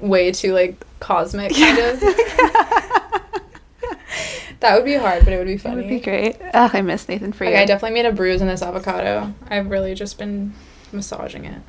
way 0.00 0.32
too 0.32 0.52
like 0.52 0.84
cosmic 1.00 1.52
kind 1.54 1.78
of. 1.78 2.00
that 4.60 4.74
would 4.74 4.84
be 4.84 4.94
hard, 4.94 5.24
but 5.24 5.32
it 5.32 5.38
would 5.38 5.46
be 5.46 5.56
That 5.56 5.62
funny. 5.62 5.76
would 5.76 5.88
be 5.88 6.00
great. 6.00 6.36
Ugh, 6.54 6.70
I 6.74 6.80
miss 6.82 7.08
Nathan 7.08 7.32
for 7.32 7.44
you. 7.44 7.56
I 7.56 7.64
definitely 7.64 7.94
made 8.02 8.06
a 8.06 8.12
bruise 8.12 8.40
in 8.40 8.48
this 8.48 8.62
avocado. 8.62 9.34
I've 9.48 9.70
really 9.70 9.94
just 9.94 10.18
been 10.18 10.54
massaging 10.92 11.44
it. 11.44 11.62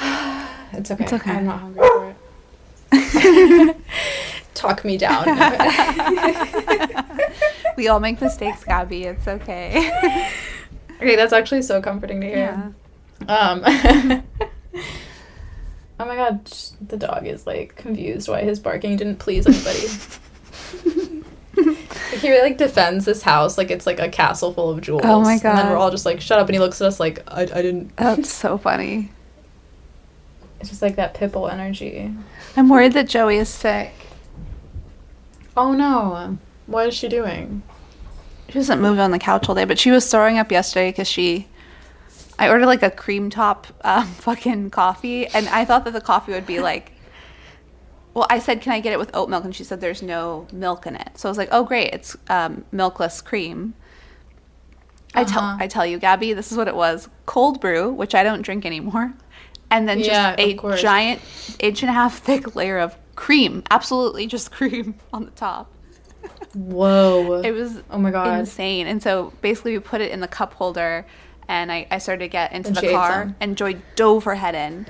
It's 0.72 0.88
okay. 0.88 1.02
It's 1.02 1.12
okay. 1.12 1.32
I'm 1.32 1.46
not 1.46 1.58
hungry 1.58 1.82
for 1.82 2.14
it. 2.92 2.92
Talk 4.60 4.84
me 4.84 4.98
down. 4.98 5.24
we 7.78 7.88
all 7.88 7.98
make 7.98 8.20
mistakes, 8.20 8.62
Gabby. 8.62 9.04
It's 9.04 9.26
okay. 9.26 9.90
okay, 10.96 11.16
that's 11.16 11.32
actually 11.32 11.62
so 11.62 11.80
comforting 11.80 12.20
to 12.20 12.26
hear. 12.26 12.36
yeah. 12.36 12.70
Um, 13.26 13.62
oh 15.98 16.04
my 16.04 16.14
god, 16.14 16.44
the 16.86 16.98
dog 16.98 17.26
is 17.26 17.46
like 17.46 17.74
confused 17.76 18.28
why 18.28 18.42
his 18.42 18.60
barking 18.60 18.98
didn't 18.98 19.16
please 19.16 19.46
anybody. 19.46 19.88
like, 21.56 22.20
he 22.20 22.38
like 22.38 22.58
defends 22.58 23.06
this 23.06 23.22
house 23.22 23.56
like 23.56 23.70
it's 23.70 23.86
like 23.86 23.98
a 23.98 24.10
castle 24.10 24.52
full 24.52 24.68
of 24.68 24.82
jewels. 24.82 25.00
Oh 25.06 25.22
my 25.22 25.38
god! 25.38 25.50
And 25.52 25.58
then 25.58 25.70
we're 25.70 25.78
all 25.78 25.90
just 25.90 26.04
like, 26.04 26.20
shut 26.20 26.38
up, 26.38 26.48
and 26.48 26.54
he 26.54 26.60
looks 26.60 26.82
at 26.82 26.86
us 26.86 27.00
like, 27.00 27.22
I, 27.28 27.44
I 27.44 27.62
didn't. 27.62 27.96
That's 27.96 28.30
so 28.30 28.58
funny. 28.58 29.10
It's 30.60 30.68
just 30.68 30.82
like 30.82 30.96
that 30.96 31.14
pitbull 31.14 31.50
energy. 31.50 32.12
I'm 32.58 32.68
worried 32.68 32.92
that 32.92 33.08
Joey 33.08 33.38
is 33.38 33.48
sick. 33.48 33.94
Oh 35.56 35.72
no, 35.72 36.38
what 36.66 36.88
is 36.88 36.94
she 36.94 37.08
doing? 37.08 37.62
She 38.48 38.54
doesn't 38.54 38.80
move 38.80 38.98
on 38.98 39.10
the 39.12 39.18
couch 39.18 39.48
all 39.48 39.54
day, 39.54 39.64
but 39.64 39.78
she 39.78 39.90
was 39.90 40.10
throwing 40.10 40.38
up 40.38 40.50
yesterday 40.50 40.90
because 40.90 41.08
she. 41.08 41.48
I 42.38 42.48
ordered 42.48 42.66
like 42.66 42.82
a 42.82 42.90
cream 42.90 43.30
top 43.30 43.66
um, 43.82 44.06
fucking 44.14 44.70
coffee, 44.70 45.26
and 45.28 45.48
I 45.48 45.64
thought 45.64 45.84
that 45.84 45.92
the 45.92 46.00
coffee 46.00 46.32
would 46.32 46.46
be 46.46 46.60
like. 46.60 46.92
Well, 48.12 48.26
I 48.28 48.40
said, 48.40 48.60
"Can 48.60 48.72
I 48.72 48.80
get 48.80 48.92
it 48.92 48.98
with 48.98 49.10
oat 49.14 49.28
milk?" 49.30 49.44
And 49.44 49.54
she 49.54 49.62
said, 49.64 49.80
"There's 49.80 50.02
no 50.02 50.48
milk 50.52 50.86
in 50.86 50.96
it." 50.96 51.10
So 51.16 51.28
I 51.28 51.30
was 51.30 51.38
like, 51.38 51.48
"Oh, 51.52 51.64
great! 51.64 51.92
It's 51.94 52.16
um, 52.28 52.64
milkless 52.72 53.22
cream." 53.24 53.74
I 55.14 55.24
tell 55.24 55.42
Uh-huh. 55.42 55.56
I 55.60 55.66
tell 55.66 55.86
you, 55.86 55.98
Gabby, 55.98 56.32
this 56.32 56.50
is 56.52 56.58
what 56.58 56.68
it 56.68 56.74
was: 56.74 57.08
cold 57.26 57.60
brew, 57.60 57.90
which 57.92 58.14
I 58.14 58.22
don't 58.24 58.42
drink 58.42 58.66
anymore, 58.66 59.12
and 59.70 59.88
then 59.88 59.98
just 60.02 60.10
Yeah, 60.10 60.34
a 60.38 60.54
giant 60.76 61.20
inch 61.60 61.82
and 61.82 61.90
a 61.90 61.92
half 61.92 62.18
thick 62.18 62.56
layer 62.56 62.78
of 62.78 62.96
cream. 63.20 63.62
Absolutely 63.70 64.26
just 64.26 64.50
cream 64.58 64.94
on 65.12 65.26
the 65.26 65.30
top. 65.32 65.70
Whoa. 66.54 67.40
It 67.42 67.52
was 67.52 67.80
oh 67.90 67.98
my 67.98 68.10
god. 68.10 68.40
insane. 68.40 68.86
And 68.86 69.02
so 69.02 69.32
basically, 69.40 69.72
we 69.72 69.78
put 69.80 70.00
it 70.00 70.10
in 70.10 70.20
the 70.20 70.28
cup 70.28 70.54
holder, 70.54 71.06
and 71.48 71.70
I, 71.70 71.86
I 71.90 71.98
started 71.98 72.24
to 72.24 72.28
get 72.28 72.52
into 72.52 72.68
And 72.68 72.76
the 72.76 72.90
car, 72.90 73.34
and 73.40 73.56
Joy 73.56 73.76
dove 73.94 74.24
her 74.24 74.34
head 74.34 74.54
in. 74.54 74.86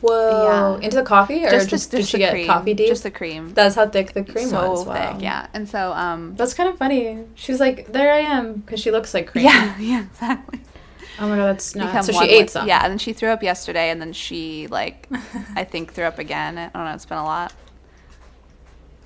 Whoa. 0.00 0.76
Yeah. 0.78 0.84
Into 0.84 0.96
the 0.96 1.02
coffee 1.02 1.44
or 1.44 1.50
just, 1.50 1.90
the- 1.90 1.96
did 1.98 2.06
she 2.06 2.18
get 2.18 2.30
cream. 2.32 2.46
coffee 2.46 2.74
deep? 2.74 2.86
Just 2.88 3.02
the 3.02 3.10
cream. 3.10 3.52
That's 3.54 3.74
how 3.74 3.88
thick 3.88 4.12
the 4.12 4.22
cream 4.22 4.48
so 4.48 4.70
was. 4.70 4.86
Wow. 4.86 5.14
thick, 5.14 5.22
yeah. 5.22 5.48
And 5.54 5.68
so, 5.68 5.92
um, 5.92 6.34
That's 6.36 6.54
kind 6.54 6.68
of 6.68 6.78
funny. 6.78 7.24
She 7.34 7.50
was 7.50 7.60
like, 7.60 7.92
"There 7.92 8.12
I 8.12 8.18
am," 8.20 8.54
because 8.54 8.78
she 8.80 8.90
looks 8.92 9.12
like 9.14 9.26
cream. 9.28 9.44
yeah, 9.46 9.76
yeah, 9.80 10.04
exactly. 10.04 10.60
Oh 11.20 11.28
my 11.28 11.36
god, 11.36 11.46
that's 11.46 11.72
Become 11.72 11.92
nuts. 11.92 12.06
So 12.06 12.12
she 12.12 12.28
ate 12.28 12.42
with- 12.42 12.50
some. 12.50 12.68
Yeah, 12.68 12.80
and 12.84 12.90
then 12.92 12.98
she 12.98 13.12
threw 13.12 13.28
up 13.30 13.42
yesterday, 13.42 13.90
and 13.90 14.00
then 14.00 14.12
she 14.12 14.66
like, 14.68 15.08
I 15.56 15.64
think 15.64 15.92
threw 15.92 16.04
up 16.04 16.18
again. 16.18 16.56
I 16.58 16.68
don't 16.68 16.84
know. 16.84 16.94
It's 16.94 17.06
been 17.06 17.18
a 17.18 17.24
lot. 17.24 17.52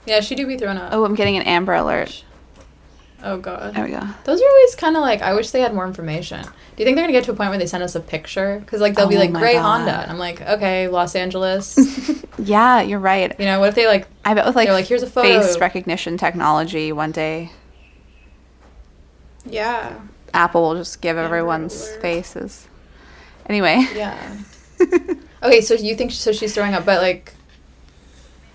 Yeah, 0.06 0.20
she 0.20 0.34
do 0.34 0.46
be 0.46 0.56
thrown 0.58 0.76
up. 0.76 0.90
Oh, 0.92 1.04
I'm 1.04 1.14
getting 1.14 1.36
an 1.36 1.42
Amber 1.44 1.74
Alert. 1.74 2.24
Oh 3.24 3.38
god. 3.38 3.74
There 3.74 3.84
we 3.84 3.92
go. 3.92 4.00
Those 4.24 4.42
are 4.42 4.48
always 4.48 4.74
kind 4.74 4.96
of 4.96 5.02
like 5.02 5.22
I 5.22 5.32
wish 5.34 5.50
they 5.52 5.60
had 5.60 5.72
more 5.72 5.86
information. 5.86 6.42
Do 6.42 6.48
you 6.78 6.84
think 6.84 6.96
they're 6.96 7.04
gonna 7.04 7.12
get 7.12 7.22
to 7.24 7.30
a 7.30 7.34
point 7.36 7.50
where 7.50 7.58
they 7.58 7.66
send 7.66 7.84
us 7.84 7.94
a 7.94 8.00
picture? 8.00 8.58
Because 8.58 8.80
like 8.80 8.96
they'll 8.96 9.06
be 9.06 9.14
Oh 9.16 9.20
like 9.20 9.30
my 9.30 9.38
gray 9.38 9.52
God. 9.54 9.62
Honda, 9.62 9.92
and 10.02 10.10
I'm 10.10 10.18
like, 10.18 10.40
okay, 10.42 10.88
Los 10.88 11.14
Angeles. 11.14 11.78
Yeah, 12.38 12.80
you're 12.80 12.98
right. 12.98 13.32
you 13.38 13.44
know, 13.44 13.60
what 13.60 13.68
if 13.68 13.74
they 13.76 13.86
like? 13.86 14.08
I 14.24 14.34
bet 14.34 14.44
with 14.46 14.56
like, 14.56 14.68
like, 14.70 14.86
"Here's 14.86 15.02
a 15.04 15.06
photo." 15.06 15.28
face 15.42 15.58
recognition 15.58 16.16
technology, 16.16 16.90
one 16.90 17.12
day 17.12 17.52
Yeah, 19.44 20.00
Apple 20.34 20.62
will 20.62 20.74
just 20.76 21.00
give 21.00 21.16
everyone's 21.18 21.88
faces. 21.96 22.68
Anyway. 23.46 23.86
yeah. 23.94 24.38
okay, 25.42 25.60
so 25.60 25.74
you 25.74 25.94
think 25.94 26.12
so? 26.12 26.32
She's 26.32 26.54
throwing 26.54 26.74
up, 26.74 26.84
but 26.84 27.00
like, 27.02 27.34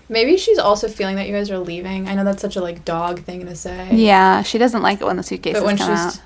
maybe 0.08 0.36
she's 0.36 0.58
also 0.58 0.88
feeling 0.88 1.16
that 1.16 1.26
you 1.26 1.32
guys 1.34 1.50
are 1.50 1.58
leaving. 1.58 2.08
I 2.08 2.14
know 2.14 2.24
that's 2.24 2.42
such 2.42 2.56
a 2.56 2.60
like 2.60 2.84
dog 2.84 3.20
thing 3.20 3.46
to 3.46 3.54
say. 3.54 3.88
Yeah, 3.92 4.42
she 4.42 4.58
doesn't 4.58 4.82
like 4.82 5.00
it 5.00 5.04
when 5.04 5.16
the 5.16 5.22
suitcases 5.22 5.60
but 5.60 5.66
when 5.66 5.76
come 5.76 5.90
she's 5.90 6.16
out. 6.16 6.22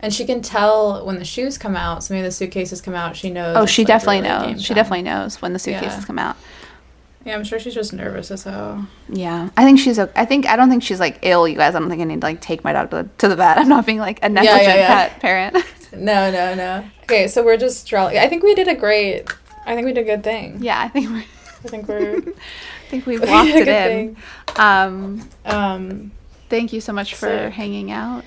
and 0.00 0.12
she 0.12 0.24
can 0.24 0.42
tell 0.42 1.04
when 1.04 1.18
the 1.18 1.24
shoes 1.24 1.58
come 1.58 1.76
out. 1.76 2.02
So 2.04 2.14
maybe 2.14 2.24
the 2.24 2.32
suitcases 2.32 2.80
come 2.80 2.94
out. 2.94 3.16
She 3.16 3.30
knows. 3.30 3.56
Oh, 3.56 3.66
she 3.66 3.82
like, 3.82 3.88
definitely 3.88 4.22
really 4.28 4.52
knows. 4.54 4.62
She 4.62 4.68
time. 4.68 4.74
definitely 4.76 5.02
knows 5.02 5.42
when 5.42 5.52
the 5.52 5.58
suitcases 5.58 6.00
Yeah. 6.00 6.06
come 6.06 6.18
out. 6.18 6.36
Yeah, 7.24 7.34
I'm 7.34 7.44
sure 7.44 7.58
she's 7.58 7.74
just 7.74 7.92
nervous 7.92 8.30
as 8.30 8.44
hell. 8.44 8.86
Yeah, 9.08 9.50
I 9.56 9.64
think 9.64 9.78
she's. 9.78 9.98
I 9.98 10.24
think 10.24 10.46
I 10.46 10.56
don't 10.56 10.70
think 10.70 10.82
she's 10.82 11.00
like 11.00 11.18
ill. 11.22 11.46
You 11.46 11.56
guys, 11.56 11.74
I 11.74 11.78
don't 11.78 11.90
think 11.90 12.00
I 12.00 12.04
need 12.04 12.22
to 12.22 12.26
like 12.26 12.40
take 12.40 12.64
my 12.64 12.72
dog 12.72 12.90
to 12.90 13.02
the, 13.02 13.08
to 13.18 13.28
the 13.28 13.36
vet. 13.36 13.58
I'm 13.58 13.68
not 13.68 13.84
being 13.84 13.98
like 13.98 14.18
a 14.24 14.28
negligent 14.28 14.66
yeah. 14.78 15.08
pet 15.08 15.20
parent. 15.20 15.56
No, 15.92 16.30
no, 16.30 16.54
no. 16.54 16.84
Okay, 17.02 17.26
so 17.26 17.44
we're 17.44 17.56
just 17.56 17.80
strolling. 17.84 18.16
I 18.16 18.28
think 18.28 18.44
we 18.44 18.54
did 18.54 18.68
a 18.68 18.76
great. 18.76 19.28
I 19.66 19.74
think 19.74 19.86
we 19.86 19.92
did 19.92 20.02
a 20.02 20.04
good 20.04 20.22
thing. 20.22 20.58
yeah, 20.62 20.80
I 20.80 20.86
think 20.86 21.10
we're. 21.10 21.16
I 21.64 21.68
think 21.68 21.88
we're. 21.88 22.16
I 22.18 22.88
think 22.88 23.06
we 23.06 23.18
walked 23.18 23.48
it 23.50 23.66
in. 23.66 24.16
Um, 24.54 25.28
Um, 25.44 26.12
thank 26.48 26.72
you 26.72 26.80
so 26.80 26.92
much 26.92 27.16
for 27.16 27.26
Sick. 27.26 27.54
hanging 27.54 27.90
out. 27.90 28.24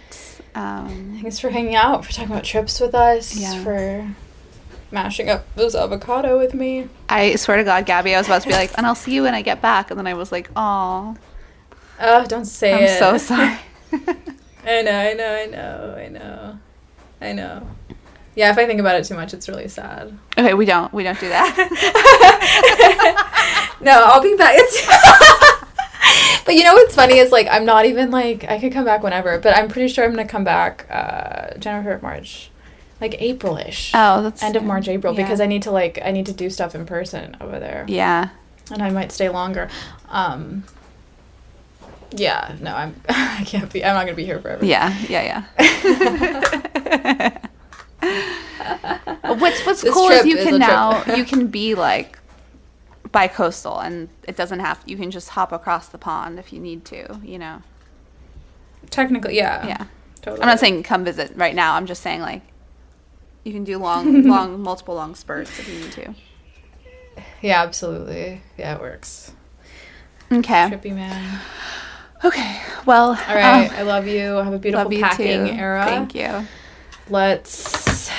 Um, 0.56 1.20
thanks 1.22 1.40
for 1.40 1.50
hanging 1.52 1.76
out, 1.76 2.04
for 2.06 2.12
talking 2.12 2.30
about 2.32 2.44
trips 2.44 2.82
with 2.82 2.94
us, 2.94 3.34
Yeah. 3.36 3.64
for 3.64 4.08
mashing 4.94 5.30
up 5.30 5.46
those 5.56 5.76
avocado 5.76 6.38
with 6.38 6.54
me. 6.54 6.88
I 7.10 7.36
swear 7.36 7.58
to 7.58 7.64
God, 7.64 7.86
Gabby, 7.86 8.14
I 8.16 8.20
was 8.20 8.28
about 8.28 8.44
to 8.44 8.48
be 8.48 8.54
like, 8.54 8.72
and 8.78 8.86
I'll 8.86 8.96
see 8.96 9.14
you 9.14 9.24
when 9.24 9.34
I 9.34 9.42
get 9.42 9.62
back, 9.62 9.90
and 9.92 9.98
then 10.00 10.08
I 10.08 10.14
was 10.14 10.32
like, 10.32 10.50
oh, 10.56 11.18
Oh, 12.00 12.26
don't 12.26 12.46
say 12.46 12.86
it. 12.86 12.92
I'm 12.92 13.00
so 13.00 13.18
sorry. 13.18 13.58
I 14.66 14.82
know, 14.82 14.92
I 14.98 15.14
know, 15.14 15.36
I 15.36 15.46
know, 15.46 15.96
I 15.98 16.08
know, 16.08 16.60
I 17.22 17.32
know. 17.34 17.68
Yeah, 18.36 18.50
if 18.52 18.58
I 18.58 18.66
think 18.66 18.80
about 18.80 18.96
it 18.96 19.06
too 19.06 19.14
much, 19.14 19.34
it's 19.34 19.48
really 19.48 19.68
sad. 19.68 20.18
okay, 20.38 20.54
we 20.56 20.66
don't. 20.66 20.92
We 20.92 21.04
don't 21.04 21.20
do 21.20 21.30
that. 21.30 21.54
no, 23.82 24.04
I'll 24.06 24.22
be 24.24 24.36
back. 24.36 24.58
But 26.46 26.56
you 26.56 26.64
know 26.64 26.74
what's 26.74 26.96
funny 26.96 27.20
is 27.20 27.32
like 27.32 27.48
I'm 27.50 27.64
not 27.64 27.86
even 27.86 28.10
like 28.12 28.44
I 28.46 28.60
could 28.60 28.74
come 28.74 28.86
back 28.86 29.04
whenever, 29.04 29.38
but 29.40 29.56
I'm 29.56 29.70
pretty 29.70 29.88
sure 29.88 30.04
I'm 30.04 30.10
gonna 30.12 30.28
come 30.28 30.44
back 30.44 30.88
uh 30.90 31.58
January, 31.60 32.02
March, 32.02 32.50
like 33.04 33.22
April-ish. 33.22 33.92
oh, 33.94 34.24
that's 34.24 34.42
End 34.42 34.56
of 34.56 34.64
March, 34.64 34.88
April, 34.88 35.14
yeah. 35.14 35.22
because 35.22 35.42
I 35.42 35.46
need 35.46 35.64
to 35.64 35.72
like 35.72 36.00
I 36.04 36.12
need 36.12 36.26
to 36.28 36.34
do 36.34 36.50
stuff 36.50 36.74
in 36.74 36.86
person 36.86 37.36
over 37.42 37.60
there, 37.60 37.86
Yeah. 37.88 38.30
and 38.72 38.82
I 38.82 38.90
might 38.92 39.12
stay 39.12 39.28
longer. 39.30 39.70
Um, 40.10 40.64
yeah, 42.12 42.56
no, 42.62 42.74
I'm 42.74 42.96
I 43.10 43.44
can't 43.46 43.72
be. 43.72 43.84
I'm 43.84 43.94
not 43.96 44.06
gonna 44.06 44.16
be 44.16 44.26
here 44.26 44.40
forever. 44.40 44.66
Yeah, 44.66 44.98
yeah, 45.10 45.44
yeah. 45.60 47.38
what's 49.38 49.66
what's 49.66 49.82
This 49.82 49.94
cool 49.94 50.10
is 50.10 50.26
you 50.26 50.38
is 50.38 50.46
can 50.48 50.60
now 50.60 51.04
you 51.16 51.24
can 51.32 51.48
be 51.48 51.76
like 51.76 52.20
bi-coastal 53.12 53.80
and 53.80 54.10
it 54.28 54.36
doesn't 54.36 54.60
have 54.60 54.82
you 54.86 54.98
can 54.98 55.12
just 55.12 55.30
hop 55.30 55.52
across 55.52 55.88
the 55.88 55.98
pond 55.98 56.40
if 56.40 56.54
you 56.54 56.60
need 56.60 56.86
to, 56.86 57.20
you 57.24 57.38
know. 57.38 57.62
Technically, 58.90 59.36
yeah. 59.36 59.68
Yeah. 59.68 59.86
Totally. 60.22 60.42
I'm 60.42 60.48
not 60.48 60.60
saying 60.60 60.84
come 60.84 61.04
visit 61.04 61.34
right 61.36 61.54
now. 61.56 61.76
I'm 61.76 61.86
just 61.86 62.02
saying 62.02 62.22
like 62.22 62.42
you 63.44 63.52
can 63.54 63.64
do 63.64 63.78
long 63.78 64.24
long 64.28 64.62
multiple 64.62 64.96
long 64.96 65.16
spurts 65.16 65.60
if 65.60 65.68
you 65.68 65.80
need 65.80 65.92
to. 65.94 66.14
Yeah, 67.42 67.62
absolutely. 67.62 68.42
Yeah, 68.58 68.76
it 68.76 68.82
works. 68.82 69.34
Okay. 70.32 70.70
Trippy 70.70 70.94
man. 70.96 71.40
Okay. 72.24 72.62
Well, 72.86 73.10
All 73.10 73.36
right. 73.36 73.70
um, 73.70 73.76
I 73.76 73.82
love 73.84 74.08
you. 74.08 74.22
Have 74.36 74.54
a 74.54 74.58
beautiful 74.58 74.86
love 74.86 74.94
you 74.94 75.02
packing 75.02 75.48
too. 75.48 75.54
era. 75.54 75.84
Thank 75.86 76.16
you. 76.16 76.48
Let's 77.10 78.10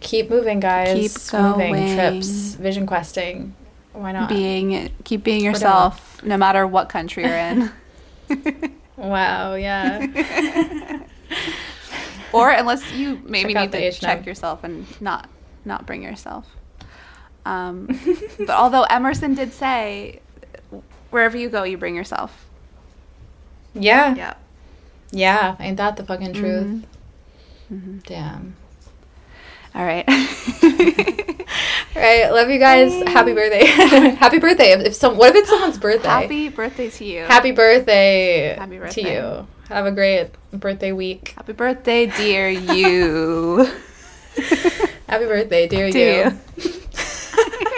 keep 0.00 0.28
moving, 0.30 0.58
guys. 0.60 1.16
Keep 1.30 1.40
moving. 1.40 1.94
Trips, 1.94 2.54
vision 2.56 2.86
questing. 2.86 3.54
Why 3.92 4.12
not? 4.12 4.28
Being 4.28 4.90
keep 5.04 5.22
being 5.24 5.44
Whatever. 5.44 5.56
yourself 5.64 6.22
no 6.24 6.36
matter 6.36 6.66
what 6.66 6.88
country 6.88 7.24
you're 7.24 7.36
in. 7.36 7.70
Wow. 8.96 9.54
Yeah. 9.54 10.06
or 12.32 12.50
unless 12.50 12.92
you 12.92 13.20
maybe 13.24 13.52
Check 13.52 13.62
need 13.62 13.72
to 13.72 13.78
H&M. 13.78 14.00
check 14.00 14.26
yourself 14.26 14.64
and 14.64 14.86
not 15.00 15.28
not 15.64 15.86
bring 15.86 16.02
yourself. 16.02 16.46
Um, 17.44 17.86
but 18.38 18.50
although 18.50 18.82
Emerson 18.84 19.34
did 19.34 19.52
say, 19.52 20.20
wherever 21.10 21.36
you 21.36 21.48
go, 21.48 21.62
you 21.64 21.76
bring 21.78 21.94
yourself. 21.94 22.46
yeah. 23.74 24.14
Yeah. 24.14 24.34
Yeah. 25.12 25.56
Ain't 25.58 25.76
that 25.78 25.96
the 25.96 26.04
fucking 26.04 26.34
truth? 26.34 26.84
Mm-hmm. 27.72 27.98
Damn. 28.06 28.56
All 29.74 29.84
right. 29.84 30.04
All 31.96 32.02
right. 32.02 32.30
Love 32.30 32.50
you 32.50 32.58
guys. 32.58 32.92
Happy 33.08 33.32
birthday. 33.32 33.64
Happy 34.16 34.38
birthday. 34.38 34.72
If, 34.72 34.86
if 34.86 34.94
some, 34.94 35.16
what 35.16 35.30
if 35.30 35.36
it's 35.36 35.48
someone's 35.48 35.78
birthday? 35.78 36.08
Happy 36.08 36.48
birthday 36.48 36.90
to 36.90 37.04
you. 37.04 37.24
Happy 37.24 37.52
birthday, 37.52 38.56
Happy 38.58 38.78
birthday 38.78 39.02
to 39.02 39.10
you. 39.10 39.46
Have 39.70 39.86
a 39.86 39.92
great 39.92 40.30
birthday 40.52 40.90
week. 40.90 41.34
Happy 41.36 41.52
birthday, 41.52 42.06
dear 42.06 42.50
you. 42.50 43.58
Happy 45.08 45.26
birthday, 45.26 45.68
dear, 45.68 45.86
you. 45.86 46.32
you. 46.56 46.72